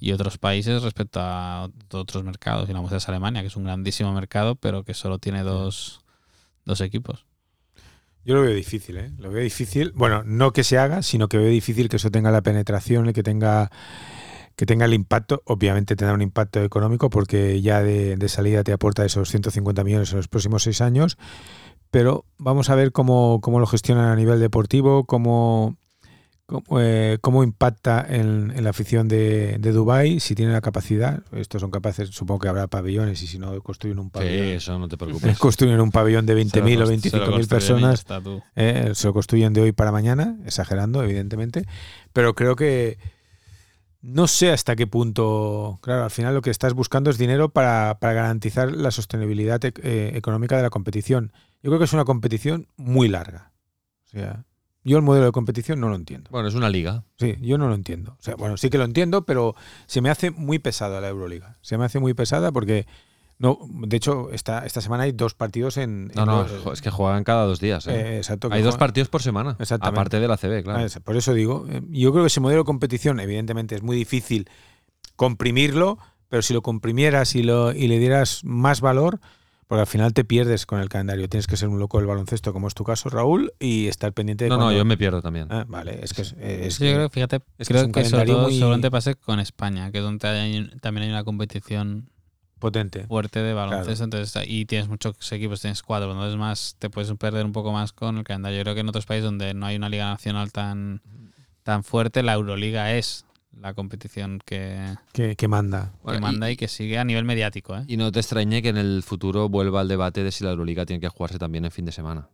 y 0.00 0.10
otros 0.10 0.36
países 0.36 0.82
respecto 0.82 1.20
a 1.22 1.70
otros 1.92 2.24
mercados. 2.24 2.68
Y 2.68 2.72
la 2.72 2.80
muestra 2.80 2.98
es 2.98 3.08
Alemania, 3.08 3.42
que 3.42 3.46
es 3.46 3.56
un 3.56 3.62
grandísimo 3.62 4.12
mercado, 4.12 4.56
pero 4.56 4.82
que 4.82 4.94
solo 4.94 5.20
tiene 5.20 5.44
dos, 5.44 6.00
dos 6.64 6.80
equipos. 6.80 7.24
Yo 8.26 8.34
lo 8.34 8.42
veo 8.42 8.54
difícil, 8.54 8.96
¿eh? 8.96 9.12
Lo 9.18 9.30
veo 9.30 9.40
difícil. 9.40 9.92
Bueno, 9.94 10.24
no 10.24 10.52
que 10.52 10.64
se 10.64 10.78
haga, 10.78 11.02
sino 11.02 11.28
que 11.28 11.38
veo 11.38 11.48
difícil 11.48 11.88
que 11.88 11.94
eso 11.94 12.10
tenga 12.10 12.32
la 12.32 12.42
penetración 12.42 13.08
y 13.08 13.12
que 13.12 13.22
tenga 13.22 13.70
que 14.56 14.66
tenga 14.66 14.84
el 14.84 14.94
impacto. 14.94 15.42
Obviamente 15.44 15.94
tendrá 15.94 16.12
un 16.12 16.22
impacto 16.22 16.64
económico 16.64 17.08
porque 17.08 17.62
ya 17.62 17.84
de, 17.84 18.16
de 18.16 18.28
salida 18.28 18.64
te 18.64 18.72
aporta 18.72 19.04
esos 19.04 19.30
150 19.30 19.84
millones 19.84 20.10
en 20.10 20.16
los 20.16 20.26
próximos 20.26 20.64
seis 20.64 20.80
años. 20.80 21.18
Pero 21.92 22.24
vamos 22.36 22.68
a 22.68 22.74
ver 22.74 22.90
cómo, 22.90 23.40
cómo 23.40 23.60
lo 23.60 23.66
gestionan 23.66 24.06
a 24.06 24.16
nivel 24.16 24.40
deportivo, 24.40 25.04
cómo, 25.04 25.76
cómo, 26.46 26.80
eh, 26.80 27.18
cómo 27.20 27.42
impacta 27.44 28.06
en, 28.08 28.52
en 28.54 28.64
la 28.64 28.70
afición 28.70 29.08
de, 29.08 29.58
de 29.58 29.72
Dubái, 29.72 30.20
si 30.20 30.34
tienen 30.34 30.52
la 30.54 30.60
capacidad. 30.60 31.22
Estos 31.32 31.60
son 31.60 31.70
capaces, 31.70 32.08
supongo 32.10 32.40
que 32.40 32.48
habrá 32.48 32.66
pabellones 32.68 33.22
y 33.22 33.26
si 33.26 33.38
no 33.38 33.60
construyen 33.62 33.98
un 33.98 34.06
Sí, 34.06 34.10
pabellón. 34.12 34.46
eso 34.46 34.78
no 34.78 34.88
te 34.88 34.96
preocupes. 34.98 35.38
Construyen 35.38 35.80
un 35.80 35.90
pabellón 35.90 36.24
de 36.26 36.34
20.000 36.36 36.82
o 36.82 36.86
25.000 36.86 37.48
personas. 37.48 38.04
Eh, 38.54 38.92
se 38.94 39.06
lo 39.08 39.12
construyen 39.12 39.52
de 39.52 39.60
hoy 39.60 39.72
para 39.72 39.92
mañana, 39.92 40.36
exagerando, 40.46 41.02
evidentemente. 41.02 41.64
Pero 42.12 42.34
creo 42.34 42.54
que 42.56 42.98
no 44.02 44.28
sé 44.28 44.52
hasta 44.52 44.76
qué 44.76 44.86
punto. 44.86 45.78
Claro, 45.82 46.04
al 46.04 46.10
final 46.10 46.32
lo 46.34 46.42
que 46.42 46.50
estás 46.50 46.74
buscando 46.74 47.10
es 47.10 47.18
dinero 47.18 47.48
para, 47.48 47.98
para 47.98 48.12
garantizar 48.12 48.70
la 48.70 48.92
sostenibilidad 48.92 49.60
ec- 49.60 49.80
eh, 49.82 50.12
económica 50.14 50.56
de 50.56 50.62
la 50.62 50.70
competición. 50.70 51.32
Yo 51.62 51.70
creo 51.70 51.78
que 51.80 51.86
es 51.86 51.92
una 51.92 52.04
competición 52.04 52.68
muy 52.76 53.08
larga. 53.08 53.50
O 54.04 54.08
sea, 54.10 54.44
yo 54.86 54.96
el 54.96 55.02
modelo 55.02 55.26
de 55.26 55.32
competición 55.32 55.80
no 55.80 55.88
lo 55.88 55.96
entiendo. 55.96 56.30
Bueno, 56.30 56.48
es 56.48 56.54
una 56.54 56.68
liga. 56.70 57.04
Sí, 57.18 57.36
yo 57.40 57.58
no 57.58 57.68
lo 57.68 57.74
entiendo. 57.74 58.12
O 58.18 58.22
sea, 58.22 58.36
bueno, 58.36 58.56
sí 58.56 58.70
que 58.70 58.78
lo 58.78 58.84
entiendo, 58.84 59.26
pero 59.26 59.54
se 59.86 60.00
me 60.00 60.10
hace 60.10 60.30
muy 60.30 60.58
pesada 60.58 61.00
la 61.00 61.08
Euroliga. 61.08 61.58
Se 61.60 61.76
me 61.76 61.84
hace 61.84 61.98
muy 61.98 62.14
pesada 62.14 62.52
porque. 62.52 62.86
No, 63.38 63.58
de 63.70 63.98
hecho, 63.98 64.30
esta, 64.32 64.64
esta 64.64 64.80
semana 64.80 65.02
hay 65.02 65.12
dos 65.12 65.34
partidos 65.34 65.76
en. 65.76 66.06
No, 66.14 66.22
en 66.22 66.26
no, 66.28 66.42
los- 66.44 66.72
es 66.72 66.80
que 66.80 66.90
juegan 66.90 67.22
cada 67.24 67.44
dos 67.44 67.60
días. 67.60 67.86
¿eh? 67.86 67.90
eh, 67.94 68.16
exacto, 68.16 68.48
Hay 68.50 68.62
dos 68.62 68.78
partidos 68.78 69.08
por 69.08 69.22
semana. 69.22 69.58
Aparte 69.80 70.20
de 70.20 70.28
la 70.28 70.38
CB, 70.38 70.62
claro. 70.62 70.86
Ah, 70.86 71.00
Por 71.04 71.16
eso 71.16 71.34
digo, 71.34 71.66
eh, 71.68 71.82
yo 71.90 72.12
creo 72.12 72.22
que 72.24 72.28
ese 72.28 72.40
modelo 72.40 72.62
de 72.62 72.64
competición, 72.66 73.20
evidentemente, 73.20 73.74
es 73.74 73.82
muy 73.82 73.94
difícil 73.96 74.48
comprimirlo, 75.16 75.98
pero 76.28 76.42
si 76.42 76.54
lo 76.54 76.62
comprimieras 76.62 77.34
y, 77.34 77.42
lo, 77.42 77.72
y 77.72 77.88
le 77.88 77.98
dieras 77.98 78.42
más 78.44 78.80
valor, 78.80 79.20
porque 79.66 79.80
al 79.80 79.86
final 79.86 80.12
te 80.12 80.24
pierdes 80.24 80.64
con 80.66 80.80
el 80.80 80.88
calendario. 80.88 81.28
Tienes 81.28 81.46
que 81.46 81.56
ser 81.56 81.68
un 81.68 81.78
loco 81.78 81.98
del 81.98 82.06
baloncesto, 82.06 82.52
como 82.52 82.68
es 82.68 82.74
tu 82.74 82.84
caso, 82.84 83.08
Raúl, 83.08 83.52
y 83.58 83.88
estar 83.88 84.12
pendiente 84.12 84.44
de 84.44 84.50
No, 84.50 84.56
no, 84.56 84.62
cuando- 84.64 84.78
yo 84.78 84.84
me 84.84 84.96
pierdo 84.96 85.20
también. 85.22 85.46
Ah, 85.50 85.64
vale, 85.68 85.98
es 86.02 86.12
que 86.12 86.22
es, 86.22 86.34
es 86.38 86.74
Sí, 86.74 86.84
que- 86.84 86.90
yo 86.90 86.96
creo, 86.96 87.10
fíjate, 87.10 87.36
es 87.58 87.66
que 87.68 87.74
creo 87.74 87.80
es 87.82 87.86
un 87.86 87.92
que, 87.92 88.04
sobre 88.04 88.26
todo 88.26 88.42
muy- 88.44 88.54
seguramente 88.58 88.90
pase 88.90 89.14
con 89.16 89.40
España, 89.40 89.90
que 89.90 89.98
es 89.98 90.04
donde 90.04 90.28
hay- 90.28 90.70
también 90.80 91.04
hay 91.04 91.10
una 91.10 91.24
competición 91.24 92.08
potente. 92.58 93.06
fuerte 93.06 93.40
de 93.42 93.52
baloncesto, 93.52 94.04
entonces 94.04 94.42
y 94.46 94.64
tienes 94.64 94.88
muchos 94.88 95.14
equipos, 95.32 95.60
tienes 95.60 95.82
cuatro, 95.82 96.10
entonces 96.12 96.38
más 96.38 96.76
te 96.78 96.88
puedes 96.88 97.12
perder 97.18 97.44
un 97.44 97.52
poco 97.52 97.70
más 97.72 97.92
con 97.92 98.16
el 98.18 98.24
calendario. 98.24 98.56
Yo 98.58 98.62
creo 98.62 98.74
que 98.74 98.80
en 98.80 98.88
otros 98.88 99.04
países 99.04 99.24
donde 99.24 99.52
no 99.52 99.66
hay 99.66 99.76
una 99.76 99.88
liga 99.90 100.06
nacional 100.08 100.52
tan, 100.52 101.02
tan 101.64 101.84
fuerte, 101.84 102.22
la 102.22 102.32
Euroliga 102.34 102.94
es 102.94 103.25
la 103.60 103.74
competición 103.74 104.40
que, 104.44 104.94
Que, 105.12 105.36
que 105.36 105.48
manda. 105.48 105.92
que 105.92 105.98
Bueno, 106.04 106.20
manda 106.20 106.50
y, 106.50 106.56
que 106.56 106.68
sigue 106.68 106.98
a 106.98 107.04
nivel 107.04 107.24
mediático. 107.24 107.76
¿eh? 107.76 107.84
Y 107.86 107.96
no 107.96 108.12
te 108.12 108.20
extrañe 108.20 108.62
que 108.62 108.68
en 108.68 108.76
el 108.76 109.02
futuro 109.02 109.48
vuelva 109.48 109.82
el 109.82 109.88
debate 109.88 110.22
de 110.22 110.30
si 110.32 110.44
la 110.44 110.50
Euroliga 110.50 110.86
tiene 110.86 111.00
que 111.00 111.08
jugarse 111.08 111.38
también 111.38 111.64
en 111.64 111.70
fin 111.70 111.84
de 111.84 111.92
semana. 111.92 112.28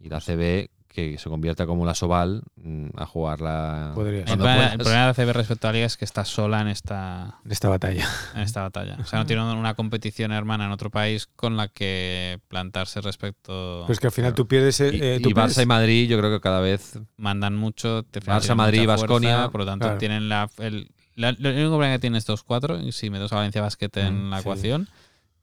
Y 0.00 0.08
la 0.08 0.20
CB, 0.20 0.68
que 0.92 1.18
se 1.18 1.28
convierta 1.28 1.66
como 1.66 1.84
la 1.86 1.94
Soval, 1.94 2.42
mm, 2.56 2.88
a 2.96 3.06
jugarla. 3.06 3.92
Podría 3.94 4.20
El, 4.20 4.24
problema, 4.24 4.54
puedas. 4.54 4.72
el 4.72 4.78
problema 4.78 5.00
de 5.00 5.06
la 5.08 5.14
CB 5.14 5.32
respecto 5.32 5.68
a 5.68 5.72
liga 5.72 5.86
es 5.86 5.96
que 5.96 6.04
está 6.04 6.24
sola 6.24 6.60
en 6.60 6.68
esta, 6.68 7.40
En 7.44 7.50
esta 7.52 7.68
batalla. 7.68 8.06
en 8.34 8.40
esta 8.42 8.62
batalla. 8.62 8.96
O 9.00 9.04
sea, 9.04 9.18
no 9.18 9.26
tiene 9.26 9.42
una 9.42 9.74
competición 9.74 10.30
hermana 10.32 10.66
en 10.66 10.72
otro 10.72 10.90
país 10.90 11.26
con 11.34 11.56
la 11.56 11.68
que 11.68 12.38
plantarse 12.48 13.00
respecto. 13.00 13.84
Pues 13.86 13.98
que 14.00 14.06
al 14.06 14.12
final 14.12 14.34
tú 14.34 14.46
pierdes. 14.46 14.80
el- 14.80 14.94
Y, 14.94 15.00
eh, 15.02 15.16
y 15.18 15.22
tú 15.22 15.30
Barça 15.30 15.34
pierdes- 15.56 15.62
y 15.62 15.66
Madrid, 15.66 16.08
yo 16.08 16.18
creo 16.18 16.30
que 16.30 16.40
cada 16.40 16.60
vez. 16.60 16.98
mandan 17.16 17.56
mucho. 17.56 18.02
Te 18.04 18.20
Barça, 18.20 18.54
Madrid, 18.54 18.84
fuerza, 18.84 19.02
Baskonia. 19.02 19.48
Por 19.50 19.60
lo 19.62 19.66
tanto, 19.66 19.86
Claro. 19.86 19.98
tienen 19.98 20.28
la. 20.28 20.48
El, 20.58 20.90
la- 21.14 21.30
único 21.30 21.70
problema 21.70 21.94
que 21.94 21.98
tienen 21.98 22.16
estos 22.18 22.42
cuatro, 22.42 22.80
y 22.80 22.92
si 22.92 23.10
metes 23.10 23.32
a 23.32 23.36
Valencia 23.36 23.60
Basket 23.62 23.90
en 23.96 24.28
Mm, 24.28 24.30
la 24.30 24.36
sí. 24.36 24.40
ecuación, 24.42 24.88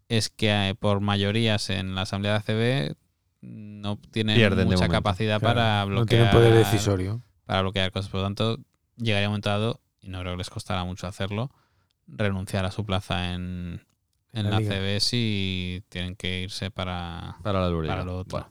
es 0.08 0.30
que 0.30 0.70
eh, 0.70 0.76
por 0.76 1.00
mayorías 1.02 1.70
en 1.70 1.94
la 1.94 2.02
asamblea 2.02 2.34
de 2.34 2.38
ACB 2.40 2.96
no 3.42 3.98
tienen 4.12 4.36
Pierden 4.36 4.68
mucha 4.68 4.88
capacidad 4.90 5.40
Claro, 5.40 5.56
para 5.56 5.82
no 5.82 5.88
bloquear. 5.88 6.08
tienen 6.08 6.32
poder 6.32 6.54
decisorio. 6.54 7.22
Para 7.46 7.62
bloquear 7.62 7.92
cosas. 7.92 8.10
Por 8.12 8.20
lo 8.22 8.26
tanto, 8.26 8.58
llegaría 8.98 9.28
un 9.28 9.34
momento 9.34 9.50
dado, 9.50 9.82
y 10.02 10.10
no 10.10 10.20
creo 10.20 10.34
que 10.34 10.38
les 10.40 10.50
costará 10.50 10.84
mucho 10.84 11.08
hacerlo, 11.08 11.50
renunciar 12.08 12.66
a 12.66 12.72
su 12.72 12.86
plaza 12.86 13.34
en, 13.34 13.82
en 14.34 14.44
La 14.44 14.52
la, 14.52 14.60
liga. 14.60 14.76
CB 14.76 15.00
si 15.00 15.84
tienen 15.90 16.16
que 16.16 16.42
irse 16.44 16.70
para, 16.72 17.38
Para 17.44 17.62
la 17.62 17.68
Euroliga. 17.68 17.94
para 17.94 18.06
lo 18.06 18.18
otro. 18.20 18.40
Bueno, 18.40 18.48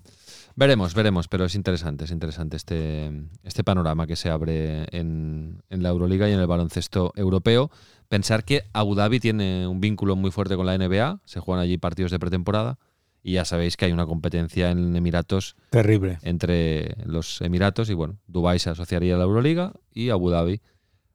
veremos, 0.57 0.95
veremos, 0.95 1.29
pero 1.29 1.45
es 1.45 1.55
interesante, 1.55 2.05
es 2.05 2.11
interesante 2.11 2.57
este, 2.57 3.13
este 3.45 3.65
panorama 3.65 4.07
que 4.07 4.17
se 4.17 4.31
abre 4.31 4.87
en, 4.97 5.63
en 5.71 5.83
la 5.83 5.91
Euroliga 5.91 6.29
y 6.29 6.33
en 6.33 6.41
el 6.41 6.47
baloncesto 6.47 7.13
europeo. 7.15 7.71
Pensar 8.09 8.45
que 8.45 8.65
Abu 8.73 8.95
Dhabi 8.95 9.21
tiene 9.21 9.67
un 9.67 9.81
vínculo 9.81 10.17
muy 10.17 10.31
fuerte 10.31 10.57
con 10.57 10.65
la 10.67 10.77
NBA, 10.79 11.21
se 11.27 11.41
juegan 11.41 11.63
allí 11.63 11.77
partidos 11.79 12.11
de 12.11 12.19
pretemporada 12.19 12.79
y 13.23 13.33
ya 13.35 13.45
sabéis 13.45 13.77
que 13.77 13.85
hay 13.87 13.93
una 13.93 14.07
competencia 14.07 14.71
en 14.71 14.95
Emiratos 14.97 15.57
Terrible. 15.71 16.19
entre 16.23 16.97
los 17.05 17.41
Emiratos 17.41 17.91
y 17.91 17.95
bueno, 17.95 18.19
Dubái 18.27 18.59
se 18.59 18.71
asociaría 18.71 19.15
a 19.15 19.19
la 19.19 19.25
Euroliga 19.25 19.73
y 19.93 20.11
Abu 20.11 20.31
Dhabi 20.31 20.61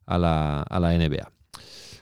a 0.05 0.17
la, 0.17 0.61
a 0.61 0.79
la 0.79 0.93
NBA. 0.97 1.31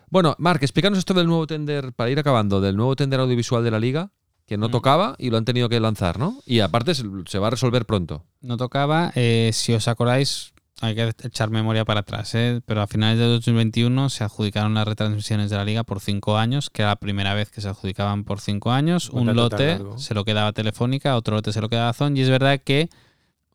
Bueno, 0.10 0.36
Marc, 0.40 0.62
explícanos 0.64 1.00
esto 1.00 1.14
del 1.14 1.28
nuevo 1.28 1.48
tender, 1.48 1.94
para 1.94 2.10
ir 2.10 2.20
acabando, 2.20 2.60
del 2.60 2.76
nuevo 2.76 2.96
tender 2.96 3.20
audiovisual 3.20 3.64
de 3.64 3.72
la 3.72 3.80
liga, 3.80 4.12
que 4.46 4.58
no 4.58 4.68
Mm. 4.68 4.72
tocaba 4.72 5.16
y 5.18 5.30
lo 5.30 5.38
han 5.38 5.46
tenido 5.46 5.70
que 5.70 5.80
lanzar, 5.80 6.20
¿no? 6.20 6.40
Y 6.46 6.60
aparte 6.60 6.94
se, 6.96 7.04
se 7.28 7.40
va 7.40 7.48
a 7.48 7.52
resolver 7.52 7.86
pronto. 7.86 8.26
no 8.42 8.58
tocaba. 8.58 9.14
Eh, 9.16 9.52
si 9.54 9.72
os 9.74 9.88
acordáis, 9.88 10.51
hay 10.82 10.96
que 10.96 11.14
echar 11.24 11.50
memoria 11.50 11.86
para 11.86 12.02
atrás, 12.02 12.34
¿eh? 12.36 12.62
pero 12.66 12.82
a 12.82 12.88
finales 12.88 13.20
de 13.20 13.26
2021 13.26 14.10
se 14.10 14.24
adjudicaron 14.24 14.74
las 14.74 14.88
retransmisiones 14.88 15.50
de 15.50 15.58
la 15.58 15.64
liga 15.64 15.84
por 15.84 16.00
cinco 16.00 16.38
años, 16.38 16.70
que 16.70 16.82
era 16.82 16.92
la 16.92 16.96
primera 16.98 17.34
vez 17.34 17.52
que 17.52 17.62
se 17.62 17.70
adjudicaban 17.70 18.24
por 18.24 18.42
cinco 18.42 18.72
años. 18.72 19.10
Un 19.10 19.34
lote 19.36 19.80
se 19.98 20.14
lo 20.14 20.26
quedaba 20.26 20.52
Telefónica, 20.54 21.16
otro 21.16 21.36
lote 21.36 21.54
se 21.54 21.62
lo 21.62 21.70
quedaba 21.70 21.94
Zon, 21.94 22.18
y 22.18 22.22
es 22.22 22.30
verdad 22.30 22.60
que 22.60 22.90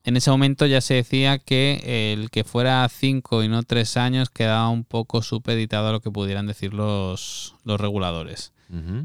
en 0.05 0.17
ese 0.17 0.31
momento 0.31 0.67
ya 0.67 0.81
se 0.81 0.95
decía 0.95 1.39
que 1.39 2.13
el 2.13 2.31
que 2.31 2.45
fuera 2.45 2.89
cinco 2.89 3.43
y 3.43 3.49
no 3.49 3.65
tres 3.65 3.97
años 3.97 4.31
quedaba 4.31 4.69
un 4.69 4.85
poco 4.85 5.21
supeditado 5.21 5.89
a 5.89 5.93
lo 5.93 6.01
que 6.01 6.13
pudieran 6.13 6.47
decir 6.47 6.73
los, 6.73 7.57
los 7.65 7.81
reguladores. 7.81 8.53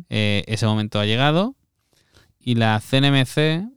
Eh, 0.09 0.43
ese 0.47 0.65
momento 0.65 0.99
ha 0.99 1.05
llegado 1.05 1.55
y 2.39 2.55
la 2.55 2.79
CNMC, 2.79 3.69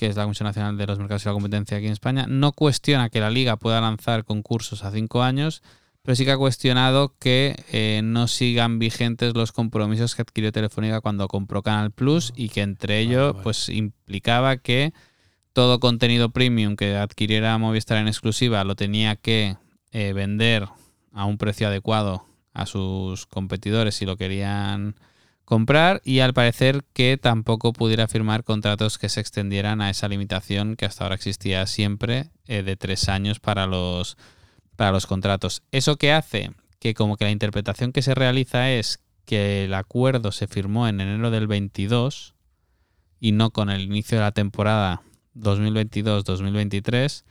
que 0.00 0.06
es 0.06 0.16
la 0.16 0.22
Comisión 0.22 0.46
Nacional 0.46 0.78
de 0.78 0.86
los 0.86 0.98
Mercados 0.98 1.26
y 1.26 1.28
la 1.28 1.34
Competencia 1.34 1.76
aquí 1.76 1.84
en 1.84 1.92
España, 1.92 2.24
no 2.26 2.52
cuestiona 2.52 3.10
que 3.10 3.20
la 3.20 3.28
liga 3.28 3.58
pueda 3.58 3.82
lanzar 3.82 4.24
concursos 4.24 4.82
a 4.82 4.90
cinco 4.90 5.22
años, 5.22 5.62
pero 6.00 6.16
sí 6.16 6.24
que 6.24 6.30
ha 6.30 6.38
cuestionado 6.38 7.16
que 7.18 7.62
eh, 7.70 8.00
no 8.02 8.26
sigan 8.26 8.78
vigentes 8.78 9.34
los 9.34 9.52
compromisos 9.52 10.14
que 10.14 10.22
adquirió 10.22 10.52
Telefónica 10.52 11.02
cuando 11.02 11.28
compró 11.28 11.62
Canal 11.62 11.90
Plus 11.90 12.32
y 12.34 12.48
que 12.48 12.62
entre 12.62 13.00
ello 13.00 13.34
vale. 13.34 13.42
pues 13.42 13.68
implicaba 13.68 14.56
que 14.56 14.94
todo 15.52 15.80
contenido 15.80 16.30
premium 16.30 16.76
que 16.76 16.96
adquiriera 16.96 17.58
Movistar 17.58 17.98
en 17.98 18.08
exclusiva 18.08 18.64
lo 18.64 18.76
tenía 18.76 19.16
que 19.16 19.58
eh, 19.92 20.14
vender 20.14 20.66
a 21.12 21.26
un 21.26 21.36
precio 21.36 21.66
adecuado 21.66 22.24
a 22.54 22.64
sus 22.64 23.26
competidores 23.26 23.96
si 23.96 24.06
lo 24.06 24.16
querían 24.16 24.94
comprar 25.50 26.00
y 26.04 26.20
al 26.20 26.32
parecer 26.32 26.84
que 26.92 27.18
tampoco 27.20 27.72
pudiera 27.72 28.06
firmar 28.06 28.44
contratos 28.44 28.98
que 28.98 29.08
se 29.08 29.18
extendieran 29.18 29.80
a 29.80 29.90
esa 29.90 30.06
limitación 30.06 30.76
que 30.76 30.84
hasta 30.84 31.02
ahora 31.02 31.16
existía 31.16 31.66
siempre 31.66 32.30
eh, 32.46 32.62
de 32.62 32.76
tres 32.76 33.08
años 33.08 33.40
para 33.40 33.66
los, 33.66 34.16
para 34.76 34.92
los 34.92 35.08
contratos. 35.08 35.64
¿Eso 35.72 35.96
que 35.96 36.12
hace? 36.12 36.52
Que 36.78 36.94
como 36.94 37.16
que 37.16 37.24
la 37.24 37.32
interpretación 37.32 37.90
que 37.90 38.00
se 38.00 38.14
realiza 38.14 38.70
es 38.70 39.00
que 39.24 39.64
el 39.64 39.74
acuerdo 39.74 40.30
se 40.30 40.46
firmó 40.46 40.86
en 40.86 41.00
enero 41.00 41.32
del 41.32 41.48
22 41.48 42.36
y 43.18 43.32
no 43.32 43.50
con 43.50 43.70
el 43.70 43.80
inicio 43.80 44.18
de 44.18 44.22
la 44.22 44.30
temporada 44.30 45.02
2022-2023, 45.34 47.24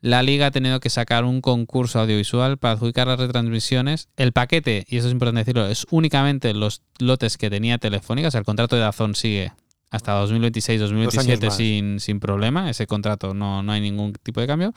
la 0.00 0.22
liga 0.22 0.46
ha 0.46 0.50
tenido 0.50 0.80
que 0.80 0.90
sacar 0.90 1.24
un 1.24 1.40
concurso 1.40 2.00
audiovisual 2.00 2.56
para 2.58 2.72
adjudicar 2.74 3.06
las 3.06 3.18
retransmisiones. 3.20 4.08
El 4.16 4.32
paquete, 4.32 4.84
y 4.88 4.96
eso 4.96 5.08
es 5.08 5.12
importante 5.12 5.40
decirlo, 5.40 5.66
es 5.66 5.86
únicamente 5.90 6.54
los 6.54 6.82
lotes 6.98 7.36
que 7.36 7.50
tenía 7.50 7.78
Telefónica, 7.78 8.28
o 8.28 8.30
sea, 8.30 8.38
el 8.40 8.46
contrato 8.46 8.76
de 8.76 8.82
Dazón 8.82 9.14
sigue 9.14 9.52
hasta 9.90 10.22
2026-2027 10.24 11.44
más. 11.46 11.56
sin, 11.56 12.00
sin 12.00 12.20
problema, 12.20 12.70
ese 12.70 12.86
contrato 12.86 13.34
no, 13.34 13.62
no 13.62 13.72
hay 13.72 13.80
ningún 13.80 14.12
tipo 14.12 14.40
de 14.40 14.46
cambio, 14.46 14.72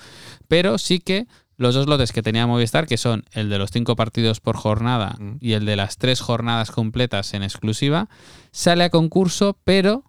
pero 0.47 0.77
sí 0.77 0.99
que 0.99 1.27
los 1.55 1.75
dos 1.75 1.87
lotes 1.87 2.11
que 2.11 2.23
tenía 2.23 2.47
Movistar, 2.47 2.87
que 2.87 2.97
son 2.97 3.23
el 3.31 3.47
de 3.49 3.59
los 3.59 3.69
cinco 3.69 3.95
partidos 3.95 4.39
por 4.39 4.57
jornada 4.57 5.15
Mm. 5.19 5.35
y 5.39 5.53
el 5.53 5.65
de 5.65 5.75
las 5.75 5.97
tres 5.97 6.19
jornadas 6.19 6.71
completas 6.71 7.33
en 7.35 7.43
exclusiva, 7.43 8.09
sale 8.51 8.85
a 8.85 8.89
concurso, 8.89 9.57
pero 9.63 10.03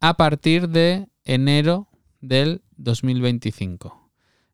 a 0.00 0.16
partir 0.16 0.70
de 0.70 1.06
enero 1.24 1.88
del 2.22 2.62
2025. 2.78 4.07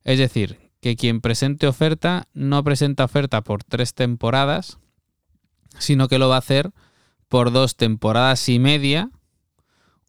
Es 0.04 0.18
decir, 0.18 0.70
que 0.80 0.96
quien 0.96 1.20
presente 1.20 1.66
oferta 1.66 2.28
no 2.34 2.62
presenta 2.62 3.04
oferta 3.04 3.42
por 3.42 3.64
tres 3.64 3.94
temporadas, 3.94 4.78
sino 5.78 6.08
que 6.08 6.18
lo 6.18 6.28
va 6.28 6.36
a 6.36 6.38
hacer 6.38 6.72
por 7.28 7.50
dos 7.52 7.76
temporadas 7.76 8.48
y 8.48 8.58
media. 8.58 9.10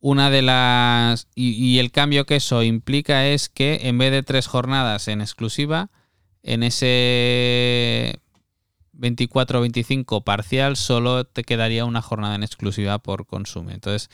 Una 0.01 0.29
de 0.29 0.41
las. 0.41 1.27
Y, 1.33 1.51
y 1.51 1.79
el 1.79 1.91
cambio 1.91 2.25
que 2.25 2.35
eso 2.35 2.61
implica 2.61 3.25
es 3.25 3.49
que 3.49 3.87
en 3.87 3.97
vez 3.97 4.11
de 4.11 4.21
tres 4.21 4.47
jornadas 4.47 5.07
en 5.07 5.21
exclusiva, 5.21 5.89
en 6.43 6.61
ese 6.61 8.19
24-25 8.93 10.23
parcial 10.23 10.75
solo 10.75 11.25
te 11.25 11.43
quedaría 11.43 11.85
una 11.85 12.01
jornada 12.01 12.35
en 12.35 12.43
exclusiva 12.43 12.99
por 12.99 13.25
consumo. 13.25 13.71
Entonces, 13.71 14.09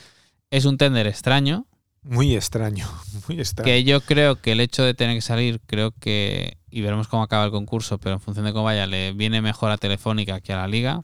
es 0.49 0.65
un 0.65 0.77
tender 0.77 1.07
extraño, 1.07 1.65
Muy 2.03 2.35
extraño, 2.35 2.87
muy 3.27 3.39
extraño. 3.39 3.65
que 3.65 3.83
yo 3.83 4.01
creo 4.01 4.41
que 4.41 4.53
el 4.53 4.59
hecho 4.59 4.83
de 4.83 4.93
tener 4.93 5.15
que 5.15 5.21
salir, 5.21 5.61
creo 5.65 5.91
que, 5.91 6.57
y 6.69 6.81
veremos 6.81 7.07
cómo 7.07 7.23
acaba 7.23 7.45
el 7.45 7.51
concurso, 7.51 7.99
pero 7.99 8.15
en 8.15 8.21
función 8.21 8.45
de 8.45 8.53
cómo 8.53 8.65
vaya, 8.65 8.87
le 8.87 9.13
viene 9.13 9.41
mejor 9.41 9.71
a 9.71 9.77
Telefónica 9.77 10.41
que 10.41 10.53
a 10.53 10.57
la 10.57 10.67
liga, 10.67 11.03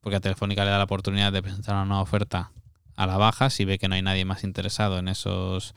porque 0.00 0.16
a 0.16 0.20
Telefónica 0.20 0.64
le 0.64 0.70
da 0.70 0.78
la 0.78 0.84
oportunidad 0.84 1.32
de 1.32 1.42
presentar 1.42 1.74
una 1.74 1.84
nueva 1.84 2.02
oferta 2.02 2.52
a 2.96 3.06
la 3.06 3.16
baja 3.16 3.50
si 3.50 3.64
ve 3.64 3.78
que 3.78 3.88
no 3.88 3.94
hay 3.94 4.02
nadie 4.02 4.24
más 4.24 4.44
interesado 4.44 4.98
en 4.98 5.08
esos 5.08 5.74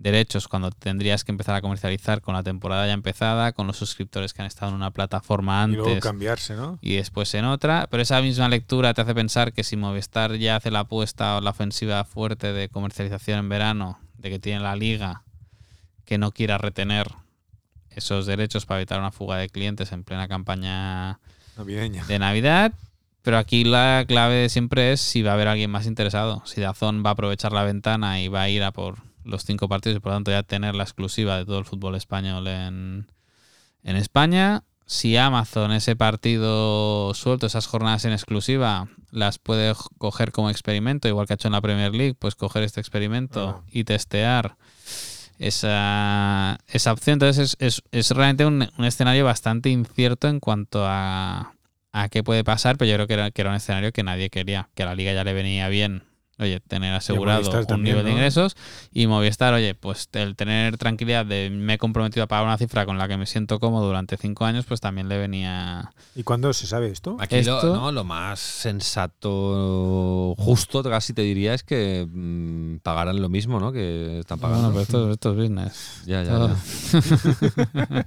derechos 0.00 0.48
cuando 0.48 0.70
tendrías 0.70 1.24
que 1.24 1.32
empezar 1.32 1.54
a 1.54 1.60
comercializar 1.60 2.22
con 2.22 2.34
la 2.34 2.42
temporada 2.42 2.86
ya 2.86 2.92
empezada, 2.92 3.52
con 3.52 3.66
los 3.66 3.76
suscriptores 3.76 4.32
que 4.32 4.42
han 4.42 4.46
estado 4.46 4.70
en 4.70 4.76
una 4.76 4.90
plataforma 4.90 5.66
y 5.68 5.72
luego 5.72 5.88
antes 5.88 6.02
cambiarse, 6.02 6.56
¿no? 6.56 6.78
y 6.80 6.96
después 6.96 7.34
en 7.34 7.44
otra, 7.44 7.86
pero 7.90 8.02
esa 8.02 8.20
misma 8.22 8.48
lectura 8.48 8.94
te 8.94 9.02
hace 9.02 9.14
pensar 9.14 9.52
que 9.52 9.62
si 9.62 9.76
Movistar 9.76 10.36
ya 10.36 10.56
hace 10.56 10.70
la 10.70 10.80
apuesta 10.80 11.36
o 11.36 11.40
la 11.40 11.50
ofensiva 11.50 12.04
fuerte 12.04 12.52
de 12.52 12.68
comercialización 12.68 13.40
en 13.40 13.48
verano, 13.48 13.98
de 14.16 14.30
que 14.30 14.38
tiene 14.38 14.60
la 14.60 14.76
liga 14.76 15.22
que 16.04 16.18
no 16.18 16.32
quiera 16.32 16.58
retener 16.58 17.06
esos 17.90 18.26
derechos 18.26 18.66
para 18.66 18.80
evitar 18.80 18.98
una 18.98 19.12
fuga 19.12 19.36
de 19.36 19.48
clientes 19.48 19.92
en 19.92 20.04
plena 20.04 20.28
campaña 20.28 21.20
Navideña. 21.56 22.04
de 22.06 22.18
Navidad, 22.18 22.72
pero 23.22 23.36
aquí 23.36 23.64
la 23.64 24.04
clave 24.08 24.48
siempre 24.48 24.92
es 24.92 25.00
si 25.00 25.22
va 25.22 25.32
a 25.32 25.34
haber 25.34 25.48
alguien 25.48 25.70
más 25.70 25.86
interesado, 25.86 26.42
si 26.46 26.60
Dazón 26.60 27.04
va 27.04 27.10
a 27.10 27.12
aprovechar 27.12 27.52
la 27.52 27.64
ventana 27.64 28.20
y 28.20 28.28
va 28.28 28.42
a 28.42 28.48
ir 28.48 28.62
a 28.62 28.72
por 28.72 29.09
los 29.24 29.44
cinco 29.44 29.68
partidos 29.68 29.96
y 29.96 30.00
por 30.00 30.12
lo 30.12 30.16
tanto 30.16 30.30
ya 30.30 30.42
tener 30.42 30.74
la 30.74 30.84
exclusiva 30.84 31.36
de 31.36 31.44
todo 31.46 31.58
el 31.58 31.64
fútbol 31.64 31.94
español 31.94 32.46
en, 32.48 33.06
en 33.82 33.96
España. 33.96 34.64
Si 34.86 35.16
Amazon 35.16 35.70
ese 35.72 35.94
partido 35.94 37.14
suelto, 37.14 37.46
esas 37.46 37.66
jornadas 37.68 38.04
en 38.06 38.12
exclusiva, 38.12 38.88
las 39.12 39.38
puede 39.38 39.72
coger 39.98 40.32
como 40.32 40.50
experimento, 40.50 41.06
igual 41.06 41.26
que 41.28 41.32
ha 41.32 41.36
hecho 41.36 41.46
en 41.48 41.52
la 41.52 41.60
Premier 41.60 41.94
League, 41.94 42.14
pues 42.18 42.34
coger 42.34 42.64
este 42.64 42.80
experimento 42.80 43.62
Ah. 43.62 43.64
y 43.70 43.84
testear 43.84 44.56
esa, 45.38 46.58
esa 46.68 46.92
opción. 46.92 47.14
Entonces 47.14 47.56
es, 47.60 47.76
es- 47.78 47.82
es 47.92 48.10
realmente 48.10 48.46
un, 48.46 48.68
un 48.76 48.84
escenario 48.84 49.24
bastante 49.24 49.70
incierto 49.70 50.28
en 50.28 50.40
cuanto 50.40 50.84
a, 50.86 51.54
a 51.92 52.08
qué 52.08 52.22
puede 52.22 52.44
pasar, 52.44 52.76
pero 52.76 52.90
yo 52.90 52.96
creo 52.96 53.06
que 53.06 53.14
era, 53.14 53.30
que 53.30 53.40
era 53.42 53.50
un 53.50 53.56
escenario 53.56 53.92
que 53.92 54.02
nadie 54.02 54.30
quería, 54.30 54.68
que 54.74 54.82
a 54.82 54.86
la 54.86 54.94
liga 54.94 55.12
ya 55.12 55.24
le 55.24 55.32
venía 55.32 55.68
bien. 55.68 56.02
Oye, 56.40 56.58
tener 56.60 56.94
asegurado 56.94 57.50
un 57.50 57.66
también, 57.66 57.96
nivel 57.96 58.06
de 58.06 58.12
ingresos 58.12 58.56
y 58.92 59.06
Movistar, 59.06 59.52
oye, 59.52 59.74
pues 59.74 60.08
el 60.12 60.36
tener 60.36 60.78
tranquilidad 60.78 61.26
de 61.26 61.50
me 61.50 61.74
he 61.74 61.78
comprometido 61.78 62.24
a 62.24 62.26
pagar 62.26 62.46
una 62.46 62.56
cifra 62.56 62.86
con 62.86 62.96
la 62.96 63.08
que 63.08 63.18
me 63.18 63.26
siento 63.26 63.60
cómodo 63.60 63.86
durante 63.86 64.16
cinco 64.16 64.46
años, 64.46 64.64
pues 64.64 64.80
también 64.80 65.08
le 65.08 65.18
venía. 65.18 65.92
¿Y 66.16 66.22
cuándo 66.22 66.52
se 66.54 66.66
sabe 66.66 66.88
esto? 66.88 67.16
Aquí 67.20 67.42
lo, 67.42 67.62
no, 67.62 67.92
lo 67.92 68.04
más 68.04 68.40
sensato, 68.40 70.34
justo 70.38 70.82
casi 70.82 71.12
te 71.12 71.22
diría, 71.22 71.52
es 71.52 71.62
que 71.62 72.08
mm, 72.10 72.78
pagaran 72.78 73.20
lo 73.20 73.28
mismo, 73.28 73.60
¿no? 73.60 73.70
Que 73.70 74.20
están 74.20 74.38
pagando. 74.38 74.70
Bueno, 74.70 74.72
pero 74.72 74.82
esto, 74.82 75.10
esto 75.12 75.30
es 75.32 75.36
business. 75.36 76.02
Ya, 76.06 76.22
ya, 76.22 76.38
ya. 76.38 78.04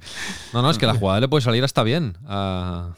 No, 0.52 0.62
no, 0.62 0.70
es 0.70 0.78
que 0.78 0.86
la 0.86 0.94
jugada 0.94 1.20
le 1.20 1.28
puede 1.28 1.42
salir 1.42 1.64
hasta 1.64 1.82
bien 1.82 2.16
a, 2.26 2.94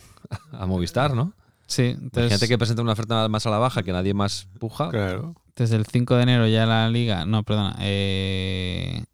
a 0.53 0.67
Movistar, 0.67 1.15
¿no? 1.15 1.33
Sí, 1.67 1.83
entonces 2.01 2.31
Gente 2.33 2.49
que 2.49 2.59
presenta 2.59 2.83
una 2.83 2.93
oferta 2.93 3.29
más 3.29 3.45
a 3.47 3.51
la 3.51 3.59
baja 3.59 3.83
que 3.83 3.93
nadie 3.93 4.15
más 4.15 4.49
puja. 4.61 4.89
Claro. 4.91 5.35
desde 5.57 5.77
el 5.77 5.87
5 5.87 6.17
de 6.17 6.23
enero 6.23 6.47
ya 6.47 6.67
la 6.67 6.89
liga, 6.91 7.25
no, 7.27 7.43
perdona, 7.43 7.77
eh, 7.81 9.05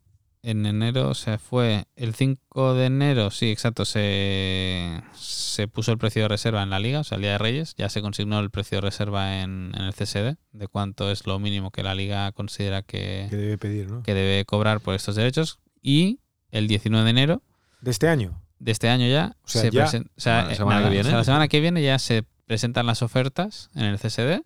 en 0.42 0.66
enero 0.66 1.14
se 1.14 1.38
fue, 1.38 1.84
el 1.94 2.14
5 2.14 2.74
de 2.74 2.86
enero, 2.86 3.30
sí, 3.30 3.50
exacto, 3.52 3.84
se, 3.84 5.00
se 5.14 5.68
puso 5.68 5.92
el 5.92 5.98
precio 5.98 6.22
de 6.22 6.28
reserva 6.28 6.62
en 6.64 6.70
la 6.70 6.80
liga, 6.80 7.00
o 7.00 7.04
sea, 7.04 7.14
el 7.16 7.22
Día 7.22 7.32
de 7.32 7.38
Reyes, 7.38 7.74
ya 7.78 7.88
se 7.88 8.02
consignó 8.02 8.40
el 8.40 8.50
precio 8.50 8.78
de 8.78 8.82
reserva 8.82 9.40
en, 9.40 9.70
en 9.76 9.82
el 9.82 9.94
CSD, 9.94 10.36
de 10.52 10.66
cuánto 10.68 11.10
es 11.12 11.26
lo 11.26 11.38
mínimo 11.38 11.70
que 11.70 11.84
la 11.84 11.94
liga 11.94 12.32
considera 12.32 12.82
que, 12.82 13.28
Que 13.30 13.36
debe 13.36 13.56
pedir, 13.58 13.88
¿no? 13.90 14.02
que 14.02 14.14
debe 14.14 14.44
cobrar 14.44 14.80
por 14.80 14.94
estos 14.96 15.14
derechos, 15.14 15.60
y 15.80 16.18
el 16.50 16.66
19 16.66 17.04
de 17.04 17.10
enero 17.10 17.42
De 17.80 17.92
este 17.92 18.08
año. 18.08 18.42
de 18.58 18.72
este 18.72 18.88
año 18.88 19.06
ya, 19.06 19.36
O 19.44 19.48
sea, 19.48 19.62
se 19.62 19.70
ya- 19.70 19.86
presen- 19.86 20.06
o 20.16 20.20
sea, 20.20 20.44
la 20.46 20.52
eh, 20.52 20.56
semana 20.56 20.78
que 20.78 20.82
nada, 20.82 20.90
viene. 20.90 21.08
o 21.08 21.10
sea, 21.10 21.18
la 21.18 21.24
semana 21.24 21.46
que 21.48 21.60
viene 21.60 21.82
ya 21.82 21.98
se 22.00 22.24
presentan 22.52 22.84
las 22.84 23.00
ofertas 23.00 23.70
en 23.74 23.84
el 23.86 23.98
CSD 23.98 24.42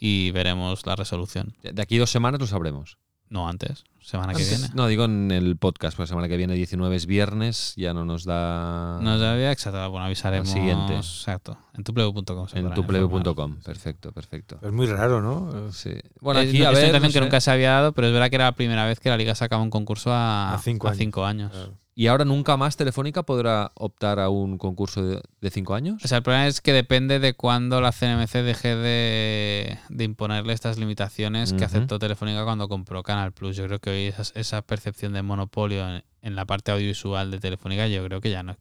y 0.00 0.32
veremos 0.32 0.84
la 0.84 0.96
resolución. 0.96 1.54
De 1.62 1.80
aquí 1.80 1.96
dos 1.96 2.10
semanas 2.10 2.40
lo 2.40 2.46
sabremos. 2.48 2.98
No 3.28 3.48
antes, 3.48 3.84
semana 4.00 4.34
que 4.34 4.42
viene. 4.44 4.68
No, 4.74 4.86
digo 4.88 5.04
en 5.04 5.30
el 5.30 5.56
podcast, 5.56 5.96
pues 5.96 6.08
la 6.08 6.14
semana 6.14 6.28
que 6.28 6.36
viene, 6.36 6.54
19 6.54 6.94
es 6.96 7.06
viernes, 7.06 7.72
ya 7.76 7.92
no 7.94 8.04
nos 8.04 8.24
da. 8.24 8.98
Nos 9.00 9.20
había 9.22 9.52
exacto, 9.52 9.88
bueno, 9.90 10.06
avisaremos. 10.06 10.48
siguiente. 10.48 10.94
Exacto, 10.96 11.56
en 11.74 11.84
tupleu.com. 11.84 12.46
en 12.54 12.74
tupleu.com. 12.74 13.56
Perfecto, 13.64 14.10
perfecto. 14.12 14.58
Es 14.62 14.72
muy 14.72 14.86
raro, 14.86 15.20
¿no? 15.22 15.72
Sí. 15.72 15.90
Bueno, 16.20 16.40
Es 16.40 16.48
aquí 16.48 16.64
a 16.64 16.70
es 16.72 16.78
una 16.78 16.92
ver. 16.92 17.00
no 17.02 17.06
que 17.08 17.12
sé. 17.12 17.20
nunca 17.20 17.40
se 17.40 17.50
había 17.52 17.70
dado, 17.72 17.92
pero 17.92 18.08
es 18.08 18.12
verdad 18.12 18.28
que 18.30 18.36
era 18.36 18.44
la 18.46 18.52
primera 18.52 18.84
vez 18.86 18.98
que 19.00 19.08
la 19.08 19.16
liga 19.16 19.34
sacaba 19.36 19.62
un 19.62 19.70
concurso 19.70 20.12
a, 20.12 20.54
A 20.54 20.58
cinco 20.58 20.86
años. 20.88 20.98
cinco 20.98 21.24
años. 21.24 21.52
Claro. 21.52 21.78
¿Y 21.98 22.08
ahora 22.08 22.26
nunca 22.26 22.58
más 22.58 22.76
Telefónica 22.76 23.22
podrá 23.22 23.72
optar 23.74 24.20
a 24.20 24.28
un 24.28 24.58
concurso 24.58 25.02
de, 25.02 25.22
de 25.40 25.50
cinco 25.50 25.74
años? 25.74 26.04
O 26.04 26.08
sea, 26.08 26.18
el 26.18 26.22
problema 26.22 26.46
es 26.46 26.60
que 26.60 26.74
depende 26.74 27.18
de 27.20 27.32
cuándo 27.32 27.80
la 27.80 27.90
CNMC 27.90 28.32
deje 28.42 28.76
de, 28.76 29.78
de 29.88 30.04
imponerle 30.04 30.52
estas 30.52 30.76
limitaciones 30.76 31.54
que 31.54 31.64
aceptó 31.64 31.98
Telefónica 31.98 32.44
cuando 32.44 32.68
compró 32.68 33.02
Canal 33.02 33.32
Plus. 33.32 33.56
Yo 33.56 33.64
creo 33.64 33.78
que 33.78 33.88
hoy 33.88 34.04
esa, 34.08 34.38
esa 34.38 34.60
percepción 34.60 35.14
de 35.14 35.22
monopolio 35.22 35.88
en, 35.88 36.04
en 36.20 36.36
la 36.36 36.44
parte 36.44 36.70
audiovisual 36.70 37.30
de 37.30 37.40
Telefónica, 37.40 37.86
yo 37.86 38.04
creo 38.04 38.20
que 38.20 38.30
ya 38.30 38.42
no. 38.42 38.58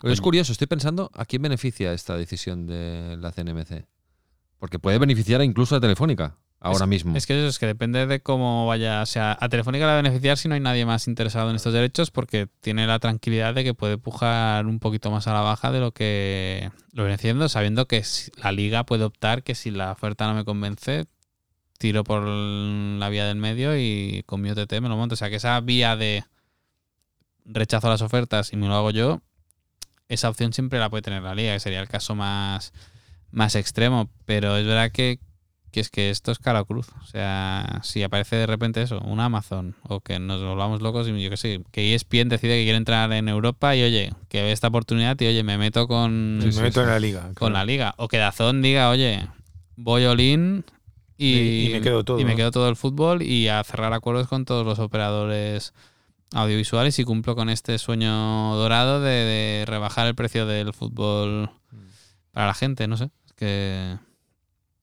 Pero 0.00 0.12
es 0.12 0.20
curioso, 0.20 0.50
estoy 0.50 0.66
pensando 0.66 1.12
a 1.14 1.26
quién 1.26 1.42
beneficia 1.42 1.92
esta 1.92 2.16
decisión 2.16 2.66
de 2.66 3.16
la 3.20 3.30
CNMC. 3.30 3.86
Porque 4.58 4.80
puede 4.80 4.98
beneficiar 4.98 5.42
incluso 5.42 5.76
a 5.76 5.80
Telefónica 5.80 6.38
ahora 6.64 6.86
mismo. 6.86 7.16
Es 7.16 7.26
que 7.26 7.38
eso 7.38 7.48
es 7.48 7.58
que 7.58 7.66
depende 7.66 8.06
de 8.06 8.20
cómo 8.20 8.66
vaya. 8.66 9.02
O 9.02 9.06
sea, 9.06 9.36
a 9.40 9.48
Telefónica 9.48 9.84
le 9.84 9.92
va 9.92 9.98
a 9.98 10.02
beneficiar 10.02 10.38
si 10.38 10.48
no 10.48 10.54
hay 10.54 10.60
nadie 10.60 10.84
más 10.86 11.06
interesado 11.06 11.50
en 11.50 11.56
estos 11.56 11.72
derechos 11.72 12.10
porque 12.10 12.48
tiene 12.60 12.86
la 12.86 12.98
tranquilidad 12.98 13.54
de 13.54 13.64
que 13.64 13.74
puede 13.74 13.98
pujar 13.98 14.66
un 14.66 14.80
poquito 14.80 15.10
más 15.10 15.26
a 15.26 15.32
la 15.32 15.40
baja 15.40 15.70
de 15.70 15.80
lo 15.80 15.92
que 15.92 16.70
lo 16.92 17.04
viene 17.04 17.14
haciendo, 17.14 17.48
sabiendo 17.48 17.86
que 17.86 18.02
la 18.42 18.52
liga 18.52 18.84
puede 18.84 19.04
optar 19.04 19.42
que 19.42 19.54
si 19.54 19.70
la 19.70 19.92
oferta 19.92 20.26
no 20.26 20.34
me 20.34 20.44
convence, 20.44 21.06
tiro 21.78 22.04
por 22.04 22.22
la 22.22 23.08
vía 23.08 23.26
del 23.26 23.36
medio 23.36 23.78
y 23.78 24.22
con 24.26 24.40
mi 24.40 24.50
OTT 24.50 24.72
me 24.80 24.88
lo 24.88 24.96
monto. 24.96 25.14
O 25.14 25.16
sea, 25.16 25.30
que 25.30 25.36
esa 25.36 25.60
vía 25.60 25.96
de 25.96 26.24
rechazo 27.44 27.86
a 27.86 27.90
las 27.90 28.02
ofertas 28.02 28.52
y 28.52 28.56
me 28.56 28.68
lo 28.68 28.74
hago 28.74 28.90
yo 28.90 29.20
esa 30.08 30.28
opción 30.28 30.52
siempre 30.52 30.78
la 30.78 30.90
puede 30.90 31.02
tener 31.02 31.22
la 31.22 31.34
liga, 31.34 31.52
que 31.54 31.60
sería 31.60 31.80
el 31.80 31.88
caso 31.88 32.14
más, 32.14 32.72
más 33.30 33.54
extremo. 33.54 34.10
Pero 34.24 34.56
es 34.56 34.66
verdad 34.66 34.92
que, 34.92 35.18
que 35.74 35.80
es 35.80 35.90
que 35.90 36.08
esto 36.10 36.30
es 36.30 36.38
cara 36.38 36.62
cruz. 36.62 36.86
O 37.02 37.06
sea, 37.06 37.80
si 37.82 38.04
aparece 38.04 38.36
de 38.36 38.46
repente 38.46 38.80
eso, 38.80 39.00
un 39.00 39.18
Amazon, 39.18 39.74
o 39.82 39.98
que 39.98 40.20
nos 40.20 40.40
volvamos 40.40 40.80
locos 40.82 41.08
y 41.08 41.20
yo 41.20 41.28
que 41.30 41.36
sé, 41.36 41.62
que 41.72 41.94
ESPN 41.94 42.28
decide 42.28 42.56
que 42.58 42.62
quiere 42.62 42.76
entrar 42.78 43.12
en 43.12 43.28
Europa 43.28 43.74
y 43.74 43.82
oye, 43.82 44.12
que 44.28 44.42
ve 44.42 44.52
esta 44.52 44.68
oportunidad 44.68 45.20
y 45.20 45.26
oye, 45.26 45.42
me 45.42 45.58
meto 45.58 45.88
con, 45.88 46.38
me 46.38 46.52
meto 46.52 46.82
en 46.82 46.86
la 46.86 47.00
liga. 47.00 47.32
con 47.34 47.52
la 47.52 47.64
liga. 47.64 47.94
O 47.98 48.06
que 48.06 48.18
Dazón 48.18 48.62
diga, 48.62 48.88
oye, 48.88 49.26
voy 49.74 50.04
all 50.04 50.20
in 50.20 50.64
y, 51.18 51.66
Y- 51.66 51.70
me 51.72 51.80
quedo 51.80 52.04
todo, 52.04 52.20
y 52.20 52.24
me 52.24 52.36
quedo 52.36 52.52
todo 52.52 52.68
el 52.68 52.76
fútbol 52.76 53.22
y 53.22 53.48
a 53.48 53.62
cerrar 53.64 53.92
acuerdos 53.92 54.28
con 54.28 54.44
todos 54.44 54.64
los 54.64 54.78
operadores 54.78 55.74
audiovisuales 56.32 56.98
y 57.00 57.04
cumplo 57.04 57.34
con 57.34 57.48
este 57.50 57.78
sueño 57.78 58.54
dorado 58.56 59.00
de, 59.00 59.10
de 59.10 59.64
rebajar 59.66 60.06
el 60.06 60.14
precio 60.14 60.46
del 60.46 60.72
fútbol 60.72 61.50
para 62.32 62.46
la 62.48 62.54
gente, 62.54 62.86
no 62.88 62.96
sé. 62.96 63.10
Es 63.26 63.32
que 63.34 63.96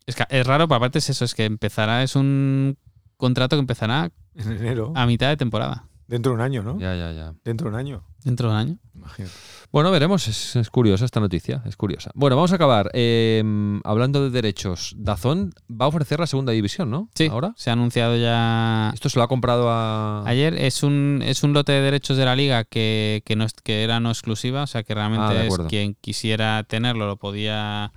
es, 0.06 0.16
que 0.16 0.26
es 0.30 0.46
raro, 0.48 0.68
pero 0.68 0.78
aparte 0.78 1.00
es 1.00 1.10
eso, 1.10 1.26
es 1.26 1.36
que 1.36 1.46
empezará, 1.46 2.04
es 2.04 2.16
un 2.16 2.78
contrato 3.18 3.56
que 3.56 3.62
empezará 3.62 4.12
En 4.36 4.52
enero. 4.52 4.94
a 4.96 5.06
mitad 5.06 5.30
de 5.30 5.38
temporada, 5.38 5.86
Dentro 6.08 6.34
de 6.34 6.36
un 6.36 6.42
año, 6.42 6.62
¿no? 6.62 6.78
Ya, 6.78 6.94
ya, 6.94 7.14
ya. 7.14 7.34
Dentro 7.46 7.70
de 7.70 7.74
un 7.76 7.80
año. 7.80 8.04
dentro 8.26 8.50
de 8.50 8.54
un 8.54 8.60
año. 8.60 8.78
Imagínate. 8.94 9.34
Bueno, 9.72 9.92
veremos. 9.92 10.28
Es, 10.28 10.58
es 10.58 10.70
curiosa 10.70 11.06
esta 11.06 11.22
noticia. 11.22 11.64
Es 11.66 11.78
curiosa. 11.78 12.12
Bueno, 12.16 12.36
vamos 12.36 12.52
a 12.52 12.56
acabar. 12.56 12.92
Eh, 12.94 13.42
hablando 13.86 14.22
de 14.22 14.30
derechos, 14.30 14.94
Dazón 14.98 15.54
va 15.72 15.86
a 15.86 15.88
ofrecer 15.88 16.20
la 16.20 16.28
segunda 16.28 16.52
división, 16.52 16.90
¿no? 16.92 17.08
Sí, 17.16 17.28
Ahora. 17.32 17.54
se 17.56 17.70
ha 17.70 17.74
anunciado 17.74 18.18
ya 18.18 18.92
Esto 18.94 19.08
se 19.08 19.20
lo 19.20 19.24
ha 19.24 19.30
comprado 19.30 19.70
a. 19.70 20.28
Ayer 20.28 20.56
es 20.56 20.84
un, 20.84 21.22
es 21.26 21.44
un 21.44 21.54
lote 21.54 21.72
de 21.72 21.80
derechos 21.80 22.18
de 22.18 22.26
la 22.26 22.36
liga 22.36 22.66
que, 22.66 23.22
que, 23.26 23.38
no, 23.38 23.46
es- 23.46 23.54
que 23.54 23.86
era 23.86 24.02
no 24.02 24.10
exclusiva, 24.10 24.64
o 24.64 24.68
sea 24.68 24.84
que 24.84 24.92
Ah, 24.92 24.96
realmente 24.96 25.34
de 25.34 25.48
es 25.48 25.58
quien 25.70 25.96
quisiera 26.02 26.62
tenerlo 26.66 27.08
lo 27.08 27.16
podía 27.16 27.94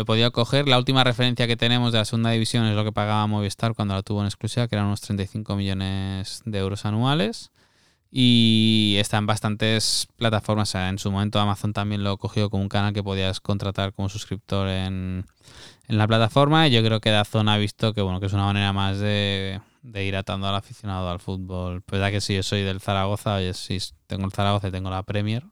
lo 0.00 0.06
podía 0.06 0.30
coger. 0.30 0.66
La 0.66 0.78
última 0.78 1.04
referencia 1.04 1.46
que 1.46 1.58
tenemos 1.58 1.92
de 1.92 1.98
la 1.98 2.06
segunda 2.06 2.30
división 2.30 2.64
es 2.64 2.74
lo 2.74 2.84
que 2.84 2.92
pagaba 2.92 3.26
Movistar 3.26 3.74
cuando 3.74 3.92
la 3.94 4.02
tuvo 4.02 4.20
en 4.20 4.26
exclusiva, 4.26 4.66
que 4.66 4.74
eran 4.74 4.86
unos 4.86 5.02
35 5.02 5.56
millones 5.56 6.40
de 6.46 6.58
euros 6.58 6.86
anuales. 6.86 7.50
Y 8.10 8.96
está 8.98 9.18
en 9.18 9.26
bastantes 9.26 10.08
plataformas. 10.16 10.74
En 10.74 10.98
su 10.98 11.12
momento 11.12 11.38
Amazon 11.38 11.74
también 11.74 12.02
lo 12.02 12.16
cogió 12.16 12.48
como 12.48 12.62
un 12.62 12.70
canal 12.70 12.94
que 12.94 13.02
podías 13.02 13.40
contratar 13.40 13.92
como 13.92 14.08
suscriptor 14.08 14.68
en, 14.68 15.26
en 15.86 15.98
la 15.98 16.08
plataforma. 16.08 16.66
Y 16.66 16.70
yo 16.70 16.82
creo 16.82 17.00
que 17.00 17.10
Dazón 17.10 17.50
ha 17.50 17.58
visto 17.58 17.92
que 17.92 18.00
bueno, 18.00 18.20
que 18.20 18.26
es 18.26 18.32
una 18.32 18.46
manera 18.46 18.72
más 18.72 18.98
de, 19.00 19.60
de 19.82 20.04
ir 20.06 20.16
atando 20.16 20.48
al 20.48 20.54
aficionado 20.54 21.10
al 21.10 21.20
fútbol. 21.20 21.82
Pues 21.82 22.00
ya 22.00 22.10
que 22.10 22.22
si 22.22 22.34
yo 22.34 22.42
soy 22.42 22.62
del 22.62 22.80
Zaragoza, 22.80 23.34
oye, 23.34 23.52
si 23.52 23.78
tengo 24.06 24.24
el 24.24 24.32
Zaragoza 24.32 24.70
tengo 24.70 24.88
la 24.88 25.02
Premier. 25.02 25.44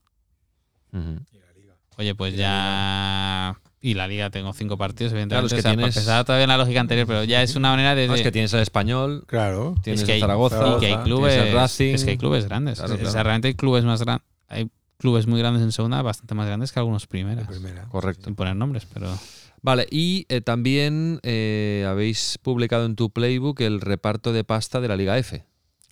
Oye, 1.99 2.15
pues 2.15 2.35
ya. 2.37 3.59
Y 3.81 3.95
la 3.95 4.09
liga 4.09 4.29
tengo 4.31 4.53
cinco 4.53 4.77
partidos, 4.77 5.13
evidentemente. 5.13 5.35
Claro, 5.35 5.47
es 5.47 5.53
que 5.53 5.59
o 5.61 5.63
sea, 5.63 5.77
tienes- 5.77 5.95
pensaba 5.95 6.25
todavía 6.25 6.45
en 6.45 6.49
la 6.49 6.57
lógica 6.59 6.81
anterior, 6.81 7.07
pero 7.07 7.23
ya 7.25 7.43
es 7.43 7.55
una 7.55 7.71
manera 7.71 7.95
de. 7.95 8.09
No, 8.09 8.15
es 8.17 8.23
que 8.23 8.33
tienes 8.33 8.53
el 8.55 8.61
español, 8.61 9.25
Claro. 9.29 9.75
tienes 9.83 10.01
es 10.01 10.07
que 10.07 10.13
el 10.13 10.17
hay, 10.17 10.21
Zaragoza, 10.21 10.57
y 10.57 10.81
que 10.81 10.87
hay 10.87 10.93
tienes 10.93 11.05
clubes, 11.05 11.35
el 11.37 11.53
Racing. 11.53 11.95
es 11.95 12.05
que 12.05 12.11
hay 12.11 12.19
clubes 12.19 12.45
grandes. 12.47 12.79
Claro, 12.81 12.95
O 12.95 13.11
sea, 13.11 13.23
realmente 13.23 13.49
hay 13.49 13.55
clubes 13.55 13.85
más 13.85 14.03
grandes. 14.03 14.27
Hay 14.49 14.69
clubes 14.99 15.29
muy 15.29 15.39
grandes 15.39 15.63
en 15.63 15.71
segunda, 15.71 16.03
bastante 16.03 16.35
más 16.35 16.47
grandes 16.47 16.73
que 16.73 16.81
algunos 16.81 17.07
primeras. 17.07 17.47
primera. 17.47 17.85
Correcto. 17.85 18.25
Sin 18.25 18.35
poner 18.35 18.57
nombres, 18.57 18.85
pero. 18.93 19.17
Vale, 19.63 19.87
y 19.91 20.25
eh, 20.29 20.41
también 20.41 21.21
eh, 21.23 21.85
habéis 21.89 22.39
publicado 22.43 22.85
en 22.87 22.97
tu 22.97 23.11
playbook 23.11 23.61
el 23.61 23.81
reparto 23.81 24.33
de 24.33 24.43
pasta 24.45 24.81
de 24.81 24.89
la 24.89 24.97
Liga 24.97 25.17
F. 25.19 25.45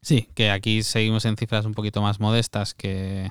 Sí, 0.02 0.28
que 0.34 0.50
aquí 0.50 0.82
seguimos 0.82 1.24
en 1.24 1.36
cifras 1.36 1.64
un 1.66 1.74
poquito 1.74 2.00
más 2.00 2.20
modestas 2.20 2.74
que, 2.74 3.28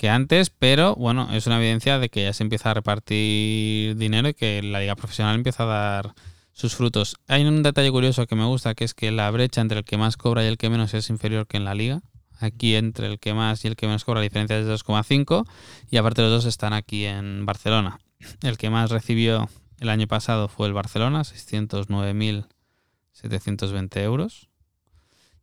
que 0.00 0.08
antes, 0.08 0.48
pero 0.48 0.94
bueno, 0.94 1.28
es 1.30 1.46
una 1.46 1.58
evidencia 1.58 1.98
de 1.98 2.08
que 2.08 2.22
ya 2.22 2.32
se 2.32 2.42
empieza 2.42 2.70
a 2.70 2.74
repartir 2.74 3.98
dinero 3.98 4.30
y 4.30 4.34
que 4.34 4.62
la 4.62 4.80
liga 4.80 4.96
profesional 4.96 5.34
empieza 5.34 5.64
a 5.64 5.66
dar 5.66 6.14
sus 6.52 6.74
frutos. 6.74 7.16
Hay 7.28 7.44
un 7.44 7.62
detalle 7.62 7.90
curioso 7.90 8.26
que 8.26 8.34
me 8.34 8.46
gusta, 8.46 8.74
que 8.74 8.84
es 8.84 8.94
que 8.94 9.10
la 9.10 9.30
brecha 9.30 9.60
entre 9.60 9.80
el 9.80 9.84
que 9.84 9.98
más 9.98 10.16
cobra 10.16 10.42
y 10.42 10.46
el 10.46 10.56
que 10.56 10.70
menos 10.70 10.94
es 10.94 11.10
inferior 11.10 11.46
que 11.46 11.58
en 11.58 11.66
la 11.66 11.74
liga. 11.74 12.00
Aquí 12.38 12.76
entre 12.76 13.08
el 13.08 13.18
que 13.18 13.34
más 13.34 13.62
y 13.66 13.68
el 13.68 13.76
que 13.76 13.88
menos 13.88 14.06
cobra 14.06 14.20
la 14.20 14.24
diferencia 14.24 14.58
es 14.58 14.64
de 14.64 14.74
2,5 14.74 15.44
y 15.90 15.98
aparte 15.98 16.22
los 16.22 16.30
dos 16.30 16.46
están 16.46 16.72
aquí 16.72 17.04
en 17.04 17.44
Barcelona. 17.44 18.00
El 18.42 18.56
que 18.56 18.70
más 18.70 18.90
recibió 18.90 19.50
el 19.80 19.90
año 19.90 20.06
pasado 20.06 20.48
fue 20.48 20.66
el 20.66 20.72
Barcelona, 20.72 21.24
609.720 21.24 23.98
euros 23.98 24.49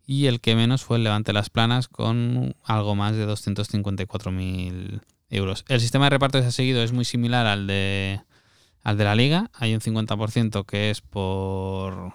y 0.08 0.28
el 0.28 0.40
que 0.40 0.56
menos 0.56 0.86
fue 0.86 0.98
el 0.98 1.04
Levante 1.04 1.34
Las 1.34 1.50
Planas 1.50 1.90
con 1.90 2.56
algo 2.64 2.96
más 2.96 3.16
de 3.18 3.28
254.000 3.28 5.02
euros. 5.30 5.66
El 5.68 5.82
sistema 5.82 6.06
de 6.06 6.12
reparto 6.12 6.38
que 6.38 6.44
se 6.44 6.48
ha 6.48 6.52
seguido 6.52 6.82
es 6.82 6.94
muy 6.94 7.04
similar 7.04 7.46
al 7.46 7.68
de, 7.68 8.22
al 8.84 8.98
de 8.98 9.04
la 9.04 9.16
liga. 9.16 9.52
Hay 9.54 9.74
un 9.74 9.82
50% 9.82 10.66
que 10.66 10.90
es 10.90 11.02
por, 11.02 12.14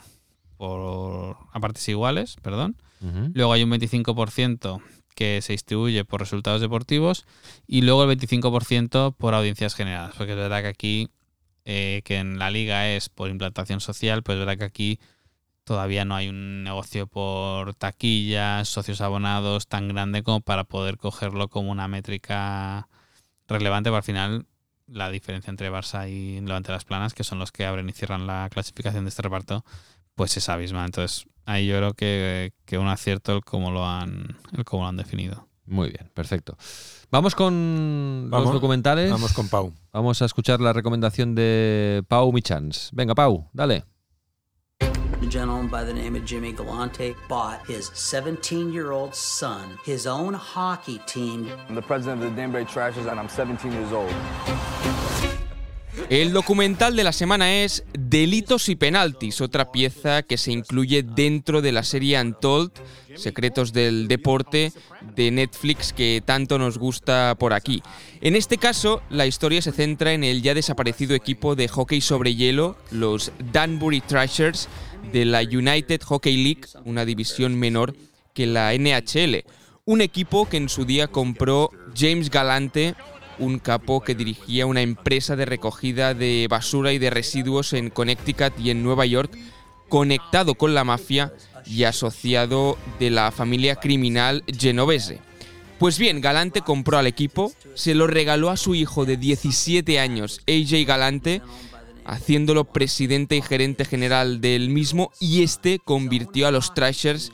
por 0.56 1.36
a 1.52 1.60
partes 1.60 1.86
iguales, 1.88 2.36
perdón. 2.40 2.76
Luego 3.34 3.52
hay 3.52 3.64
un 3.64 3.70
25% 3.70 4.80
que 5.14 5.42
se 5.42 5.52
distribuye 5.52 6.04
por 6.04 6.20
resultados 6.20 6.60
deportivos 6.60 7.26
y 7.66 7.82
luego 7.82 8.04
el 8.04 8.16
25% 8.16 9.14
por 9.16 9.34
audiencias 9.34 9.74
generadas. 9.74 10.14
Porque 10.16 10.32
es 10.32 10.38
verdad 10.38 10.62
que 10.62 10.68
aquí, 10.68 11.08
eh, 11.66 12.00
que 12.04 12.18
en 12.18 12.38
la 12.38 12.50
liga 12.50 12.88
es 12.88 13.08
por 13.08 13.28
implantación 13.28 13.80
social, 13.80 14.22
pues 14.22 14.36
es 14.36 14.38
verdad 14.38 14.56
que 14.56 14.64
aquí 14.64 15.00
todavía 15.64 16.04
no 16.04 16.14
hay 16.14 16.28
un 16.28 16.64
negocio 16.64 17.06
por 17.06 17.74
taquillas, 17.74 18.68
socios 18.68 19.00
abonados 19.00 19.66
tan 19.68 19.88
grande 19.88 20.22
como 20.22 20.40
para 20.40 20.64
poder 20.64 20.96
cogerlo 20.98 21.48
como 21.48 21.70
una 21.70 21.88
métrica 21.88 22.88
relevante. 23.48 23.88
Pero 23.90 23.96
al 23.96 24.02
final, 24.02 24.46
la 24.86 25.10
diferencia 25.10 25.50
entre 25.50 25.70
Barça 25.70 26.08
y 26.10 26.40
Levante 26.40 26.72
Las 26.72 26.84
Planas, 26.84 27.14
que 27.14 27.24
son 27.24 27.38
los 27.38 27.52
que 27.52 27.64
abren 27.66 27.88
y 27.88 27.92
cierran 27.92 28.26
la 28.26 28.48
clasificación 28.50 29.04
de 29.04 29.08
este 29.10 29.22
reparto, 29.22 29.64
pues 30.14 30.36
es 30.36 30.48
abismal. 30.48 30.86
Entonces, 30.86 31.26
ahí 31.46 31.66
yo 31.66 31.76
creo 31.76 31.94
que, 31.94 32.52
que 32.66 32.78
un 32.78 32.88
acierto 32.88 33.32
el 33.34 33.44
cómo 33.44 33.70
lo 33.70 33.86
han, 33.88 34.36
el 34.56 34.64
cómo 34.64 34.82
lo 34.82 34.88
han 34.88 34.96
definido. 34.96 35.48
Muy 35.64 35.88
bien, 35.90 36.10
perfecto. 36.12 36.56
Vamos 37.10 37.34
con 37.34 38.26
Vamos- 38.30 38.46
los 38.46 38.54
documentales. 38.54 39.10
Vamos 39.10 39.32
con 39.32 39.48
Pau. 39.48 39.72
Vamos 39.92 40.20
a 40.20 40.24
escuchar 40.24 40.60
la 40.60 40.72
recomendación 40.72 41.34
de 41.34 42.02
Pau 42.08 42.32
Michans. 42.32 42.90
Venga, 42.92 43.14
Pau, 43.14 43.48
dale. 43.52 43.84
A 45.22 45.26
gentleman 45.26 45.68
by 45.68 45.84
the 45.84 45.94
name 45.94 46.16
of 46.16 46.24
Jimmy 46.24 46.50
Galante 46.50 47.14
bought 47.28 47.64
his 47.64 47.92
17 47.94 48.72
year 48.72 48.90
old 48.90 49.14
son 49.14 49.78
his 49.84 50.04
own 50.04 50.34
hockey 50.34 50.98
team. 51.06 51.48
I'm 51.68 51.76
the 51.76 51.82
president 51.82 52.24
of 52.24 52.30
the 52.30 52.36
Danbury 52.36 52.64
Trashers 52.64 53.06
and 53.06 53.20
I'm 53.20 53.28
17 53.28 53.70
years 53.70 53.92
old. 53.92 54.12
El 56.08 56.32
documental 56.32 56.96
de 56.96 57.04
la 57.04 57.12
semana 57.12 57.62
es 57.62 57.84
Delitos 57.92 58.68
y 58.68 58.76
Penaltis, 58.76 59.40
otra 59.40 59.70
pieza 59.72 60.22
que 60.22 60.38
se 60.38 60.50
incluye 60.50 61.02
dentro 61.02 61.60
de 61.60 61.72
la 61.72 61.82
serie 61.82 62.20
Untold, 62.20 62.70
Secretos 63.16 63.72
del 63.72 64.08
Deporte, 64.08 64.72
de 65.14 65.30
Netflix 65.30 65.92
que 65.92 66.22
tanto 66.24 66.58
nos 66.58 66.78
gusta 66.78 67.34
por 67.38 67.52
aquí. 67.52 67.82
En 68.22 68.36
este 68.36 68.56
caso, 68.56 69.02
la 69.10 69.26
historia 69.26 69.60
se 69.60 69.72
centra 69.72 70.12
en 70.14 70.24
el 70.24 70.40
ya 70.40 70.54
desaparecido 70.54 71.14
equipo 71.14 71.56
de 71.56 71.68
hockey 71.68 72.00
sobre 72.00 72.34
hielo, 72.34 72.76
los 72.90 73.32
Danbury 73.52 74.00
Trashers, 74.00 74.68
de 75.12 75.26
la 75.26 75.42
United 75.42 76.00
Hockey 76.02 76.42
League, 76.42 76.68
una 76.84 77.04
división 77.04 77.54
menor 77.54 77.94
que 78.32 78.46
la 78.46 78.72
NHL. 78.72 79.44
Un 79.84 80.00
equipo 80.00 80.48
que 80.48 80.56
en 80.56 80.68
su 80.68 80.84
día 80.84 81.08
compró 81.08 81.70
James 81.94 82.30
Galante, 82.30 82.94
un 83.42 83.58
capo 83.58 84.00
que 84.02 84.14
dirigía 84.14 84.66
una 84.66 84.82
empresa 84.82 85.36
de 85.36 85.44
recogida 85.44 86.14
de 86.14 86.46
basura 86.48 86.92
y 86.92 86.98
de 86.98 87.10
residuos 87.10 87.72
en 87.72 87.90
Connecticut 87.90 88.58
y 88.58 88.70
en 88.70 88.82
Nueva 88.82 89.06
York, 89.06 89.36
conectado 89.88 90.54
con 90.54 90.74
la 90.74 90.84
mafia 90.84 91.32
y 91.66 91.84
asociado 91.84 92.78
de 92.98 93.10
la 93.10 93.30
familia 93.30 93.76
criminal 93.76 94.44
genovese. 94.46 95.18
Pues 95.78 95.98
bien, 95.98 96.20
Galante 96.20 96.62
compró 96.62 96.98
al 96.98 97.06
equipo, 97.06 97.52
se 97.74 97.94
lo 97.94 98.06
regaló 98.06 98.50
a 98.50 98.56
su 98.56 98.74
hijo 98.74 99.04
de 99.04 99.16
17 99.16 99.98
años, 99.98 100.40
AJ 100.46 100.86
Galante, 100.86 101.42
haciéndolo 102.04 102.64
presidente 102.64 103.36
y 103.36 103.42
gerente 103.42 103.84
general 103.84 104.40
del 104.40 104.68
mismo, 104.68 105.10
y 105.20 105.42
este 105.42 105.80
convirtió 105.80 106.46
a 106.46 106.52
los 106.52 106.72
Trashers 106.74 107.32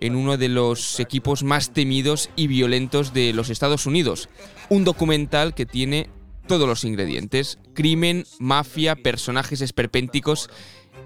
en 0.00 0.16
uno 0.16 0.36
de 0.36 0.48
los 0.48 0.98
equipos 1.00 1.42
más 1.42 1.72
temidos 1.72 2.30
y 2.36 2.46
violentos 2.46 3.12
de 3.12 3.32
los 3.32 3.50
Estados 3.50 3.86
Unidos. 3.86 4.28
Un 4.68 4.84
documental 4.84 5.54
que 5.54 5.66
tiene 5.66 6.08
todos 6.46 6.68
los 6.68 6.84
ingredientes, 6.84 7.58
crimen, 7.74 8.24
mafia, 8.38 8.96
personajes 8.96 9.60
esperpénticos 9.60 10.50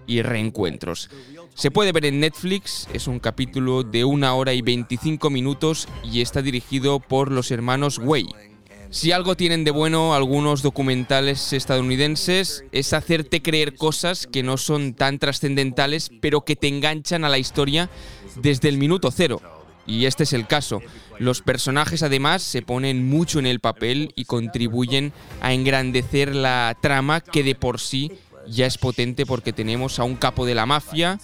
y 0.07 0.23
reencuentros. 0.23 1.11
Se 1.55 1.71
puede 1.71 1.93
ver 1.93 2.07
en 2.07 2.21
Netflix, 2.21 2.89
es 2.93 3.07
un 3.07 3.21
capítulo 3.21 3.83
de 3.83 4.05
una 4.05 4.35
hora 4.35 4.55
y 4.55 4.63
25 4.63 5.31
minutos 5.31 5.89
y 6.03 6.21
está 6.21 6.43
dirigido 6.43 6.99
por 6.99 7.31
los 7.31 7.51
hermanos 7.51 7.99
Way. 7.99 8.54
Si 8.95 9.11
algo 9.11 9.37
tienen 9.37 9.65
de 9.65 9.73
bueno 9.73 10.15
algunos 10.15 10.63
documentales 10.63 11.53
estadounidenses 11.53 12.65
es 12.71 12.93
hacerte 12.93 13.43
creer 13.43 13.75
cosas 13.75 14.29
que 14.29 14.45
no 14.45 14.57
son 14.57 14.95
tan 14.95 15.19
trascendentales 15.19 16.13
pero 16.21 16.43
que 16.43 16.55
te 16.55 16.69
enganchan 16.69 17.25
a 17.25 17.29
la 17.29 17.39
historia 17.39 17.91
desde 18.37 18.69
el 18.69 18.79
minuto 18.79 19.11
cero. 19.11 19.43
Y 19.85 20.05
este 20.05 20.23
es 20.23 20.33
el 20.33 20.47
caso. 20.47 20.81
Los 21.19 21.43
personajes 21.43 22.05
además 22.05 22.45
se 22.45 22.63
ponen 22.63 23.05
mucho 23.05 23.41
en 23.41 23.47
el 23.47 23.59
papel 23.59 24.13
y 24.15 24.27
contribuyen 24.27 25.13
a 25.41 25.53
engrandecer 25.53 26.33
la 26.33 26.79
trama 26.81 27.21
que 27.21 27.43
de 27.43 27.57
por 27.57 27.81
sí 27.81 28.13
ya 28.47 28.67
es 28.67 28.79
potente 28.79 29.27
porque 29.27 29.53
tenemos 29.53 29.99
a 29.99 30.05
un 30.05 30.15
capo 30.15 30.47
de 30.47 30.55
la 30.55 30.67
mafia, 30.67 31.19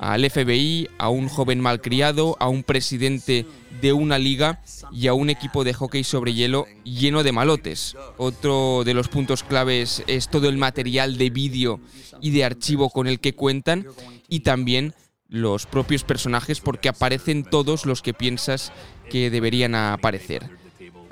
al 0.00 0.28
FBI, 0.28 0.88
a 0.96 1.10
un 1.10 1.28
joven 1.28 1.60
malcriado, 1.60 2.34
a 2.40 2.48
un 2.48 2.62
presidente 2.62 3.44
de 3.82 3.92
una 3.92 4.18
liga 4.18 4.62
y 4.90 5.08
a 5.08 5.14
un 5.14 5.28
equipo 5.28 5.62
de 5.62 5.74
hockey 5.74 6.04
sobre 6.04 6.32
hielo 6.32 6.66
lleno 6.84 7.22
de 7.22 7.32
malotes. 7.32 7.96
Otro 8.16 8.82
de 8.84 8.94
los 8.94 9.08
puntos 9.08 9.42
claves 9.42 10.02
es 10.06 10.30
todo 10.30 10.48
el 10.48 10.56
material 10.56 11.18
de 11.18 11.28
vídeo 11.28 11.80
y 12.22 12.30
de 12.30 12.44
archivo 12.44 12.88
con 12.88 13.08
el 13.08 13.20
que 13.20 13.34
cuentan 13.34 13.86
y 14.26 14.40
también 14.40 14.94
los 15.28 15.66
propios 15.66 16.02
personajes 16.02 16.60
porque 16.60 16.88
aparecen 16.88 17.44
todos 17.44 17.84
los 17.84 18.00
que 18.00 18.14
piensas 18.14 18.72
que 19.10 19.28
deberían 19.28 19.74
aparecer. 19.74 20.48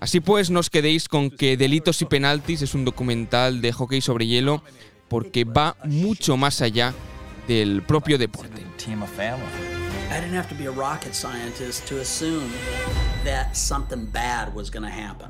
Así 0.01 0.20
pues, 0.20 0.49
no 0.49 0.61
os 0.61 0.70
quedéis 0.70 1.09
con 1.09 1.30
que 1.30 1.59
Delitos 1.59 2.01
y 2.01 2.07
Penaltis 2.07 2.62
es 2.62 2.74
un 2.74 2.86
documental 2.86 3.61
de 3.61 3.72
hockey 3.72 4.01
sobre 4.01 4.26
hielo 4.26 4.62
porque 5.09 5.45
va 5.45 5.76
mucho 5.84 6.39
más 6.39 6.62
allá 6.62 6.95
del 7.49 7.82
propio 7.82 8.18
deporte. 8.18 8.61
I 8.61 10.20
didn't 10.20 10.36
have 10.36 10.49
to 10.49 10.55
be 10.55 10.66
a 10.66 10.70
rocket 10.70 11.14
scientist 11.14 11.86
to 11.88 12.01
assume 12.01 12.51
that 13.24 13.57
something 13.57 14.07
bad 14.07 14.55
was 14.55 14.70
going 14.70 14.84
to 14.84 14.90
happen. 14.90 15.28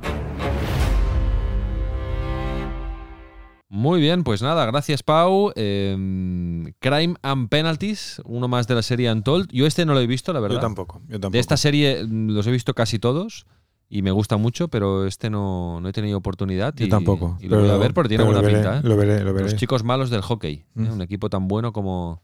Muy 3.70 4.00
bien, 4.00 4.24
pues 4.24 4.42
nada, 4.42 4.66
gracias 4.66 5.02
Pau. 5.02 5.52
Em, 5.54 6.72
Crime 6.80 7.14
and 7.22 7.48
Penalties, 7.48 8.20
uno 8.24 8.48
más 8.48 8.66
de 8.66 8.74
la 8.74 8.82
serie 8.82 9.12
Untold. 9.12 9.48
Yo 9.52 9.66
este 9.66 9.84
no 9.86 9.94
lo 9.94 10.00
he 10.00 10.06
visto, 10.06 10.32
la 10.32 10.40
verdad. 10.40 10.56
Yo 10.56 10.60
tampoco, 10.60 11.00
yo 11.06 11.20
tampoco. 11.20 11.32
De 11.32 11.38
esta 11.38 11.56
serie 11.56 12.02
mm, 12.04 12.30
los 12.30 12.46
he 12.46 12.50
visto 12.50 12.74
casi 12.74 12.98
todos 12.98 13.46
y 13.90 14.02
me 14.02 14.10
gusta 14.10 14.36
mucho, 14.36 14.68
pero 14.68 15.06
este 15.06 15.30
no, 15.30 15.80
no 15.80 15.88
he 15.88 15.92
tenido 15.92 16.18
oportunidad. 16.18 16.74
Yo 16.76 16.86
y, 16.86 16.88
tampoco, 16.88 17.38
Y 17.40 17.48
lo 17.48 17.56
voy 17.56 17.64
a 17.66 17.68
pero- 17.70 17.78
ver 17.80 17.94
porque 17.94 18.08
tiene 18.10 18.24
pero 18.24 18.32
buena 18.38 18.46
veré, 18.46 18.62
pinta. 18.62 18.78
¿eh? 18.78 18.80
lo 18.88 18.96
veré, 18.96 19.24
lo 19.24 19.32
veré. 19.32 19.44
Los 19.46 19.56
chicos 19.56 19.82
malos 19.84 20.10
del 20.10 20.20
hockey. 20.22 20.54
¿eh? 20.54 20.64
Mm. 20.74 20.92
Un 20.92 21.02
equipo 21.02 21.30
tan 21.30 21.48
bueno 21.48 21.72
como, 21.72 22.22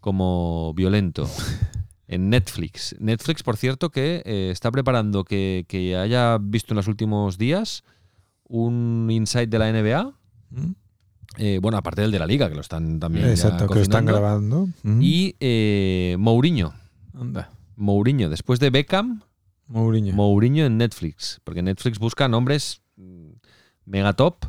como 0.00 0.72
violento. 0.74 1.28
en 2.08 2.30
Netflix. 2.30 2.94
Netflix, 3.00 3.42
por 3.42 3.56
cierto, 3.56 3.90
que 3.90 4.22
eh, 4.24 4.50
está 4.52 4.70
preparando 4.70 5.24
que, 5.24 5.64
que 5.68 5.96
haya 5.96 6.38
visto 6.40 6.72
en 6.74 6.76
los 6.76 6.88
últimos 6.88 7.38
días 7.38 7.82
un 8.48 9.08
insight 9.10 9.50
de 9.50 9.58
la 9.58 9.72
NBA. 9.72 10.12
¿Mm? 10.50 10.70
Eh, 11.38 11.58
bueno, 11.60 11.76
aparte 11.78 12.00
del 12.02 12.10
de 12.12 12.18
la 12.18 12.26
liga, 12.26 12.48
que 12.48 12.54
lo 12.54 12.60
están 12.60 12.98
también. 12.98 13.28
Exacto, 13.28 13.66
que 13.66 13.74
lo 13.74 13.80
están 13.80 14.06
grabando. 14.06 14.68
Mm. 14.82 15.00
Y 15.02 15.36
eh, 15.40 16.16
Mourinho. 16.18 16.72
Anda, 17.14 17.50
Mourinho. 17.76 18.30
Después 18.30 18.58
de 18.60 18.70
Beckham, 18.70 19.22
Mourinho. 19.68 20.14
Mourinho 20.14 20.64
en 20.66 20.76
Netflix. 20.78 21.40
Porque 21.44 21.62
Netflix 21.62 21.98
busca 21.98 22.28
nombres 22.28 22.82
mm, 22.96 23.30
mega 23.84 24.12
top. 24.12 24.46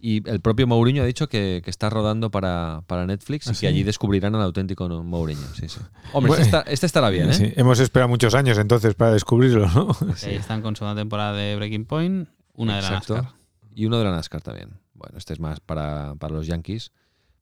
Y 0.00 0.28
el 0.30 0.40
propio 0.40 0.68
Mourinho 0.68 1.02
ha 1.02 1.06
dicho 1.06 1.28
que, 1.28 1.60
que 1.64 1.70
está 1.70 1.90
rodando 1.90 2.30
para, 2.30 2.82
para 2.86 3.04
Netflix 3.04 3.48
¿Ah, 3.48 3.50
y 3.50 3.54
sí? 3.56 3.60
que 3.62 3.66
allí 3.66 3.82
descubrirán 3.82 4.34
al 4.36 4.42
auténtico 4.42 4.88
Mourinho. 4.88 5.46
Sí, 5.54 5.68
sí. 5.68 5.80
Hombre, 6.12 6.28
Bueno, 6.28 6.44
este, 6.44 6.56
está- 6.56 6.70
este 6.70 6.86
estará 6.86 7.10
bien, 7.10 7.30
¿eh? 7.30 7.34
Sí, 7.34 7.52
hemos 7.56 7.80
esperado 7.80 8.08
muchos 8.08 8.34
años 8.34 8.58
entonces 8.58 8.94
para 8.94 9.10
descubrirlo, 9.12 9.66
¿no? 9.68 9.88
Ahí 10.24 10.36
están 10.36 10.62
con 10.62 10.76
segunda 10.76 11.00
temporada 11.00 11.32
de 11.32 11.56
Breaking 11.56 11.84
Point, 11.84 12.28
una 12.54 12.76
de 12.76 12.82
la. 12.82 12.90
NASCAR. 12.90 13.32
Y 13.74 13.86
uno 13.86 13.98
de 13.98 14.04
la 14.04 14.12
NASCAR 14.12 14.40
también. 14.40 14.70
Bueno, 14.94 15.18
este 15.18 15.32
es 15.32 15.40
más 15.40 15.58
para, 15.60 16.14
para 16.16 16.34
los 16.34 16.46
Yankees. 16.46 16.92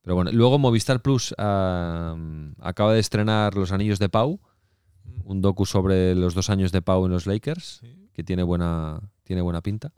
Pero 0.00 0.14
bueno, 0.14 0.30
luego 0.32 0.58
Movistar 0.58 1.02
Plus 1.02 1.34
ah, 1.36 2.16
acaba 2.60 2.92
de 2.94 3.00
estrenar 3.00 3.54
Los 3.54 3.72
Anillos 3.72 3.98
de 3.98 4.08
Pau, 4.08 4.40
un 5.24 5.40
docu 5.42 5.66
sobre 5.66 6.14
los 6.14 6.34
dos 6.34 6.50
años 6.50 6.72
de 6.72 6.82
Pau 6.82 7.04
en 7.06 7.12
los 7.12 7.26
Lakers, 7.26 7.82
que 8.12 8.22
tiene 8.24 8.42
buena, 8.42 9.00
tiene 9.24 9.42
buena 9.42 9.60
pinta. 9.60 9.92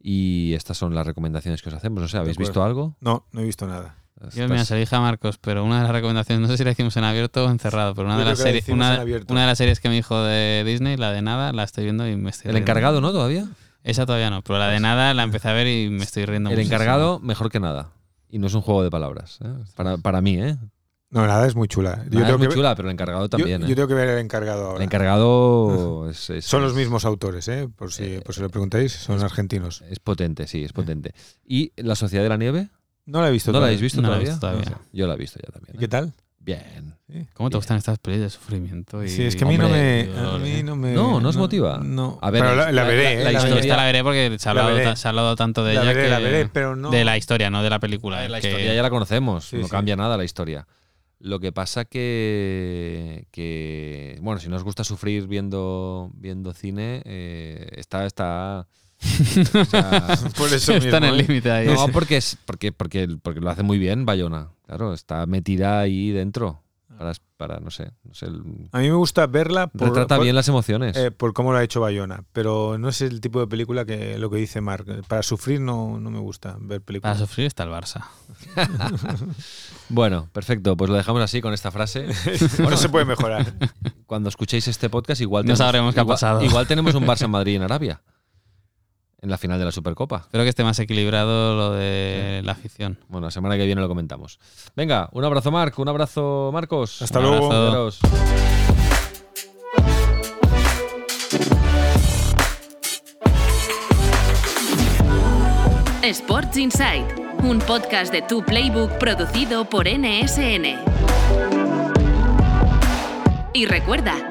Y 0.00 0.52
estas 0.54 0.76
son 0.76 0.94
las 0.94 1.06
recomendaciones 1.06 1.62
que 1.62 1.70
os 1.70 1.74
hacemos. 1.74 2.02
No 2.02 2.08
sé, 2.08 2.18
¿habéis 2.18 2.36
visto 2.36 2.62
algo? 2.62 2.96
No, 3.00 3.26
no 3.32 3.40
he 3.40 3.44
visto 3.44 3.66
nada. 3.66 3.96
Yo, 4.34 4.48
mira, 4.48 4.64
se 4.64 4.74
lo 4.74 4.80
dije 4.80 4.94
a 4.94 5.00
Marcos, 5.00 5.38
pero 5.38 5.64
una 5.64 5.78
de 5.78 5.82
las 5.84 5.92
recomendaciones, 5.92 6.40
no 6.40 6.48
sé 6.48 6.56
si 6.56 6.64
la 6.64 6.70
hicimos 6.70 6.96
en 6.96 7.04
abierto 7.04 7.44
o 7.46 7.50
en 7.50 7.58
cerrado, 7.58 7.94
pero 7.94 8.06
una, 8.06 8.16
de 8.18 8.24
las, 8.24 8.38
la 8.38 8.44
series, 8.44 8.68
una, 8.68 9.02
una 9.28 9.40
de 9.40 9.46
las 9.46 9.58
series 9.58 9.80
que 9.80 9.88
me 9.88 9.96
dijo 9.96 10.22
de 10.22 10.62
Disney, 10.64 10.96
la 10.96 11.10
de 11.10 11.20
nada, 11.20 11.52
la 11.52 11.64
estoy 11.64 11.84
viendo 11.84 12.08
y 12.08 12.16
me 12.16 12.30
estoy 12.30 12.48
El 12.50 12.54
riendo. 12.54 12.70
encargado, 12.70 13.00
¿no? 13.00 13.12
Todavía. 13.12 13.48
Esa 13.82 14.06
todavía 14.06 14.30
no, 14.30 14.40
pero 14.42 14.58
la 14.58 14.68
de 14.68 14.80
nada 14.80 15.12
la 15.14 15.24
empecé 15.24 15.48
a 15.48 15.52
ver 15.52 15.66
y 15.66 15.90
me 15.90 16.04
estoy 16.04 16.24
riendo 16.26 16.48
El 16.50 16.56
muchísimo. 16.56 16.74
encargado, 16.74 17.18
mejor 17.20 17.50
que 17.50 17.60
nada. 17.60 17.90
Y 18.30 18.38
no 18.38 18.46
es 18.46 18.54
un 18.54 18.62
juego 18.62 18.82
de 18.82 18.90
palabras. 18.90 19.38
¿eh? 19.44 19.48
Para, 19.74 19.98
para 19.98 20.20
mí, 20.22 20.38
¿eh? 20.38 20.56
No, 21.14 21.26
nada, 21.26 21.46
es 21.46 21.54
muy 21.54 21.68
chula. 21.68 22.02
Yo 22.04 22.10
tengo 22.10 22.24
es 22.24 22.30
muy 22.32 22.40
que 22.40 22.46
ver- 22.48 22.54
chula, 22.56 22.74
pero 22.74 22.88
el 22.88 22.92
encargado 22.92 23.28
también. 23.28 23.60
yo, 23.62 23.68
¿eh? 23.68 23.74
tengo 23.76 23.86
que 23.88 23.94
ver 23.94 24.08
el 24.10 24.18
encargado 24.18 24.64
ahora. 24.66 24.78
El 24.78 24.82
encargado 24.82 26.08
es- 26.10 26.28
es- 26.30 26.44
Son 26.44 26.60
los 26.62 26.74
mismos 26.74 27.04
autores, 27.04 27.46
¿eh? 27.48 27.68
Por 27.74 27.92
si, 27.92 28.18
por 28.24 28.34
si 28.34 28.40
lo 28.40 28.50
preguntáis, 28.50 28.92
son 28.92 29.22
argentinos. 29.22 29.82
Es 29.88 30.00
potente, 30.00 30.46
sí, 30.46 30.64
es 30.64 30.72
potente. 30.72 31.14
¿Y 31.46 31.72
La 31.76 31.94
Sociedad 31.94 32.22
de 32.24 32.28
la 32.28 32.36
Nieve? 32.36 32.68
No 33.06 33.20
la 33.20 33.28
he 33.28 33.32
visto 33.32 33.52
¿No 33.52 33.58
la 33.58 33.58
todavía. 33.60 33.68
habéis 33.78 33.80
visto 33.82 34.02
No 34.02 34.08
la 34.08 34.14
he 34.16 34.18
todavía? 34.18 34.32
visto 34.32 34.40
todavía. 34.40 34.70
No 34.70 34.76
sé. 34.76 34.82
Yo 34.92 35.06
la 35.06 35.14
he 35.14 35.16
visto 35.18 35.38
ya 35.44 35.52
también. 35.52 35.74
¿Y 35.74 35.76
¿eh? 35.76 35.80
qué 35.80 35.88
tal? 35.88 36.12
Bien. 36.40 36.94
¿Cómo 37.34 37.48
te 37.48 37.54
Bien. 37.54 37.58
gustan 37.60 37.76
estas 37.76 37.98
pelis 37.98 38.20
de 38.20 38.28
sufrimiento? 38.30 39.04
Y, 39.04 39.08
Sí, 39.08 39.22
es 39.22 39.36
que 39.36 39.44
a 39.44 39.46
mí 39.46 39.56
no 39.56 39.68
me. 39.68 40.08
A 40.18 40.36
mí 40.38 40.62
no 40.62 40.74
me. 40.74 40.92
No, 40.94 41.20
¿no 41.20 41.28
os 41.28 41.36
motiva? 41.36 41.78
No. 41.82 42.18
A 42.20 42.30
ver, 42.30 42.42
Pero 42.42 42.56
la, 42.56 42.84
veré, 42.84 43.04
la- 43.04 43.12
¿eh? 43.12 43.16
la 43.18 43.24
La 43.24 43.30
historia- 43.32 43.54
veré. 43.54 43.60
Esta 43.68 43.76
la 43.76 43.84
veré 43.84 44.02
porque 44.02 44.36
se 44.38 44.48
ha, 44.48 44.54
La 44.54 44.62
hablado, 44.62 44.78
veré. 44.78 44.96
se 44.96 45.06
ha 45.06 45.10
hablado 45.10 45.36
tanto 45.36 45.62
de 45.64 45.74
La 45.74 45.82
ella 45.82 45.92
veré, 45.92 46.02
que... 46.04 46.10
la 46.10 46.18
veré, 46.18 46.48
pero 46.52 46.74
no. 46.76 46.90
De 46.90 47.04
la 47.04 47.16
historia, 47.16 47.50
no 47.50 47.62
de 47.62 47.70
la 47.70 47.78
película. 47.78 48.28
La 48.28 48.40
que- 48.40 48.48
historia 48.48 48.74
ya 48.74 48.82
la 48.82 48.90
conocemos, 48.90 49.44
Sí, 49.48 49.56
no 49.58 49.64
sí. 49.64 49.70
cambia 49.70 49.94
nada 49.96 50.16
la 50.16 50.24
historia. 50.24 50.66
Lo 51.20 51.40
que 51.40 51.52
pasa 51.52 51.84
que, 51.84 53.26
que 53.30 54.18
bueno, 54.20 54.40
si 54.40 54.48
no 54.48 54.56
os 54.56 54.64
gusta 54.64 54.84
sufrir 54.84 55.26
viendo, 55.26 56.10
viendo 56.14 56.52
cine, 56.52 57.02
eh, 57.04 57.68
está, 57.76 58.04
está, 58.04 58.66
o 59.54 59.64
sea, 59.64 60.18
Por 60.36 60.52
eso 60.52 60.72
Está 60.72 60.96
en 60.98 61.02
mismo, 61.04 61.14
el 61.14 61.20
¿eh? 61.20 61.24
límite 61.26 61.50
ahí. 61.50 61.66
no, 61.66 61.88
porque 61.88 62.16
es, 62.16 62.36
porque, 62.44 62.72
porque, 62.72 63.08
porque 63.22 63.40
lo 63.40 63.50
hace 63.50 63.62
muy 63.62 63.78
bien 63.78 64.04
Bayona. 64.06 64.50
Claro, 64.66 64.92
está 64.94 65.26
metida 65.26 65.80
ahí 65.80 66.10
dentro. 66.10 66.63
Para, 66.98 67.12
para 67.36 67.60
no 67.60 67.70
sé, 67.70 67.90
no 68.04 68.14
sé, 68.14 68.26
el- 68.26 68.68
A 68.72 68.78
mí 68.78 68.88
me 68.88 68.94
gusta 68.94 69.26
verla 69.26 69.66
por, 69.66 69.88
retrata 69.88 70.16
por- 70.16 70.24
bien 70.24 70.34
las 70.36 70.46
emociones. 70.48 70.96
eh, 70.96 71.10
por 71.10 71.32
cómo 71.32 71.52
lo 71.52 71.58
ha 71.58 71.62
hecho 71.64 71.80
Bayona, 71.80 72.24
pero 72.32 72.78
no 72.78 72.88
es 72.88 73.00
el 73.02 73.20
tipo 73.20 73.40
de 73.40 73.46
película 73.46 73.84
que 73.84 74.16
lo 74.18 74.30
que 74.30 74.36
dice 74.36 74.60
Mark. 74.60 74.86
Para 75.08 75.22
sufrir 75.22 75.60
no, 75.60 75.98
no 75.98 76.10
me 76.10 76.20
gusta 76.20 76.52
ver 76.60 76.80
Para 76.80 76.84
películas. 76.86 77.18
sufrir 77.18 77.46
está 77.46 77.64
el 77.64 77.70
Barça. 77.70 78.04
Bueno, 79.88 80.28
perfecto, 80.32 80.76
pues 80.76 80.90
lo 80.90 80.96
dejamos 80.96 81.22
así 81.22 81.40
con 81.40 81.52
esta 81.52 81.70
frase. 81.70 82.06
no 82.58 82.76
se 82.76 82.88
puede 82.88 83.04
mejorar. 83.04 83.52
Cuando 84.06 84.28
escuchéis 84.28 84.66
este 84.68 84.88
podcast, 84.88 85.20
igual 85.20 85.44
No 85.44 85.56
sabremos 85.56 85.94
qué 85.94 86.00
ha 86.00 86.02
igual- 86.04 86.14
pasado. 86.14 86.42
Igual 86.42 86.66
tenemos 86.66 86.94
un 86.94 87.06
Barça 87.06 87.28
Madrid 87.28 87.56
en 87.56 87.62
Arabia. 87.62 88.02
En 89.24 89.30
la 89.30 89.38
final 89.38 89.58
de 89.58 89.64
la 89.64 89.72
Supercopa. 89.72 90.18
Espero 90.18 90.44
que 90.44 90.50
esté 90.50 90.62
más 90.64 90.78
equilibrado 90.78 91.56
lo 91.56 91.72
de 91.72 92.42
la 92.44 92.52
afición. 92.52 92.98
Bueno, 93.08 93.28
la 93.28 93.30
semana 93.30 93.56
que 93.56 93.64
viene 93.64 93.80
lo 93.80 93.88
comentamos. 93.88 94.38
Venga, 94.76 95.08
un 95.12 95.24
abrazo, 95.24 95.50
Marc. 95.50 95.78
Un 95.78 95.88
abrazo, 95.88 96.50
Marcos. 96.52 97.00
Hasta 97.00 97.20
Un 97.20 97.24
luego. 97.24 97.50
abrazo. 97.50 98.06
Sports 106.02 106.58
Insight, 106.58 107.06
un 107.42 107.58
podcast 107.60 108.12
de 108.12 108.20
Tu 108.22 108.42
Playbook 108.44 108.90
producido 108.98 109.64
por 109.64 109.86
NSN. 109.88 110.76
Y 113.54 113.66
recuerda, 113.66 114.30